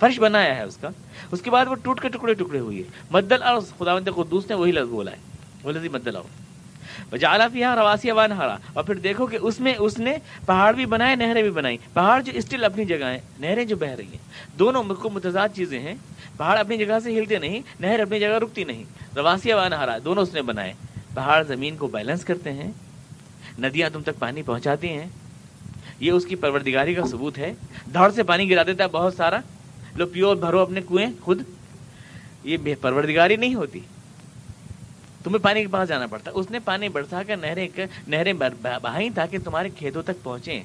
فرش 0.00 0.18
بنایا 0.20 0.56
ہے 0.56 0.62
اس 0.62 0.76
کا۔ 0.76 0.88
اس 1.32 1.42
کے 1.42 1.50
بعد 1.50 1.66
وہ 1.66 1.74
ٹوٹ 1.82 2.00
کے 2.00 2.08
ٹکڑے 2.08 2.34
ٹکڑے 2.34 2.58
ہوئی 2.58 2.78
ہے 2.78 3.06
مدل 3.10 3.42
اور 3.42 3.60
خدا 3.78 3.98
قدوس 4.10 4.48
نے 4.48 4.54
وہی 4.54 4.72
لفظ 4.72 4.88
بولا 4.90 5.10
ہے، 5.10 5.16
وہ 5.62 5.72
لذی 5.72 5.88
مدل 5.88 6.16
اور 6.16 6.24
جالا 7.16 7.48
فیا 7.48 7.76
رواسی 7.76 8.10
وان 8.10 8.32
ہرا 8.32 8.56
اور 8.72 8.84
پھر 8.84 8.94
دیکھو 8.94 9.26
کہ 9.26 9.38
اس 9.42 9.60
میں 9.60 9.74
اس 9.78 9.98
نے 9.98 10.16
پہاڑ 10.46 10.74
بھی 10.74 10.86
بنائے، 10.86 11.16
نہریں 11.16 11.42
بھی 11.42 11.50
بنائی 11.50 11.76
پہاڑ 11.92 12.22
جو 12.22 12.32
اسٹل 12.34 12.64
اپنی 12.64 12.84
جگہ 12.84 13.04
ہیں، 13.04 13.18
نہریں 13.38 13.64
جو 13.64 13.76
بہ 13.76 13.86
رہی 13.86 14.04
ہیں۔ 14.04 14.58
دونوں 14.58 14.82
کو 14.82 15.10
متضاد 15.10 15.48
چیزیں 15.54 15.80
ہیں۔ 15.80 15.94
پہاڑ 16.36 16.58
اپنی 16.58 16.76
جگہ 16.76 16.98
سے 17.04 17.20
ہلتے 17.20 17.38
نہیں، 17.38 17.60
نہر 17.80 18.00
اپنی 18.00 18.20
جگہ 18.20 18.38
رکتی 18.38 18.64
نہیں۔ 18.64 18.84
رواسی 19.16 19.52
وان 19.52 19.72
ہرا 19.72 19.98
دونوں 20.04 20.22
اس 20.22 20.34
نے 20.34 20.42
بنائے۔ 20.42 20.72
پہاڑ 21.14 21.42
زمین 21.42 21.76
کو 21.76 21.86
بیلنس 21.86 22.24
کرتے 22.24 22.52
ہیں۔ 22.52 22.70
ندیاں 23.58 23.90
تم 23.90 24.02
تک 24.02 24.18
پانی 24.18 24.42
پہنچاتی 24.42 24.88
ہیں۔ 24.88 25.06
یہ 26.00 26.10
اس 26.10 26.26
کی 26.26 26.34
پروردگاری 26.34 26.94
کا 26.94 27.06
ثبوت 27.06 27.38
ہے۔ 27.38 27.52
دھڑ 27.92 28.10
سے 28.10 28.22
پانی 28.22 28.50
گرا 28.50 28.62
دیتا 28.62 28.84
ہے 28.84 28.88
بہت 28.88 29.14
سارا۔ 29.14 29.38
لو 29.96 30.06
پیو 30.06 30.34
بھرو 30.34 30.60
اپنے 30.60 30.80
کنویں، 30.88 31.06
خود 31.20 31.42
یہ 32.44 32.56
بے 32.56 32.74
پروردگاری 32.74 33.36
نہیں 33.36 33.54
ہوتی۔ 33.54 33.80
تمہیں 35.24 35.42
پانی 35.42 35.62
کے 35.62 35.68
پاس 35.68 35.88
جانا 35.88 36.06
پڑتا۔ 36.06 36.30
اس 36.34 36.50
نے 36.50 36.58
پانی 36.58 36.88
برسا 36.88 37.22
کر 37.26 37.36
نہریں 37.36 37.68
نہریں 38.08 38.32
بہائیں 38.82 39.10
تاکہ 39.14 39.38
تمہارے 39.44 39.68
کھیتوں 39.68 40.02
تک 40.02 40.22
پہنچیں۔ 40.22 40.62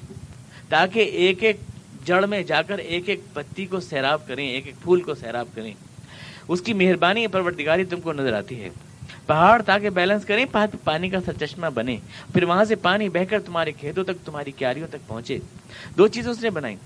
تاکہ 0.68 1.00
ایک 1.00 1.42
ایک 1.42 1.56
جڑ 2.04 2.26
میں 2.26 2.42
جا 2.42 2.62
کر 2.62 2.78
ایک 2.78 3.08
ایک 3.08 3.20
پتی 3.32 3.66
کو 3.66 3.80
سیراب 3.80 4.26
کریں، 4.26 4.48
ایک 4.48 4.66
ایک 4.66 4.74
پھول 4.82 5.00
کو 5.00 5.14
سیراب 5.14 5.46
کریں۔ 5.54 5.74
اس 6.48 6.60
کی 6.60 6.72
مہربانی 6.72 7.26
پروردگاری 7.26 7.84
تم 7.84 8.00
کو 8.00 8.12
نظر 8.12 8.32
آتی 8.32 8.62
ہے۔ 8.62 8.68
پہاڑ 9.26 9.62
تاکہ 9.62 9.90
بیلنس 9.90 10.24
کریں 10.24 10.44
پانی 10.84 11.10
کا 11.10 11.18
سر 11.26 11.32
چشمہ 11.40 11.66
بنے 11.66 11.96
پھر 12.32 12.44
وہاں 12.44 12.64
سے 12.64 12.74
پانی 12.74 13.08
بہ 13.08 13.24
کر 13.24 13.40
تمہارے 13.40 13.72
کھیتوں 13.72 14.04
تک، 14.04 14.24
تمہاری 14.24 14.50
کیاریوں 14.50 14.86
تک 14.88 15.06
پہنچے۔ 15.06 15.38
دو 15.98 16.08
چیزیں 16.08 16.30
اس 16.30 16.42
نے 16.42 16.50
بنائی۔ 16.50 16.76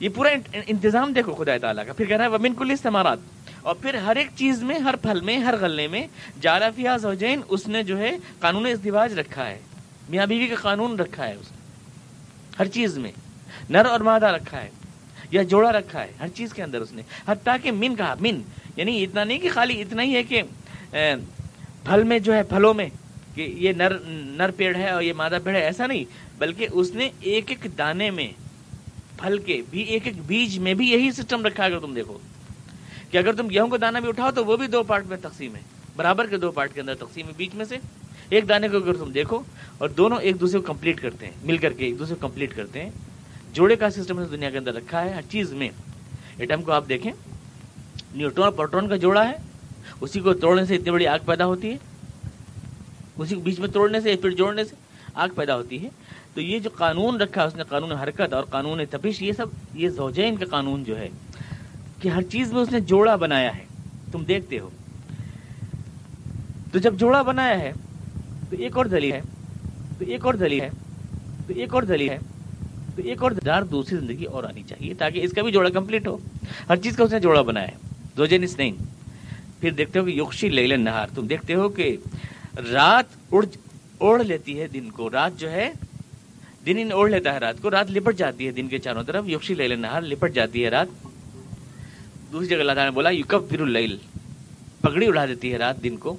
یہ 0.00 0.08
پورا 0.14 0.28
انتظام 0.66 1.12
دیکھو 1.12 1.34
خدا 1.34 1.58
تعالیٰ 1.58 1.86
کا۔ 1.86 1.92
پھر 1.92 2.04
کہہ 2.04 2.16
رہا 2.16 2.24
ہے، 2.24 2.30
ومن 2.30 2.54
کل 2.54 2.70
استعمارات 2.70 3.18
اور 3.66 3.74
پھر 3.74 3.94
ہر 3.94 4.16
ایک 4.16 4.26
چیز 4.36 4.62
میں، 4.62 4.78
ہر 4.78 4.96
پھل 4.96 5.20
میں، 5.20 5.38
ہر 5.38 5.54
غلے 5.60 5.88
میں 5.88 6.06
جالا 6.40 6.70
فیاض 6.70 7.02
زوجین 7.02 7.40
اس 7.48 7.68
نے 7.68 7.82
جو 7.82 7.98
ہے 7.98 8.10
قانون 8.40 8.66
ازدواج 8.66 9.18
رکھا 9.18 9.46
ہے۔ 9.46 9.58
میاں 10.08 10.26
بیوی 10.26 10.46
کا 10.46 10.54
قانون 10.54 10.98
رکھا 10.98 11.28
ہے 11.28 11.34
اس 11.34 11.50
نے۔ 11.50 11.56
ہر 12.58 12.66
چیز 12.66 12.98
میں۔ 12.98 13.12
نر 13.70 13.86
اور 13.86 14.00
مادہ 14.00 14.26
رکھا 14.26 14.62
ہے۔ 14.62 14.70
یا 15.30 15.42
جوڑا 15.42 15.72
رکھا 15.72 16.00
ہے۔ 16.00 16.12
ہر 16.20 16.28
چیز 16.28 16.52
کے 16.52 16.62
اندر 16.62 16.80
اس 16.80 16.92
نے۔ 16.92 17.02
حتیٰ 17.28 17.56
کہ 17.62 17.72
من 17.72 17.96
کہا، 17.96 18.14
من۔ 18.20 18.40
یعنی 18.76 19.04
اتنا 19.04 19.24
نہیں 19.24 19.38
کہ 19.38 19.48
خالی 19.48 19.82
اتنا 19.82 20.02
ہی 20.02 20.14
ہے 20.14 20.22
کہ 20.22 20.42
پھل 21.84 22.04
میں 22.04 22.18
جو 22.18 22.34
ہے، 22.34 22.42
پھلوں 22.42 22.74
میں 22.74 22.88
کہ 23.34 23.42
یہ 23.42 23.72
نر 23.72 23.98
نر 24.08 24.50
پیڑ 24.50 24.76
ہے 24.76 24.90
اور 24.90 25.02
یہ 25.02 25.12
مادہ 25.12 25.38
پیڑ 25.44 25.56
ہے۔ 25.56 25.60
ایسا 25.60 25.86
نہیں۔ 25.86 26.04
بلکہ 26.38 26.66
اس 26.72 26.94
نے 26.94 27.08
ایک 27.20 27.50
ایک 27.50 27.78
دانے 27.78 28.10
میں 28.10 28.28
پھل 29.16 29.38
کے 29.38 29.62
بھی، 29.70 29.82
ایک 29.82 30.06
ایک 30.06 30.22
بیج 30.26 30.58
میں 30.58 30.74
بھی 30.74 30.90
یہی 30.90 31.10
سسٹم 31.10 31.46
رکھا 31.46 31.64
اگر 31.64 31.78
تم 31.78 31.94
دیکھو۔ 31.94 32.18
کہ 33.10 33.18
اگر 33.18 33.32
تم 33.32 33.48
گیہوں 33.50 33.68
کا 33.68 33.76
دانا 33.80 33.98
بھی 33.98 34.08
اٹھاؤ 34.08 34.30
تو 34.30 34.44
وہ 34.44 34.56
بھی 34.56 34.66
دو 34.66 34.82
پارٹ 34.82 35.06
میں 35.06 35.16
تقسیم 35.22 35.56
ہے۔ 35.56 35.60
برابر 35.96 36.26
کے 36.26 36.36
دو 36.36 36.50
پارٹ 36.50 36.74
کے 36.74 36.80
اندر 36.80 36.94
تقسیم 36.94 37.26
ہے 37.26 37.32
بیچ 37.36 37.54
میں 37.54 37.64
سے۔ 37.64 37.76
ایک 38.28 38.48
دانے 38.48 38.68
کو 38.68 38.76
اگر 38.76 38.94
تم 38.94 39.12
دیکھو 39.12 39.42
اور 39.78 39.88
دونوں 39.88 40.18
ایک 40.20 40.40
دوسرے 40.40 40.60
کو 40.60 40.66
کمپلیٹ 40.66 41.00
کرتے 41.00 41.26
ہیں، 41.26 41.32
مل 41.42 41.58
کر 41.58 41.72
کے 41.72 41.84
ایک 41.84 41.98
دوسرے 41.98 42.14
کو 42.14 42.28
کمپلیٹ 42.28 42.56
کرتے 42.56 42.82
ہیں۔ 42.82 42.90
جوڑے 43.52 43.76
کا 43.76 43.90
سسٹم 43.90 44.24
دنیا 44.24 44.50
کے 44.50 44.58
اندر 44.58 44.74
رکھا 44.74 45.04
ہے، 45.04 45.10
ہر 45.10 45.22
چیز 45.30 45.52
میں۔ 45.52 45.68
ایٹم 46.36 46.62
کو 46.62 46.72
آپ 46.72 46.84
دیکھیں، 46.88 47.12
نیوٹرون 48.14 48.44
اور 48.44 48.52
پروٹون 48.52 48.88
کا 48.88 48.96
جوڑا 48.96 49.28
ہے۔ 49.28 49.34
اسی 50.00 50.20
کو 50.20 50.34
توڑنے 50.34 50.64
سے 50.64 50.76
اتنی 50.76 50.90
بڑی 50.90 51.06
آگ 51.06 51.18
پیدا 51.26 51.46
ہوتی 51.46 51.70
ہے۔ 51.70 51.76
اسی 53.16 53.34
کو 53.34 53.40
بیچ 53.40 53.58
میں 53.58 53.68
توڑنے 53.68 54.00
سے، 54.00 54.16
پھر 54.16 54.30
جوڑنے 54.30 54.64
سے 54.64 54.74
آگ 55.14 55.28
پیدا 55.36 55.56
ہوتی 55.56 55.82
ہے۔ 55.82 55.88
تو 56.34 56.40
یہ 56.40 56.58
جو 56.58 56.70
قانون 56.74 57.20
رکھا 57.20 57.42
ہے 57.42 57.46
اس 57.46 57.54
نے 57.54 57.62
قانون 57.68 57.92
حرکت 57.92 58.32
اور 58.32 58.44
قانون 58.44 58.80
تپش، 58.90 59.22
یہ 59.22 59.32
سب، 59.32 59.46
یہ 59.74 59.88
زوجین 59.88 60.36
کا 60.36 60.46
قانون 60.46 60.84
جو 60.84 60.98
ہے۔ 60.98 61.08
کہ 62.00 62.08
ہر 62.08 62.22
چیز 62.22 62.52
میں 62.52 62.62
اس 62.62 62.72
نے 62.72 62.80
جوڑا 62.80 63.16
بنایا 63.16 63.56
ہے۔ 63.56 63.64
تم 64.12 64.24
دیکھتے 64.24 64.58
ہو۔ 64.58 64.70
تو 66.72 66.78
جب 66.78 66.94
جوڑا 66.94 67.22
بنایا 67.22 67.58
ہے، 67.58 67.72
تو 68.50 68.56
ایک 68.58 68.76
اور 68.76 68.86
دلی 68.86 69.12
ہے۔ 69.12 69.20
تو 69.98 70.04
ایک 70.08 70.26
اور 70.26 70.34
دلی 70.34 70.60
ہے۔ 70.60 70.70
تو 71.46 71.52
ایک 71.56 71.74
اور 71.74 71.82
دلی 71.82 72.10
ہے۔ 72.10 72.18
تو 72.96 73.02
ایک 73.04 73.22
اور 73.22 73.30
دار 73.30 73.62
دوسری 73.62 73.98
زندگی 73.98 74.24
اور 74.24 74.44
آنی 74.44 74.62
چاہیے 74.62 74.94
تاکہ 74.94 75.18
اس 75.22 75.32
کا 75.32 75.42
بھی 75.42 75.52
جوڑا 75.52 75.70
کمپلیٹ 75.70 76.06
ہو۔ 76.06 76.16
ہر 76.68 76.76
چیز 76.76 76.96
کا 76.96 77.04
اس 77.04 77.12
نے 77.12 77.20
جوڑا 77.20 77.42
بنایا 77.42 77.68
ہے۔ 77.68 77.76
دو 78.16 78.26
جنس 78.26 78.58
نہیں۔ 78.58 78.72
پھر 79.60 79.70
دیکھتے 79.70 79.98
ہو 79.98 80.04
کہ 80.04 80.10
یوکشی 80.10 80.48
لیل 80.48 80.80
نہار۔ 80.80 81.06
تم 81.14 81.26
دیکھتے 81.26 81.54
ہو 81.54 81.68
کہ 81.68 81.96
رات 82.72 83.04
اڑ 83.32 83.46
اوڑھ 83.98 84.22
لیتی 84.22 84.60
ہے 84.60 84.68
دن 84.68 84.90
کو۔ 84.90 85.10
رات 85.10 85.30
جو 85.36 85.50
ہے، 85.50 85.72
دن 86.66 86.76
ان 86.78 86.92
اوڑھ 86.92 87.10
لیتا 87.10 87.34
ہے 87.34 87.38
رات 87.38 87.62
کو۔ 87.62 87.70
رات 87.70 87.90
لپٹ 87.90 88.16
جاتی 88.16 88.46
ہے 88.46 88.50
دن 88.50 88.68
کے 88.68 88.78
چاروں 88.78 89.02
طرف۔ 89.02 89.24
یوکشی 89.26 89.54
لیل 89.54 89.78
نہار 89.78 90.02
لپٹ 90.02 90.32
جاتی 90.32 90.64
ہے 90.64 90.68
رات۔ 90.68 90.86
دوسری 92.32 92.48
جگہ 92.48 92.56
اللہ 92.56 92.72
تعالیٰ 92.72 92.84
نے 92.84 92.90
بولا 92.90 93.10
یوکب 93.10 93.48
پھر 93.48 93.60
اللیل۔ 93.60 93.96
پگڑی 94.80 95.06
اڑا 95.06 95.26
دیتی 95.26 95.52
ہے 95.52 95.58
رات، 95.58 95.82
دن 95.82 95.96
کو۔ 95.96 96.16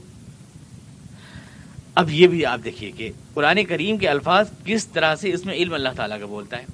اب 1.96 2.12
یہ 2.12 2.28
بھی 2.28 2.46
آپ 2.46 2.60
دیکھیے 2.64 2.92
کہ 2.92 3.12
قرآن 3.34 3.66
کریم 3.66 3.98
کے 3.98 4.10
الفاظ 4.10 4.50
کس 4.66 4.88
طرح 4.88 5.16
سے 5.16 5.34
اس 5.34 5.46
میں 5.46 5.54
علم 5.54 5.74
اللہ 5.74 5.90
تعالیٰ 5.96 6.20
کا 6.20 6.26
بولتا 6.26 6.58
ہے۔ 6.58 6.66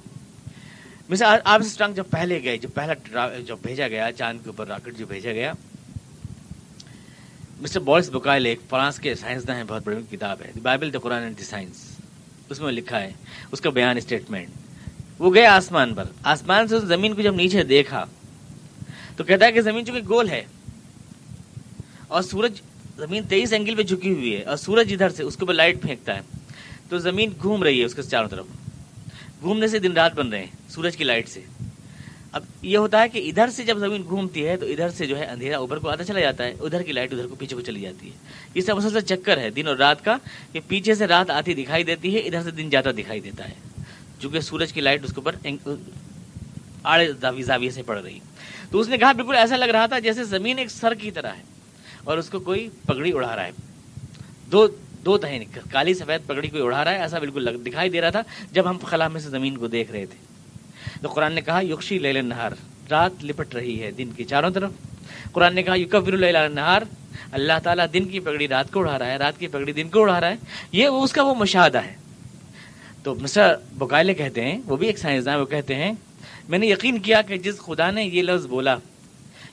مثال 1.08 1.38
آپ 1.44 1.60
اسٹرانگ 1.60 1.94
جب 1.94 2.04
پہلے 2.10 2.42
گئے 2.42 2.58
جو 2.58 2.68
پہلا 2.68 3.28
جو 3.46 3.56
بھیجا 3.56 3.88
گیا، 3.88 4.12
چاند 4.12 4.38
کے 4.42 4.48
اوپر 4.48 4.66
راکٹ 4.66 4.98
جو 4.98 5.06
بھیجا 5.06 5.32
گیا۔ 5.32 5.52
مسٹر 7.60 7.80
بوائس 7.80 8.10
بکائل 8.10 8.46
ایک 8.46 8.60
فرانس 8.68 8.98
کے 8.98 9.14
سائنسداں 9.14 9.56
ہیں، 9.56 9.64
بہت 9.64 9.82
بڑی 9.84 10.16
کتاب 10.16 10.42
ہے۔ 10.44 10.52
Bible 10.62 10.92
the 10.92 10.98
Quran 10.98 11.22
and 11.22 11.38
the 11.38 11.44
science. 11.44 11.96
اس 12.50 12.60
میں 12.60 12.72
لکھا 12.72 13.00
ہے، 13.00 13.12
اس 13.52 13.60
کا 13.60 13.70
بیان 13.70 13.96
اسٹیٹمنٹ۔ 13.96 14.48
وہ 15.18 15.34
گئے 15.34 15.46
آسمان 15.46 15.94
پر۔ 15.94 16.04
آسمان 16.22 16.68
سے 16.68 16.80
زمین 16.80 17.14
کو 17.14 17.22
جب 17.22 17.34
نیچے 17.34 17.62
دیکھا 17.62 18.06
تو 19.16 19.24
کہتا 19.24 19.46
ہے 19.46 19.52
کہ 19.52 19.60
زمین 19.60 19.86
چونکہ 19.86 20.08
گول 20.08 20.28
ہے 20.28 20.44
اور 22.08 22.22
سورج 22.22 22.60
زمین 22.96 23.22
تیئیس 23.28 23.52
اینگل 23.52 23.74
پہ 23.74 23.82
جھکی 23.82 24.12
ہوئی 24.12 24.36
ہے 24.36 24.42
اور 24.42 24.56
سورج 24.56 24.92
ادھر 24.92 25.08
سے 25.08 25.22
اس 25.22 25.36
کے 25.36 25.40
اوپر 25.40 25.54
لائٹ 25.54 25.82
پھینکتا 25.82 26.14
ہے، 26.16 26.20
تو 26.88 26.98
زمین 26.98 27.30
گھوم 27.42 27.62
رہی 27.62 27.80
ہے 27.80 27.84
اس 27.84 27.94
کے 27.94 28.02
چاروں 28.02 28.28
طرف۔ 28.28 28.46
گھومنے 29.40 29.68
سے 29.68 29.78
دن 29.78 29.92
رات 29.92 30.14
بن 30.14 30.28
رہے 30.28 30.38
ہیں، 30.38 30.70
سورج 30.70 30.96
کی 30.96 31.04
لائٹ 31.04 31.28
سے۔ 31.28 31.40
اب 32.32 32.44
یہ 32.62 32.78
ہوتا 32.78 33.02
ہے 33.02 33.08
کہ 33.08 33.18
ادھر 33.28 33.50
سے 33.50 33.64
جب 33.64 33.78
زمین 33.78 34.02
گھومتی 34.02 34.46
ہے 34.46 34.56
تو 34.56 34.66
ادھر 34.66 34.90
سے 34.90 35.06
جو 35.06 35.18
ہے 35.18 35.24
اندھیرا 35.24 35.58
اوپر 35.58 35.78
کو 35.78 35.88
آتا 35.88 36.04
چلا 36.04 36.20
جاتا 36.20 36.44
ہے، 36.44 36.54
ادھر 36.60 36.82
کی 36.82 36.92
لائٹ 36.92 37.12
ادھر 37.12 37.26
کو 37.26 37.34
پیچھے 37.34 37.56
کو 37.56 37.62
چلی 37.62 37.80
جاتی 37.80 38.06
ہے۔ 38.06 38.12
یہ 38.54 38.60
سب 38.60 38.76
اصل 38.76 38.90
سے 38.90 39.00
چکر 39.00 39.38
ہے 39.38 39.50
دن 39.50 39.68
اور 39.68 39.76
رات 39.76 40.04
کا، 40.04 40.16
کہ 40.52 40.60
پیچھے 40.68 40.94
سے 40.94 41.06
رات 41.06 41.30
آتی 41.30 41.54
دکھائی 41.54 41.84
دیتی 41.84 42.14
ہے، 42.14 42.20
ادھر 42.20 42.42
سے 42.42 42.50
دن 42.50 42.70
جاتا 42.70 42.90
دکھائی 42.92 43.20
دیتا 43.20 43.48
ہے۔ 43.48 43.82
چونکہ 44.18 44.40
سورج 44.40 44.72
کی 44.72 44.80
لائٹ 44.80 45.04
اس 45.04 45.12
کے 45.12 45.20
اوپر 45.20 45.34
آڑے 46.82 47.12
زاویے 47.42 47.70
سے 47.70 47.82
پڑ 47.82 48.02
رہی۔ 48.02 48.14
ہے 48.14 48.33
تو 48.74 48.80
اس 48.80 48.88
نے 48.88 48.98
کہا، 48.98 49.12
بالکل 49.12 49.34
ایسا 49.34 49.56
لگ 49.56 49.64
رہا 49.64 49.86
تھا 49.86 49.98
جیسے 49.98 50.24
زمین 50.24 50.58
ایک 50.58 50.70
سر 50.70 50.94
کی 50.94 51.10
طرح 51.10 51.28
ہے 51.28 51.42
اور 52.04 52.18
اس 52.18 52.30
کو 52.30 52.40
کوئی 52.40 52.68
پگڑی 52.86 53.12
اڑا 53.12 53.36
رہا 53.36 53.44
ہے۔ 53.44 53.50
دو 54.52 54.66
دو 55.04 55.18
تہیں 55.18 55.44
کالی 55.72 55.94
سفید 55.94 56.26
پگڑی 56.26 56.48
کوئی 56.48 56.62
اڑا 56.62 56.84
رہا 56.84 56.90
ہے، 56.90 56.96
ایسا 56.96 57.18
بالکل 57.18 57.64
دکھائی 57.66 57.90
دے 57.90 58.00
رہا 58.00 58.10
تھا 58.10 58.22
جب 58.52 58.70
ہم 58.70 58.78
خلا 58.78 59.08
میں 59.08 59.20
سے 59.20 59.30
زمین 59.30 59.56
کو 59.56 59.66
دیکھ 59.66 59.92
رہے 59.92 60.06
تھے۔ 60.06 60.18
تو 61.02 61.08
قرآن 61.08 61.32
نے 61.32 61.40
کہا 61.40 61.60
یوکشی 61.60 61.98
لیل 61.98 62.24
نہار، 62.24 62.52
رات 62.90 63.24
لپٹ 63.24 63.54
رہی 63.54 63.82
ہے 63.82 63.90
دن 63.90 64.10
کی 64.16 64.24
چاروں 64.24 64.50
طرف۔ 64.50 64.70
قرآن 65.32 65.54
نے 65.54 65.62
کہا 65.62 65.74
یوکبر 65.74 66.48
نہار 66.48 66.82
اللہ 67.32 67.52
تعالیٰ 67.62 67.86
دن 67.92 68.04
کی 68.04 68.20
پگڑی 68.20 68.48
رات 68.48 68.72
کو 68.72 68.80
اڑا 68.80 68.98
رہا 68.98 69.06
ہے، 69.06 69.16
رات 69.16 69.38
کی 69.38 69.46
پگڑی 69.46 69.72
دن 69.72 69.88
کو 69.88 70.02
اڑا 70.02 70.20
رہا 70.20 70.28
ہے۔ 70.28 70.36
یہ 70.72 70.86
اس 70.86 71.12
کا 71.12 71.22
وہ 71.22 71.34
مشاہدہ 71.34 71.78
ہے۔ 71.78 71.96
تو 73.02 73.14
مسٹر 73.14 73.54
بکائلے 73.78 74.14
کہتے 74.14 74.40
ہیں، 74.40 74.58
وہ 74.66 74.76
بھی 74.76 74.86
ایک 74.86 74.98
سائنسدان 74.98 75.40
وہ 75.40 75.44
کہتے 75.44 75.74
ہیں 75.74 75.92
میں 76.48 76.58
نے 76.58 76.66
یقین 76.66 76.98
کیا 76.98 77.22
کہ 77.22 77.36
جس 77.36 77.58
خدا 77.58 77.90
نے 77.90 78.04
یہ 78.04 78.22
لفظ 78.22 78.46
بولا، 78.46 78.76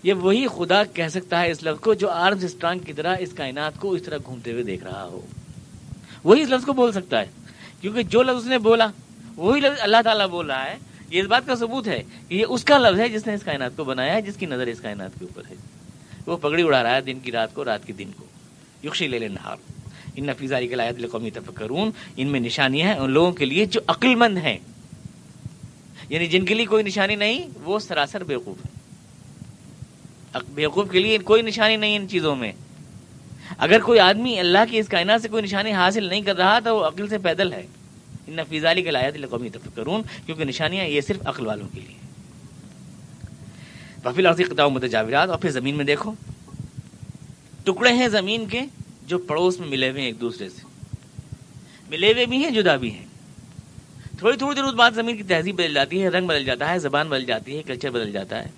یہ 0.04 0.14
وہی 0.14 0.48
خدا 0.48 0.84
کہہ 0.84 1.08
سکتا 1.08 1.42
ہے 1.42 1.52
اس 1.52 1.64
لفظ 1.64 1.80
کو 1.80 1.94
جو 1.94 2.10
آرمز 2.10 2.46
اسٹرانگ 2.46 2.80
کی 2.80 2.94
طرح 2.94 3.16
اس 3.20 3.30
کائنات 3.34 3.80
کو 3.80 3.92
اس 3.92 4.04
طرح 4.04 4.18
گھومتے 4.26 4.52
ہوئے 4.52 4.64
دیکھ 4.64 4.84
رہا 4.84 5.04
ہو۔ 5.04 5.22
وہی 6.24 6.42
اس 6.42 6.50
لفظ 6.50 6.66
کو 6.66 6.74
بول 6.74 6.92
سکتا 6.92 7.20
ہے، 7.20 7.26
کیونکہ 7.82 8.04
جو 8.04 8.24
لفظ 8.24 8.48
نے 8.48 8.58
بولا، 8.58 8.88
وہی 9.36 9.60
لفظ 9.60 9.78
اللہ 9.82 9.98
تعالیٰ 10.04 10.28
بول 10.28 10.46
رہا 10.46 10.66
ہے۔ 10.66 10.78
یہ 11.10 11.22
اس 11.22 11.28
بات 11.28 11.42
کا 11.46 11.56
ثبوت 11.56 11.88
ہے 11.88 12.04
کہ 12.28 12.36
یہ 12.36 12.46
اس 12.50 12.64
کا 12.64 12.78
لفظ 12.78 13.00
ہے 13.00 13.10
جس 13.10 13.28
نے 13.28 13.34
اس 13.34 13.44
کائنات 13.44 13.72
کو 13.76 13.84
بنایا 13.84 14.14
ہے، 14.14 14.22
جس 14.22 14.36
کی 14.36 14.46
نظر 14.46 14.68
اس 14.68 14.82
کائنات 14.82 15.20
کے 15.20 15.26
اوپر 15.26 15.44
ہے۔ 15.50 15.56
وہ 16.26 16.38
پگڑی 16.38 16.64
اڑا 16.64 16.84
رہا 16.84 16.96
ہے 16.96 17.02
دن 17.02 17.20
کی 17.20 17.32
رات 17.32 17.54
کو، 17.54 17.66
رات 17.66 17.88
کے 17.88 17.94
دن 17.94 18.12
کو۔ 18.16 18.26
یکشی 18.84 19.08
لے 19.08 19.28
نہار 19.28 19.56
ان 20.16 20.26
نفیزاری 20.26 20.68
کے 20.68 20.76
لائد 20.76 21.12
قومی 21.12 21.30
تفکرون 21.30 21.92
ان 22.18 22.28
میں 22.28 22.40
نشانیاں 22.40 22.88
ہیں 22.88 22.96
ان 22.96 23.12
لوگوں 23.12 23.32
کے 23.32 23.46
لیے 23.46 23.66
جو 23.66 23.82
عقل 23.88 24.16
مند 24.16 24.38
ہیں۔ 24.38 24.58
یعنی 26.12 26.28
جن 26.28 26.46
کے 26.46 26.54
لیے 26.54 26.66
کوئی 26.66 26.84
نشانی 26.84 27.16
نہیں، 27.16 27.48
وہ 27.64 27.80
سراسر 27.80 28.24
بیوقوف 28.24 28.66
ہے 28.66 28.80
بیوقوف 30.56 30.90
کے 30.92 31.00
لیے 31.00 31.18
کوئی 31.18 31.42
نشانی 31.42 31.76
نہیں 31.76 31.96
ان 31.96 32.08
چیزوں 32.10 32.36
میں۔ 32.36 32.52
اگر 33.58 33.80
کوئی 33.80 34.00
آدمی 34.00 34.40
اللہ 34.40 34.64
کی 34.70 34.80
اس 34.80 34.88
کائنات 34.88 35.22
سے 35.22 35.28
کوئی 35.28 35.44
نشانی 35.44 35.72
حاصل 35.72 36.04
نہیں 36.04 36.22
کر 36.22 36.36
رہا 36.36 36.60
تو 36.60 36.76
وہ 36.78 36.86
عقل 36.88 37.08
سے 37.08 37.18
پیدل 37.18 37.54
ہے۔ 37.54 37.66
ان 38.28 38.36
نفیزالی 38.36 38.82
کے 38.82 38.92
لایات 38.92 39.14
قومی 39.30 39.50
تفکرون 39.50 40.02
کیونکہ 40.26 40.46
نشانیاں 40.46 40.86
یہ 40.86 41.02
صرف 41.02 41.28
عقل 41.28 41.48
والوں 41.48 41.68
کے 41.74 41.82
لیے 41.82 41.98
وفیل 44.06 44.26
عرضی 44.26 44.44
کتاب 44.44 44.72
متجاورات، 44.72 45.30
اور 45.30 45.40
پھر 45.40 45.50
زمین 45.50 45.76
میں 45.76 45.86
دیکھو۔ 45.86 46.12
ٹکڑے 47.64 47.94
ہیں 47.94 48.08
زمین 48.08 48.46
کے 48.46 48.62
جو 49.08 49.18
پڑوس 49.18 49.60
میں 49.60 49.68
ملے 49.68 49.90
ہوئے 49.90 50.02
ہیں 50.02 50.08
ایک 50.08 50.22
دوسرے 50.22 50.50
سے۔ 50.50 50.62
ملے 51.90 52.14
ہوئے 52.14 52.26
بھی 52.26 52.38
ہیں، 52.38 52.52
جدا 52.52 52.76
بھی 52.76 52.92
ہیں۔ 52.92 53.06
تھوڑی 54.22 54.38
تھوڑی 54.38 54.56
دیر 54.56 54.74
بعد 54.74 54.92
زمین 54.92 55.18
کی 55.18 55.24
تہذیب 55.24 55.56
بدل 55.56 55.74
جاتی 55.74 56.04
ہے، 56.04 56.08
رنگ 56.08 56.28
بدل 56.28 56.46
جاتا 56.46 56.70
ہے، 56.70 56.80
زبان 56.80 57.10
بدل 57.10 57.26
جاتی 57.26 57.58
ہے 57.58 57.64
کلچر 57.64 57.90
بدل 57.90 58.12
جاتا 58.12 58.44
ہے۔ 58.44 58.50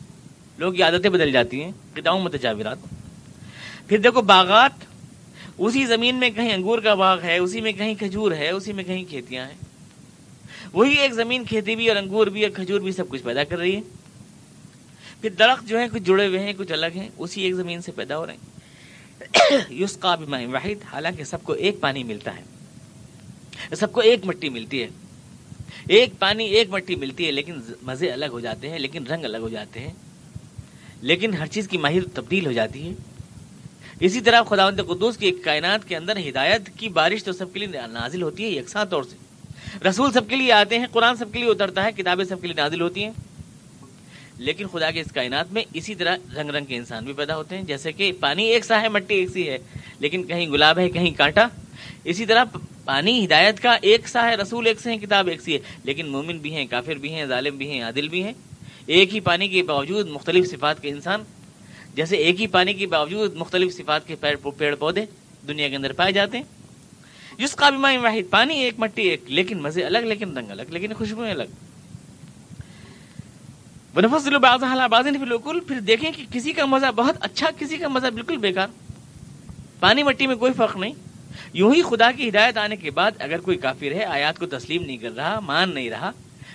لوگ 0.58 0.73
کی 0.73 0.84
عادتیں 0.84 1.10
بدل 1.10 1.32
جاتی 1.32 1.63
ہیں 1.63 1.71
کتاؤں 1.93 2.21
متجاورات۔ 2.21 2.78
پھر 3.88 3.97
دیکھو، 3.97 4.21
باغات، 4.21 4.71
اسی 5.58 5.86
زمین 5.86 6.15
میں 6.15 6.30
کہیں 6.30 6.54
انگور 6.54 6.80
کا 6.80 6.93
باغ 6.93 7.23
ہے، 7.23 7.38
اسی 7.38 7.62
میں 7.62 7.71
کہیں 7.71 7.95
کھجور 7.95 8.32
ہے، 8.32 8.49
اسی 8.49 8.73
میں 8.73 8.84
کہیں 8.84 9.03
کھیتیاں 9.03 9.45
ہیں۔ 9.45 9.57
وہی 10.74 10.93
ایک 10.93 11.14
زمین 11.14 11.45
کھیتی 11.45 11.76
بھی 11.76 11.89
اور 11.89 11.97
انگور 11.97 12.28
بھی 12.28 12.43
اور 12.43 12.51
کھجور 12.51 12.80
بھی 12.80 12.91
سب 12.91 13.09
کچھ 13.09 13.24
پیدا 13.24 13.43
کر 13.43 13.57
رہی 13.57 13.76
ہے۔ 13.76 13.82
پھر 15.22 15.30
درخت 15.30 15.68
جو 15.68 15.80
ہیں، 15.80 15.88
کچھ 15.93 16.03
جڑے 16.03 16.28
ہوئے 16.28 16.39
ہیں، 16.39 16.53
کچھ 16.57 16.72
الگ 16.72 16.93
ہیں، 16.95 17.09
اسی 17.18 17.41
ایک 17.41 17.53
زمین 17.53 17.82
سے 17.82 17.91
پیدا 17.91 18.18
ہو 18.18 18.26
رہے 18.26 18.34
ہیں۔ 18.34 19.57
یوس 19.70 19.97
کا 19.97 20.16
واحد، 20.30 20.93
حالانکہ 20.93 21.24
سب 21.24 21.43
کو 21.43 21.53
ایک 21.53 21.80
پانی 21.80 22.03
ملتا 22.03 22.32
ہے، 22.36 23.76
سب 23.76 23.93
کو 23.93 24.01
ایک 24.01 24.26
مٹی 24.26 24.49
ملتی 24.49 24.84
ہے۔ 24.84 24.88
ایک 25.88 26.09
پانی 26.19 26.45
ایک 26.45 26.69
مٹی 26.69 26.95
ملتی 26.95 27.26
ہے، 27.26 27.32
لیکن 27.32 27.53
مزے 27.82 28.11
الگ 28.11 28.26
ہو 28.26 28.39
جاتے 28.39 28.69
ہیں، 28.69 28.80
لیکن 28.80 29.07
رنگ 29.07 29.24
الگ 29.24 29.38
ہو 29.38 29.49
جاتے 29.49 29.80
ہیں۔ 29.80 29.93
لیکن 31.01 31.34
ہر 31.34 31.45
چیز 31.45 31.67
کی 31.67 31.78
ماہر 31.78 31.99
تبدیل 32.13 32.45
ہو 32.45 32.51
جاتی 32.51 32.88
ہے۔ 32.88 32.93
اسی 33.99 34.21
طرح 34.21 34.41
خدا 34.41 34.69
قدوس 34.69 35.17
کی 35.17 35.26
ایک 35.26 35.43
کائنات 35.43 35.88
کے 35.88 35.95
اندر 35.95 36.17
ہدایت 36.30 36.61
کی 36.78 36.89
بارش 36.89 37.24
تو 37.24 37.32
سب 37.32 37.53
کے 37.53 37.59
لیے 37.59 37.88
نازل 37.88 38.21
ہوتی 38.21 38.43
ہے 38.45 38.49
یکساں 38.49 38.86
طور 38.86 39.03
سے۔ 39.03 39.15
رسول 39.89 40.11
سب 40.11 40.30
کے 40.30 40.36
لیے 40.36 40.51
آتے 40.51 40.80
ہیں، 40.80 40.86
قرآن 40.91 41.15
سب 41.15 41.26
کے 41.32 41.39
لیے 41.39 41.49
اترتا 41.49 41.84
ہے، 41.84 41.91
کتابیں 41.91 42.26
سب 42.26 42.41
کے 42.41 42.47
لیے 42.47 42.61
نازل 42.61 42.82
ہوتی 42.82 43.03
ہیں۔ 43.03 43.11
لیکن 44.38 44.67
خدا 44.67 44.91
کے 44.91 45.01
اس 45.01 45.11
کائنات 45.11 45.53
میں 45.53 45.63
اسی 45.74 45.95
طرح 45.95 46.17
رنگ 46.36 46.49
رنگ 46.49 46.65
کے 46.65 46.76
انسان 46.76 47.05
بھی 47.05 47.13
پیدا 47.13 47.36
ہوتے 47.36 47.57
ہیں، 47.57 47.63
جیسے 47.63 47.91
کہ 47.91 48.11
پانی 48.19 48.45
ایک 48.45 48.65
سا 48.65 48.82
ہے، 48.82 48.89
مٹی 48.89 49.15
ایک 49.15 49.30
سی 49.30 49.49
ہے، 49.49 49.57
لیکن 49.99 50.24
کہیں 50.24 50.47
گلاب 50.47 50.80
ہے، 50.80 50.89
کہیں 50.89 51.11
کانٹا۔ 51.11 51.47
اسی 52.03 52.26
طرح 52.26 52.43
پانی 52.86 53.26
ہدایت 53.26 53.60
کا 53.60 53.78
ایک 53.82 54.08
سا 54.08 54.30
ہے، 54.30 54.36
رسول 54.36 54.68
ایک 54.68 54.82
سے 54.82 54.92
ہے، 54.92 54.98
کتاب 54.98 55.28
ایک 55.28 55.42
سی 55.42 55.54
ہے۔ 55.54 55.60
لیکن 55.84 56.08
مومن 56.08 56.38
بھی 56.38 56.56
ہیں، 56.56 56.66
کافر 56.66 56.94
بھی 56.94 57.14
ہیں، 57.14 57.26
ظالم 57.26 57.58
بھی 57.58 57.72
ہیں، 57.72 57.82
عادل 57.82 58.08
بھی 58.08 58.24
ہیں۔ 58.24 58.34
ایک 58.86 59.16
ہی 59.16 59.20
پانی 59.20 59.48
کے 59.48 59.64
باوجود 59.64 60.08
مختلف 60.08 60.52
صفات 60.52 60.82
کے 60.82 60.90
انسان، 60.90 61.24
جیسے 61.96 62.16
ایک 62.16 62.42
ہی 62.42 62.48
پانی 62.48 62.74
کے 62.74 62.88
باوجود 62.88 63.36
مختلف 63.36 63.78
صفات 63.78 64.08
کے 64.08 64.16
پیڑ 64.16 64.76
پودے 64.76 65.06
دنیا 65.48 65.70
کے 65.70 65.76
اندر 65.76 65.94
پائے 65.94 66.12
جاتے 66.12 66.38
ہیں۔ 66.38 66.44
جس 67.38 67.56
کا 67.56 67.70
بھی 67.70 67.98
واحد، 67.98 68.30
پانی 68.30 68.60
ایک، 68.60 68.74
مٹی 68.78 69.02
ایک، 69.02 69.24
لیکن 69.28 69.62
مزے 69.62 69.84
الگ، 69.84 69.98
لیکن 69.98 70.38
رنگ 70.38 70.52
الگ، 70.52 70.62
لیکن 70.70 70.94
خوشبو 70.94 71.24
الگ۔ 71.24 71.44
پھر 75.68 75.80
دیکھیں 75.80 76.12
کہ 76.12 76.26
کسی 76.34 76.54
کا 76.54 76.66
مزہ 76.66 76.92
بہت 76.96 77.16
اچھا 77.20 77.50
کسی 77.60 77.78
کا 77.78 77.88
مزہ 77.88 78.08
بالکل 78.08 78.38
بیکار 78.38 78.68
پانی 79.80 80.04
مٹی 80.04 80.28
میں 80.28 80.36
کوئی 80.36 80.54
فرق 80.54 80.78
نہیں۔ 80.78 80.94
یوں 81.54 81.74
ہی 81.76 81.82
خدا 81.82 82.12
کی 82.12 82.30
ہدایت 82.30 82.58
آنے 82.58 82.76
کے 82.76 82.91
بعد 82.91 83.12
اگر 83.20 83.39
کوئی 83.39 83.58
کافر 83.58 83.91
ہے، 83.91 84.04
آیات 84.04 84.39
کو 84.39 84.45
تسلیم 84.45 84.84
نہیں 84.84 84.97
کر 84.97 85.12
رہا، 85.16 85.39
مان 85.39 85.74
نہیں 85.74 85.89
رہا، 85.89 86.12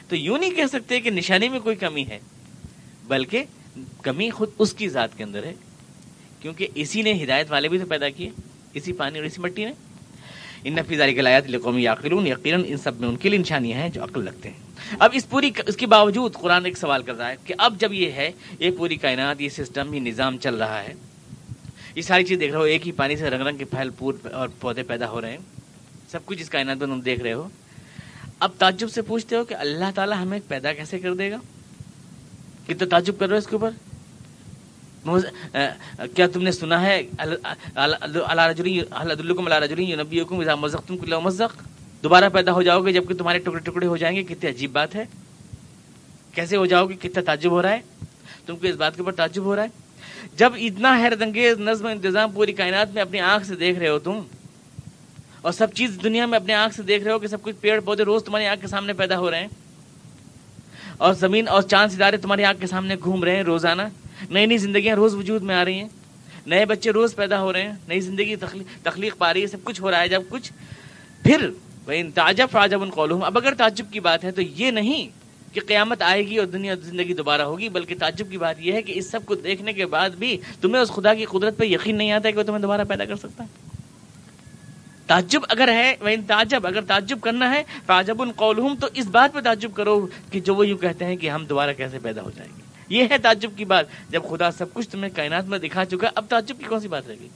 تو 0.09 0.17
یوں 0.17 0.39
نہیں 0.39 0.51
کہہ 0.51 0.67
سکتے 0.73 1.01
کہ 1.01 1.11
نشانی 1.11 1.49
میں 1.49 1.61
کوئی 1.61 1.77
کمی 1.77 2.05
ہے، 2.09 2.19
بلکہ 3.09 3.45
کمی 4.03 4.31
خود 4.31 4.51
اس 4.59 4.73
کی 4.75 4.89
ذات 4.89 5.17
کے 5.19 5.25
اندر 5.25 5.45
ہے، 5.45 5.53
کیونکہ 6.43 6.69
اسی 6.75 7.03
نے 7.03 7.13
ہدایت 7.25 7.51
والے 7.51 7.69
بھی 7.69 7.79
تو 7.79 7.87
پیدا 7.87 8.09
کیے، 8.09 8.31
اسی 8.75 8.93
پانی 8.93 9.19
اور 9.19 9.27
اسی 9.27 9.43
مٹی 9.43 9.65
نے۔ 9.65 9.73
ان 10.65 10.75
نفیز 10.75 11.01
علی 11.01 11.15
کلایات 11.15 11.45
قومی 11.63 11.83
یاقلون، 11.83 12.27
یقیناً 12.27 12.63
ان 12.67 12.77
سب 12.77 13.01
میں 13.01 13.09
ان 13.09 13.17
کے 13.17 13.29
لیے 13.29 13.39
نشانیاں 13.39 13.79
ہیں 13.79 13.89
جو 13.89 14.03
عقل 14.05 14.25
لگتے 14.25 14.49
ہیں۔ 14.49 14.97
اب 14.99 15.11
اس 15.15 15.29
پوری 15.29 15.51
اس 15.67 15.77
کے 15.77 15.87
باوجود 15.87 16.33
قرآن 16.33 16.65
ایک 16.65 16.79
سوال 16.79 17.03
کر 17.03 17.15
رہا 17.15 17.31
ہے 17.31 17.37
کہ 17.45 17.55
اب 17.59 17.81
جب 17.81 17.93
یہ 17.93 18.11
ہے، 18.11 18.31
یہ 18.59 18.71
پوری 18.79 18.97
کائنات، 18.97 19.41
یہ 19.41 19.49
سسٹم، 19.49 19.95
یہ 19.95 20.01
نظام 20.01 20.39
چل 20.39 20.55
رہا 20.55 20.83
ہے 20.85 20.95
یہ 21.99 22.03
ساری 22.03 22.25
چیز 22.25 22.41
دیکھ 22.41 22.53
رہے 22.53 22.59
ہو، 22.59 22.65
ایک 22.65 22.87
ہی 22.87 22.93
پانی 22.93 23.17
سے 23.17 23.31
رنگ 23.31 23.47
رنگ 23.47 23.57
کے 23.57 23.65
پھل 23.65 23.91
پور 23.99 24.15
اور 24.33 24.49
پودے 24.61 24.83
پیدا 24.83 25.09
ہو 25.09 25.21
رہے 25.21 25.31
ہیں۔ 25.31 25.39
سب 26.13 26.27
کچھ 26.27 26.43
اس 26.43 26.51
کائنات 26.51 26.77
میں 26.77 26.87
تم 26.87 27.01
دیکھ 27.01 27.21
رہے 27.21 27.33
ہو۔ 27.33 27.49
اب 28.39 28.51
تعجب 28.59 28.91
سے 28.91 29.03
پوچھتے 29.03 29.37
ہو 29.37 29.45
کہ 29.45 29.55
اللہ 29.55 29.85
تعالیٰ 29.95 30.23
ہمیں 30.23 30.41
پیدا 30.49 30.73
کیسے 30.73 30.99
کر 30.99 31.15
دے 31.15 31.31
گا؟ 31.31 31.37
کتنا 32.67 32.89
تعجب 32.91 33.19
کر 33.19 33.29
رہے 33.29 33.37
ہو 33.37 33.39
اس 33.39 33.47
کے 33.47 33.57
اوپر؟ 33.57 33.71
کیا 36.15 36.27
تم 36.33 36.43
نے 36.43 36.53
سنا 36.53 36.87
ہے؟ 36.87 37.03
مزق۔ 41.21 41.63
دوبارہ 42.03 42.29
پیدا 42.29 42.53
ہو 42.53 42.63
جاؤ 42.63 42.81
گے 42.81 42.93
جبکہ 42.93 43.15
تمہارے 43.15 43.39
ٹکڑے 43.39 43.61
ٹکڑے 43.61 43.87
ہو 43.87 43.97
جائیں 43.97 44.17
گے۔ 44.17 44.23
کتنی 44.23 44.51
عجیب 44.51 44.73
بات 44.73 44.95
ہے۔ 44.95 45.05
کیسے 46.35 46.57
ہو 46.57 46.67
جاؤ 46.67 46.87
گے؟ 46.87 46.95
کتنا 46.95 47.23
تعجب 47.27 47.51
ہو 47.51 47.63
رہا 47.63 47.73
ہے۔ 47.73 47.81
تم 48.47 48.57
کو 48.57 48.67
اس 48.67 48.77
بات 48.77 48.97
کے 48.97 49.03
اوپر 49.03 49.13
تعجب 49.13 49.43
ہو 49.43 49.57
رہا 49.57 49.63
ہے۔ 49.63 49.88
جب 50.39 50.53
اتنا 50.61 50.97
حیرت 50.99 51.23
انگیز 51.23 51.61
نظم 51.61 51.85
و 51.85 51.89
انتظام 51.89 52.31
پوری 52.33 52.53
کائنات 52.53 52.93
میں 52.95 53.03
اپنی 53.03 53.21
آنکھ 53.21 53.47
سے 53.47 53.55
دیکھ 53.57 53.79
رہے 53.79 53.89
ہو 53.89 53.99
تم، 53.99 54.21
اور 55.41 55.53
سب 55.53 55.73
چیز 55.75 55.99
دنیا 56.03 56.27
میں 56.27 56.39
اپنے 56.39 56.55
آنکھ 56.55 56.75
سے 56.75 56.83
دیکھ 56.83 57.05
رہے 57.05 57.13
ہو 57.13 57.19
کہ 57.19 57.27
سب 57.27 57.43
کچھ 57.43 57.57
پیڑ 57.61 57.79
پودے 57.85 58.03
روز 58.05 58.25
تمہاری 58.25 58.47
آنکھ 58.47 58.61
کے 58.63 58.69
سامنے 58.69 58.93
پیدا 58.93 59.19
ہو 59.19 59.31
رہے 59.31 59.41
ہیں، 59.41 59.49
اور 60.99 61.15
زمین 61.15 61.49
اور 61.49 61.63
چاند 61.63 61.93
ستارے 61.93 62.17
تمہاری 62.17 62.45
آنکھ 62.45 62.61
کے 62.61 62.67
سامنے 62.67 62.97
گھوم 63.03 63.25
رہے 63.25 63.37
ہیں 63.37 63.43
روزانہ، 63.45 63.83
نئی 64.31 64.47
نئی 64.47 64.59
زندگیاں 64.59 64.97
روز 64.97 65.15
وجود 65.15 65.43
میں 65.43 65.55
آ 65.55 65.65
رہی 65.65 65.79
ہیں، 65.79 65.89
نئے 66.47 66.65
بچے 66.67 66.91
روز 66.93 67.15
پیدا 67.17 67.41
ہو 67.41 67.53
رہے 67.53 67.63
ہیں، 67.63 67.75
نئی 67.89 68.01
زندگی 68.01 68.37
تخلیق 68.83 69.17
پا 69.19 69.33
رہی 69.33 69.43
ہے، 69.43 69.47
سب 69.47 69.65
کچھ 69.65 69.81
ہو 69.81 69.91
رہا 69.91 70.01
ہے، 70.01 70.09
جب 70.09 70.23
کچھ، 70.29 70.53
پھر 71.23 71.51
تعجب 72.15 72.49
راجب 72.55 72.83
ان 72.83 72.91
قولہم 72.91 73.23
اب 73.25 73.39
اگر 73.39 73.55
تعجب 73.55 73.93
کی 73.93 74.01
بات 74.01 74.25
ہے 74.25 74.31
تو 74.31 74.43
یہ 74.43 74.71
نہیں 74.71 75.17
کہ 75.53 75.61
قیامت 75.67 76.03
آئے 76.03 76.27
گی 76.27 76.39
اور 76.39 76.47
دنیا 76.47 76.75
زندگی 76.75 77.15
دوبارہ 77.15 77.43
ہوگی، 77.43 77.69
بلکہ 77.69 77.95
تعجب 77.99 78.31
کی 78.31 78.39
بات 78.39 78.57
یہ 78.59 78.73
ہے 78.73 78.83
کہ 78.83 78.93
اس 78.97 79.11
سب 79.11 79.21
کو 79.25 79.35
دیکھنے 79.35 79.73
کے 79.73 79.87
بعد 79.87 80.11
بھی 80.11 80.41
تمہیں 80.61 80.83
اس 80.83 80.89
خدا 80.89 81.15
کی 81.15 81.25
قدرت 81.25 81.57
پہ 81.57 81.65
یقین 81.65 81.97
نہیں 81.97 82.13
آتا 82.13 82.29
ہے 82.29 82.33
کہ 82.33 82.39
وہ 82.39 82.43
تمہیں 82.43 82.63
دوبارہ 82.63 82.81
پیدا 82.89 83.05
کر 83.05 83.17
سکتا 83.17 83.45
ہے۔ 83.45 83.79
تعجب 85.07 85.41
اگر 85.49 85.69
ہے 85.69 86.17
تعجب، 86.27 86.67
اگر 86.67 86.81
تعجب 86.81 87.21
کرنا 87.21 87.51
ہے 87.51 87.63
تعجب 87.87 88.23
القولہم 88.23 88.75
تو 88.77 88.87
اس 88.95 89.07
بات 89.07 89.35
پہ 89.35 89.41
تعجب 89.41 89.71
کرو 89.75 90.07
کہ 90.31 90.41
جو 90.41 90.55
وہ 90.55 90.67
یوں 90.67 90.79
کہتے 90.79 91.05
ہیں 91.05 91.17
کہ 91.17 91.31
ہم 91.31 91.45
دوبارہ 91.45 91.73
کیسے 91.73 91.99
پیدا 91.99 92.23
ہو 92.23 92.31
جائیں 92.37 92.53
گے۔ 92.57 92.63
یہ 92.89 93.05
ہے 93.11 93.19
تعجب 93.19 93.51
کی 93.57 93.65
بات۔ 93.65 93.87
جب 94.11 94.23
خدا 94.31 94.51
سب 94.51 94.75
کچھ 94.75 94.89
تمہیں 94.89 95.17
کائنات 95.17 95.45
میں 95.45 95.59
دکھا 95.59 95.85
چکا، 95.85 96.11
اب 96.15 96.25
تعجب 96.29 96.59
کی 96.59 96.65
کون 96.65 96.81
سی 96.81 96.89
بات 96.89 97.09
رہ 97.09 97.15
گئی؟ 97.21 97.29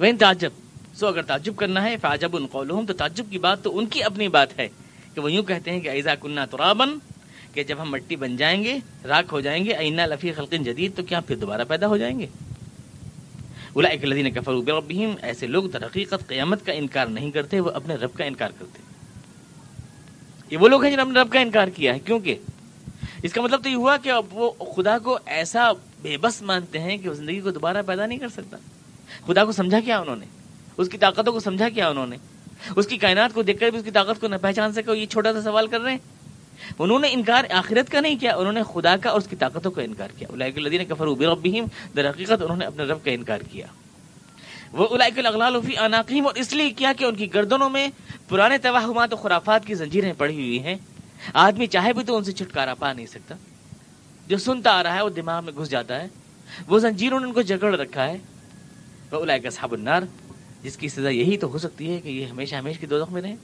وہ 0.00 0.06
تعجب۔ 0.20 0.50
سو 0.94 1.06
اگر 1.06 1.22
تعجب 1.22 1.56
کرنا 1.56 1.84
ہے 1.84 1.96
فاجب 1.96 2.36
القولہم 2.36 2.86
تو 2.86 2.92
تعجب 2.92 3.24
کی 3.30 3.38
بات 3.38 3.62
تو 3.62 3.78
ان 3.78 3.86
کی 3.86 4.02
اپنی 4.02 4.28
بات 4.28 4.58
ہے۔ 4.58 4.68
کہ 5.16 5.22
وہ 5.22 5.32
یوں 5.32 5.42
کہتے 5.42 5.70
ہیں 5.70 5.80
کہ 5.80 5.88
ایزا 5.88 6.14
کنہ 6.14 6.40
ترابن 6.50 6.90
کہ 7.52 7.62
جب 7.62 7.76
ہم 7.82 7.90
مٹی 7.90 8.16
بن 8.16 8.36
جائیں 8.36 8.64
گے 8.64 8.78
راک 9.04 9.32
ہو 9.32 9.40
جائیں 9.40 9.64
گے، 9.64 9.72
اینا 9.72 10.06
لفی 10.06 10.32
خلقن 10.32 10.62
جدید 10.62 10.96
تو 10.96 11.02
کیا 11.02 11.20
پھر 11.20 11.36
دوبارہ 11.36 11.62
پیدا 11.68 11.86
ہو 11.86 11.96
جائیں 11.96 12.20
گے؟ 12.20 12.26
اولئک 13.72 14.04
الذین 14.04 14.30
کفروا 14.30 14.62
بربہم، 14.66 15.14
ایسے 15.22 15.46
لوگ 15.46 15.64
در 15.64 15.84
حقیقت 15.84 16.26
قیامت 16.26 16.66
کا 16.66 16.72
انکار 16.72 17.06
نہیں 17.06 17.30
کرتے، 17.30 17.60
وہ 17.60 17.70
اپنے 17.70 17.94
رب 17.94 18.14
کا 18.14 18.24
انکار 18.24 18.50
کرتے 18.58 18.82
یہ 20.50 20.56
وہ 20.56 20.68
لوگ 20.68 20.82
ہیں 20.84 20.90
جنہوں 20.90 21.12
نے 21.12 21.20
رب 21.20 21.32
کا 21.32 21.40
انکار 21.40 21.68
کیا 21.68 21.94
ہے 21.94 21.98
کیونکہ 21.98 22.34
اس 23.22 23.32
کا 23.32 23.42
مطلب 23.42 23.62
تو 23.62 23.68
یہ 23.68 23.74
ہوا 23.74 23.96
کہ 23.96 24.08
اب 24.08 24.24
وہ 24.32 24.50
خدا 24.76 24.98
کو 24.98 25.18
ایسا 25.26 25.72
بے 26.02 26.16
بس 26.16 26.42
مانتے 26.42 26.78
ہیں 26.78 26.96
کہ 26.96 27.08
وہ 27.08 27.14
زندگی 27.14 27.40
کو 27.40 27.50
دوبارہ 27.50 27.82
پیدا 27.86 28.06
نہیں 28.06 28.18
کر 28.18 28.28
سکتا۔ 28.28 28.56
خدا 29.26 29.44
کو 29.44 29.52
سمجھا 29.52 29.80
کیا 29.80 29.98
انہوں 29.98 30.16
نے؟ 30.16 30.26
اس 30.76 30.88
کی 30.88 30.98
طاقتوں 30.98 31.32
کو 31.32 31.40
سمجھا 31.40 31.68
کیا 31.68 31.88
انہوں 31.88 32.06
نے؟ 32.06 32.16
اس 32.76 32.86
کی 32.86 32.96
کائنات 32.98 33.34
کو 33.34 33.42
دیکھ 33.42 33.60
کر 33.60 33.68
بھی 33.68 33.78
اس 33.78 33.84
کی 33.84 33.90
طاقت 33.90 34.20
کو 34.20 34.28
نہ 34.28 34.36
پہچان 34.42 34.72
سکے 34.72 34.96
یہ 34.96 35.06
چھوٹا 35.06 35.32
سا 35.32 35.42
سوال 35.42 35.66
کر 35.66 35.80
رہے 35.80 35.90
ہیں۔ 35.90 35.98
انہوں 36.78 36.98
نے 36.98 37.08
انکار 37.10 37.44
آخرت 37.50 37.92
کا 37.92 38.00
نہیں 38.00 38.16
کیا، 38.16 38.36
انہوں 38.36 38.52
نے 38.52 38.62
خدا 38.74 38.96
کا 38.96 39.10
اور 39.10 39.20
اس 39.20 39.26
کی 39.26 39.36
طاقتوں 39.36 39.70
کا 39.70 39.82
انکار 39.82 40.08
کیا۔ 40.18 40.28
اولئک 40.30 40.58
الذین 40.58 40.84
کفروا 40.84 41.14
بربہم، 41.14 41.64
در 41.96 42.10
حقیقت 42.10 42.42
انہوں 42.42 42.56
نے 42.56 42.64
اپنے 42.64 42.84
رب 42.84 43.04
کا 43.04 43.10
انکار 43.10 43.38
کیا۔ 43.38 43.66
وہ 44.72 44.86
اولئک 44.86 45.18
الاغلال 45.18 45.56
فی 45.66 45.78
اناقہم 45.78 46.26
اور 46.26 46.34
اس 46.34 46.52
لیے 46.52 46.70
کیا 46.70 46.92
کہ 46.98 47.04
ان 47.04 47.14
کی 47.14 47.34
گردنوں 47.34 47.70
میں 47.70 47.88
پرانے 48.28 48.58
توہمات 48.58 49.12
و 49.12 49.16
خرافات 49.16 49.66
کی 49.66 49.74
زنجیریں 49.74 50.12
پڑی 50.18 50.34
ہوئی 50.34 50.62
ہیں۔ 50.62 50.74
آدمی 51.34 51.66
چاہے 51.66 51.92
بھی 51.92 52.04
تو 52.04 52.16
ان 52.16 52.24
سے 52.24 52.32
چھٹکارا 52.32 52.74
پا 52.74 52.92
نہیں 52.92 53.06
سکتا۔ 53.06 53.34
جو 54.26 54.38
سنتا 54.38 54.70
آ 54.70 54.82
رہا 54.82 54.94
ہے 54.94 55.02
وہ 55.02 55.08
دماغ 55.08 55.44
میں 55.44 55.52
گھس 55.52 55.70
جاتا 55.70 56.02
ہے۔ 56.02 56.08
وہ 56.66 56.78
زنجیروں 56.78 57.20
نے 57.20 57.26
ان 57.26 57.32
کو 57.32 57.42
جکڑ 57.42 57.78
رکھا 57.78 58.08
ہے۔ 58.08 58.18
وہ 59.10 59.16
اولئک 59.16 59.46
اصحاب 59.46 59.72
النار 59.72 60.02
جس 60.62 60.76
کی 60.76 60.88
سزا 60.88 61.08
یہی 61.08 61.36
تو 61.36 61.50
ہو 61.50 61.58
سکتی 61.58 61.94
ہے 61.94 62.00
کہ 62.00 62.08
یہ 62.08 62.26
ہمیشہ 62.26 62.54
ہمیشہ 62.54 62.80
کی 62.80 62.86
دوزخ 62.86 63.12
میں 63.12 63.22
رہیں۔ 63.22 63.36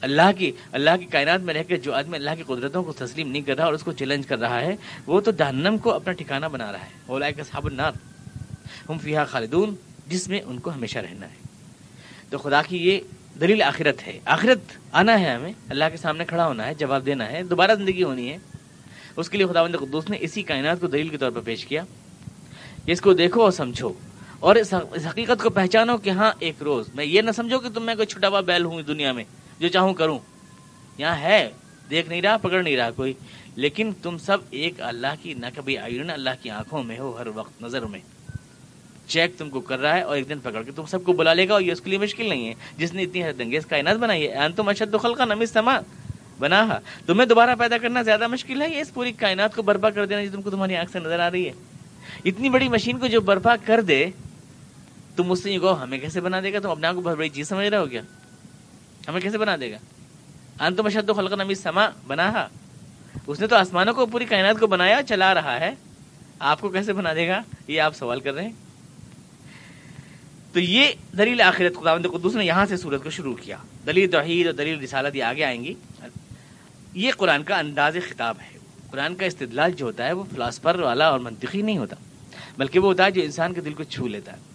اللہ 0.00 0.32
کی 0.38 0.52
اللہ 0.72 0.90
کی 1.00 1.04
کائنات 1.04 1.40
میں 1.40 1.54
رہ 1.54 1.62
کے 1.62 1.76
جو 1.76 1.94
آدمی 1.94 2.16
اللہ 2.16 2.30
کی 2.36 2.42
قدرتوں 2.42 2.82
کو 2.82 2.92
تسلیم 2.92 3.28
نہیں 3.28 3.42
کر 3.42 3.56
رہا 3.56 3.64
اور 3.64 3.72
اس 3.72 3.82
کو 3.82 3.92
چیلنج 3.92 4.26
کر 4.26 4.38
رہا 4.38 4.60
ہے، 4.60 4.76
وہ 5.06 5.20
تو 5.20 5.30
جہنم 5.30 5.78
کو 5.78 5.92
اپنا 5.92 6.12
ٹھکانہ 6.12 6.46
بنا 6.46 6.72
رہا 6.72 6.80
ہے۔ 6.80 6.90
اولئک 7.06 7.40
اصحاب 7.40 7.66
النار۔ 7.66 7.92
ہم 8.88 8.98
فیہا 8.98 9.24
خالدون، 9.24 9.74
جس 10.08 10.28
میں 10.28 10.40
ان 10.40 10.58
کو 10.58 10.70
ہمیشہ 10.70 10.98
رہنا 10.98 11.26
ہے۔ 11.26 11.36
تو 12.30 12.38
خدا 12.38 12.62
کی 12.62 12.76
یہ 12.76 13.00
دلیل 13.40 13.62
آخرت 13.62 14.06
ہے۔ 14.06 14.18
آخرت 14.24 14.58
آنا 14.92 15.20
ہے 15.20 15.30
ہمیں۔ 15.30 15.52
اللہ 15.68 15.84
کے 15.90 15.96
سامنے 15.96 16.24
کھڑا 16.24 16.46
ہونا 16.46 16.66
ہے، 16.66 16.74
جواب 16.74 17.06
دینا 17.06 17.32
ہے۔ 17.32 17.42
دوبارہ 17.42 17.74
زندگی 17.74 18.02
ہونی 18.02 18.28
ہے۔ 18.28 18.38
اس 19.16 19.30
کے 19.30 19.38
لیے 19.38 19.46
خدا 19.46 19.62
بند 19.62 19.74
قدوس 19.74 20.10
نے 20.10 20.16
اسی 20.20 20.42
کائنات 20.42 20.80
کو 20.80 20.86
دلیل 20.86 21.08
کے 21.08 21.16
طور 21.16 21.30
پر 21.30 21.40
پیش 21.40 21.66
کیا۔ 21.66 21.84
اس 22.86 23.00
کو 23.00 23.12
دیکھو 23.12 23.42
اور 23.42 23.50
سمجھو۔ 23.50 23.92
اور 24.42 24.56
اس 24.56 24.74
حقیقت 25.08 25.42
کو 25.42 25.50
پہچانو 25.50 25.96
کہ 25.96 26.10
ہاں 26.10 26.32
ایک 26.38 26.62
روز۔ 26.62 26.86
میں 26.94 27.04
یہ 27.04 27.20
نہ 27.20 27.30
سمجھو 27.30 27.58
کہ 27.58 27.68
تم 27.74 27.82
میں 27.82 27.94
کوئی 27.94 28.06
چھوٹا 28.06 28.28
ہوا 28.28 28.40
بیل 28.40 28.64
ہوں 28.64 28.82
دنیا 28.82 29.12
میں، 29.12 29.24
جو 29.58 29.68
چاہوں 29.68 29.94
کروں۔ 29.94 30.18
یہاں 30.98 31.16
ہے، 31.16 31.50
دیکھ 31.90 32.08
نہیں 32.08 32.22
رہا، 32.22 32.36
پکڑ 32.36 32.62
نہیں 32.62 32.76
رہا 32.76 32.90
کوئی۔ 32.90 33.12
لیکن 33.56 33.90
تم 34.02 34.18
سب 34.18 34.38
ایک 34.50 34.74
اللہ 34.78 35.14
کی، 35.22 35.34
نہ 35.34 35.46
کبھی 35.54 35.78
آئین 35.78 36.10
اللہ 36.10 36.30
کی 36.42 36.50
آنکھوں 36.50 36.82
میں 36.82 36.98
ہو، 36.98 37.16
ہر 37.18 37.26
وقت 37.26 37.62
نظر 37.62 37.82
میں۔ 37.82 38.00
چیک 39.06 39.38
تم 39.38 39.50
کو 39.50 39.60
کر 39.60 39.78
رہا 39.78 39.96
ہے 39.96 40.00
اور 40.00 40.16
ایک 40.16 40.28
دن 40.28 40.38
پکڑ 40.42 40.62
کے 40.62 40.72
تم 40.72 40.84
سب 40.84 41.04
کو 41.04 41.12
بلا 41.12 41.34
لے 41.34 41.48
گا 41.48 41.52
اور 41.52 41.60
یہ 41.60 41.72
اس 41.72 41.80
کے 41.80 41.90
لیے 41.90 41.98
مشکل 41.98 42.28
نہیں 42.28 42.48
ہے۔ 42.48 42.54
جس 42.76 42.94
نے 42.94 43.02
اتنی 43.02 43.22
انگیز 43.22 43.66
کائنات 43.66 43.96
بنائی 43.96 44.28
ہے 44.28 44.36
تم 44.56 44.68
اشد 44.68 44.94
خلقا 45.02 45.24
نمی 45.24 45.46
سما 45.46 45.80
بنا 46.38 46.78
تمہیں 47.06 47.26
دوبارہ 47.26 47.54
پیدا 47.58 47.78
کرنا 47.78 48.02
زیادہ 48.02 48.26
مشکل 48.26 48.62
ہے، 48.62 48.70
یہ 48.70 48.80
اس 48.80 48.94
پوری 48.94 49.12
کائنات 49.12 49.56
کو 49.56 49.62
برپا 49.62 49.90
کر 49.90 50.06
دینا 50.06 50.24
جو 50.24 50.30
تم 50.32 50.42
کو 50.42 50.50
تمہاری 50.50 50.76
آنکھ 50.76 50.92
سے 50.92 50.98
نظر 50.98 51.20
آ 51.20 51.30
رہی 51.30 51.46
ہے۔ 51.46 51.52
اتنی 52.24 52.48
بڑی 52.48 52.68
مشین 52.68 52.98
کو 52.98 53.06
جو 53.06 53.20
برپا 53.20 53.56
کر 53.64 53.80
دے 53.80 54.06
تم 55.16 55.24
مجھ 55.24 55.38
سے 55.38 55.52
یہ 55.52 55.58
کہو، 55.58 55.82
ہمیں 55.82 55.98
کیسے 55.98 56.20
بنا 56.20 56.40
دے 56.40 56.52
گا؟ 56.52 56.58
تم 56.58 56.70
اپنے 56.70 56.86
آپ 56.86 56.94
کو 56.94 57.00
بہت 57.00 57.16
بڑی 57.16 57.28
چیز 57.28 57.48
سمجھ 57.48 57.66
رہے 57.66 57.78
ہو 57.78 57.86
کیا؟ 57.86 58.02
ہمیں 59.08 59.20
کیسے 59.20 59.38
بنا 59.38 59.56
دے 59.60 59.72
گا؟ 59.72 59.76
ان 60.66 60.74
تم 60.74 60.86
اشد 60.86 61.10
خلق 61.16 61.32
نمی 61.32 61.54
سما 61.54 61.88
بنا 62.06 62.48
اس 63.26 63.40
نے 63.40 63.46
تو 63.46 63.56
آسمانوں 63.56 63.94
کو، 63.94 64.06
پوری 64.06 64.24
کائنات 64.24 64.60
کو 64.60 64.66
بنایا 64.66 65.02
چلا 65.08 65.34
رہا 65.34 65.60
ہے۔ 65.60 65.74
آپ 66.38 66.60
کو 66.60 66.68
کیسے 66.68 66.92
بنا 66.92 67.14
دے 67.14 67.28
گا؟ 67.28 67.42
یہ 67.68 67.80
آپ 67.80 67.96
سوال 67.96 68.20
کر 68.20 68.32
رہے 68.32 68.44
ہیں۔ 68.44 68.52
تو 70.52 70.60
یہ 70.60 70.88
دلیل 71.18 71.40
آخرت 71.40 71.80
خدا 71.80 71.96
قدوس 71.96 72.34
نے 72.34 72.44
یہاں 72.44 72.66
سے 72.66 72.76
سورت 72.76 73.04
کو 73.04 73.10
شروع 73.10 73.34
کیا۔ 73.34 73.56
دلیل 73.86 74.10
توحید 74.10 74.46
اور 74.46 74.54
دلیل 74.54 74.80
رسالت 74.80 75.16
یہ 75.16 75.24
آگے 75.24 75.44
آئیں 75.44 75.64
گی۔ 75.64 75.74
یہ 76.94 77.12
قرآن 77.16 77.42
کا 77.42 77.58
انداز 77.58 77.96
خطاب 78.08 78.36
ہے۔ 78.40 78.58
قرآن 78.90 79.14
کا 79.14 79.26
استدلال 79.26 79.72
جو 79.72 79.86
ہوتا 79.86 80.06
ہے، 80.06 80.12
وہ 80.12 80.24
فلاسفر 80.34 80.80
والا 80.80 81.08
اور 81.08 81.20
منطقی 81.20 81.62
نہیں 81.62 81.78
ہوتا، 81.78 81.96
بلکہ 82.58 82.78
وہ 82.78 82.86
ہوتا 82.86 83.04
ہے 83.04 83.10
جو 83.10 83.22
انسان 83.22 83.54
کے 83.54 83.60
دل 83.60 83.74
کو 83.74 83.84
چھو 83.84 84.06
لیتا 84.06 84.32
ہے۔ 84.32 84.51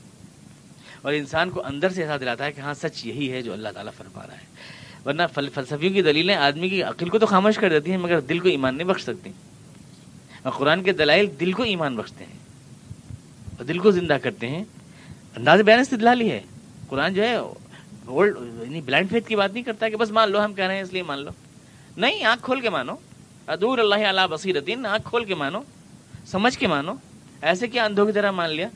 اور 1.01 1.13
انسان 1.13 1.49
کو 1.49 1.65
اندر 1.65 1.89
سے 1.89 2.01
ایسا 2.01 2.17
دلاتا 2.17 2.45
ہے 2.45 2.51
کہ 2.51 2.61
ہاں 2.61 2.73
سچ 2.73 3.05
یہی 3.05 3.31
ہے 3.31 3.41
جو 3.41 3.53
اللہ 3.53 3.69
تعالیٰ 3.73 3.91
فرما 3.97 4.27
رہا 4.27 4.33
ہے۔ 4.33 4.77
ورنہ 5.05 5.21
فلسفیوں 5.33 5.93
کی 5.93 6.01
دلیلیں 6.01 6.35
آدمی 6.35 6.69
کی 6.69 6.83
عقل 6.83 7.09
کو 7.09 7.19
تو 7.19 7.25
خاموش 7.25 7.55
کر 7.55 7.69
دیتی 7.69 7.91
ہیں، 7.91 7.97
مگر 7.97 8.19
دل 8.19 8.39
کو 8.39 8.49
ایمان 8.49 8.77
نہیں 8.77 8.87
بخش 8.87 9.03
سکتی۔ 9.03 9.31
اور 10.43 10.51
قرآن 10.51 10.83
کے 10.83 10.91
دلائل 10.91 11.27
دل 11.39 11.51
کو 11.51 11.63
ایمان 11.63 11.95
بخشتے 11.95 12.25
ہیں 12.25 12.39
اور 13.57 13.63
دل 13.63 13.79
کو 13.79 13.91
زندہ 13.91 14.17
کرتے 14.23 14.47
ہیں۔ 14.47 14.63
انداز 15.35 15.61
بیان 15.61 15.79
استدلال 15.79 16.21
ہی 16.21 16.31
ہے۔ 16.31 16.41
قرآن 16.87 17.13
جو 17.13 17.23
ہے 17.23 17.35
اولڈ 17.35 18.37
یعنی 18.39 18.81
بلائنڈ 18.81 19.09
فیتھ 19.09 19.27
کی 19.27 19.35
بات 19.35 19.53
نہیں 19.53 19.63
کرتا 19.63 19.89
کہ 19.89 19.95
بس 19.95 20.11
مان 20.11 20.31
لو 20.31 20.45
ہم 20.45 20.53
کہہ 20.53 20.63
رہے 20.63 20.75
ہیں، 20.75 20.81
اس 20.81 20.93
لیے 20.93 21.03
مان 21.03 21.19
لو۔ 21.19 21.31
نہیں، 21.97 22.23
آنکھ 22.23 22.43
کھول 22.43 22.61
کے 22.61 22.69
مانو۔ 22.69 22.95
ادور 23.47 23.77
اللہ 23.77 23.95
علیہ 23.95 24.27
بصیرتین 24.29 24.85
آنکھ 24.85 25.09
کھول 25.09 25.25
کے 25.25 25.35
مانو۔ 25.35 25.61
سمجھ 26.25 26.59
کے 26.59 26.67
مانو۔ 26.67 26.93
ایسے 27.41 27.67
کیا 27.67 27.85
اندھوں 27.85 28.05
کی 28.05 28.11
طرح 28.11 28.31
مان 28.31 28.49
لیا۔ 28.49 28.67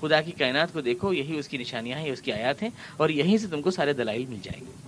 خدا 0.00 0.20
کی 0.20 0.32
کائنات 0.32 0.72
کو 0.72 0.80
دیکھو 0.80 1.12
یہی 1.12 1.38
اس 1.38 1.48
کی 1.48 1.58
نشانیاں 1.58 1.98
ہیں 1.98 2.10
اس 2.10 2.22
کی 2.22 2.32
آیات 2.32 2.62
ہیں 2.62 2.70
اور 2.96 3.08
یہیں 3.08 3.36
سے 3.38 3.46
تم 3.46 3.62
کو 3.62 3.70
سارے 3.70 3.92
دلائل 3.92 4.26
مل 4.26 4.38
جائیں 4.42 4.60
گے 4.66 4.78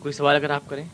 کوئی 0.00 0.12
سوال 0.12 0.36
اگر 0.36 0.50
آپ 0.50 0.68
کریں 0.68 0.84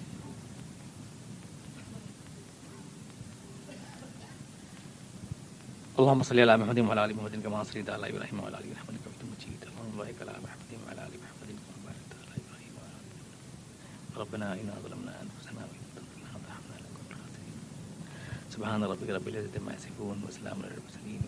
اللهم 5.99 6.23
صل 6.23 6.39
على 6.39 6.57
محمد 6.57 6.79
وعلى 6.79 7.05
ال 7.05 7.15
محمد 7.17 7.43
كما 7.45 7.63
صليت 7.63 7.91
على 7.91 8.09
ابراهيم 8.11 8.41
وعلى 8.41 8.57
ال 8.59 8.65
ابراهيم 8.65 8.87
انك 8.91 9.05
حميد 9.05 9.23
مجيد 9.33 9.61
اللهم 9.71 9.99
بارك 9.99 10.17
على 10.23 10.33
محمد 10.45 10.71
وعلى 10.87 11.03
ال 11.07 11.15
محمد 11.23 11.49
كما 11.65 11.79
باركت 11.87 12.13
على 12.21 12.35
ابراهيم 12.43 12.73
وعلى 12.79 12.97
ال 13.03 14.21
ربنا 14.21 14.47
انا 14.53 14.75
ظلمنا 14.85 15.00
سبحان 18.61 18.85
ربك 18.85 19.11
رب 19.11 19.29
العزة 19.29 19.61
ما 19.67 19.73
يصفون 19.75 20.21
وسلام 20.29 20.57
على 20.63 20.75
المرسلين 20.77 21.21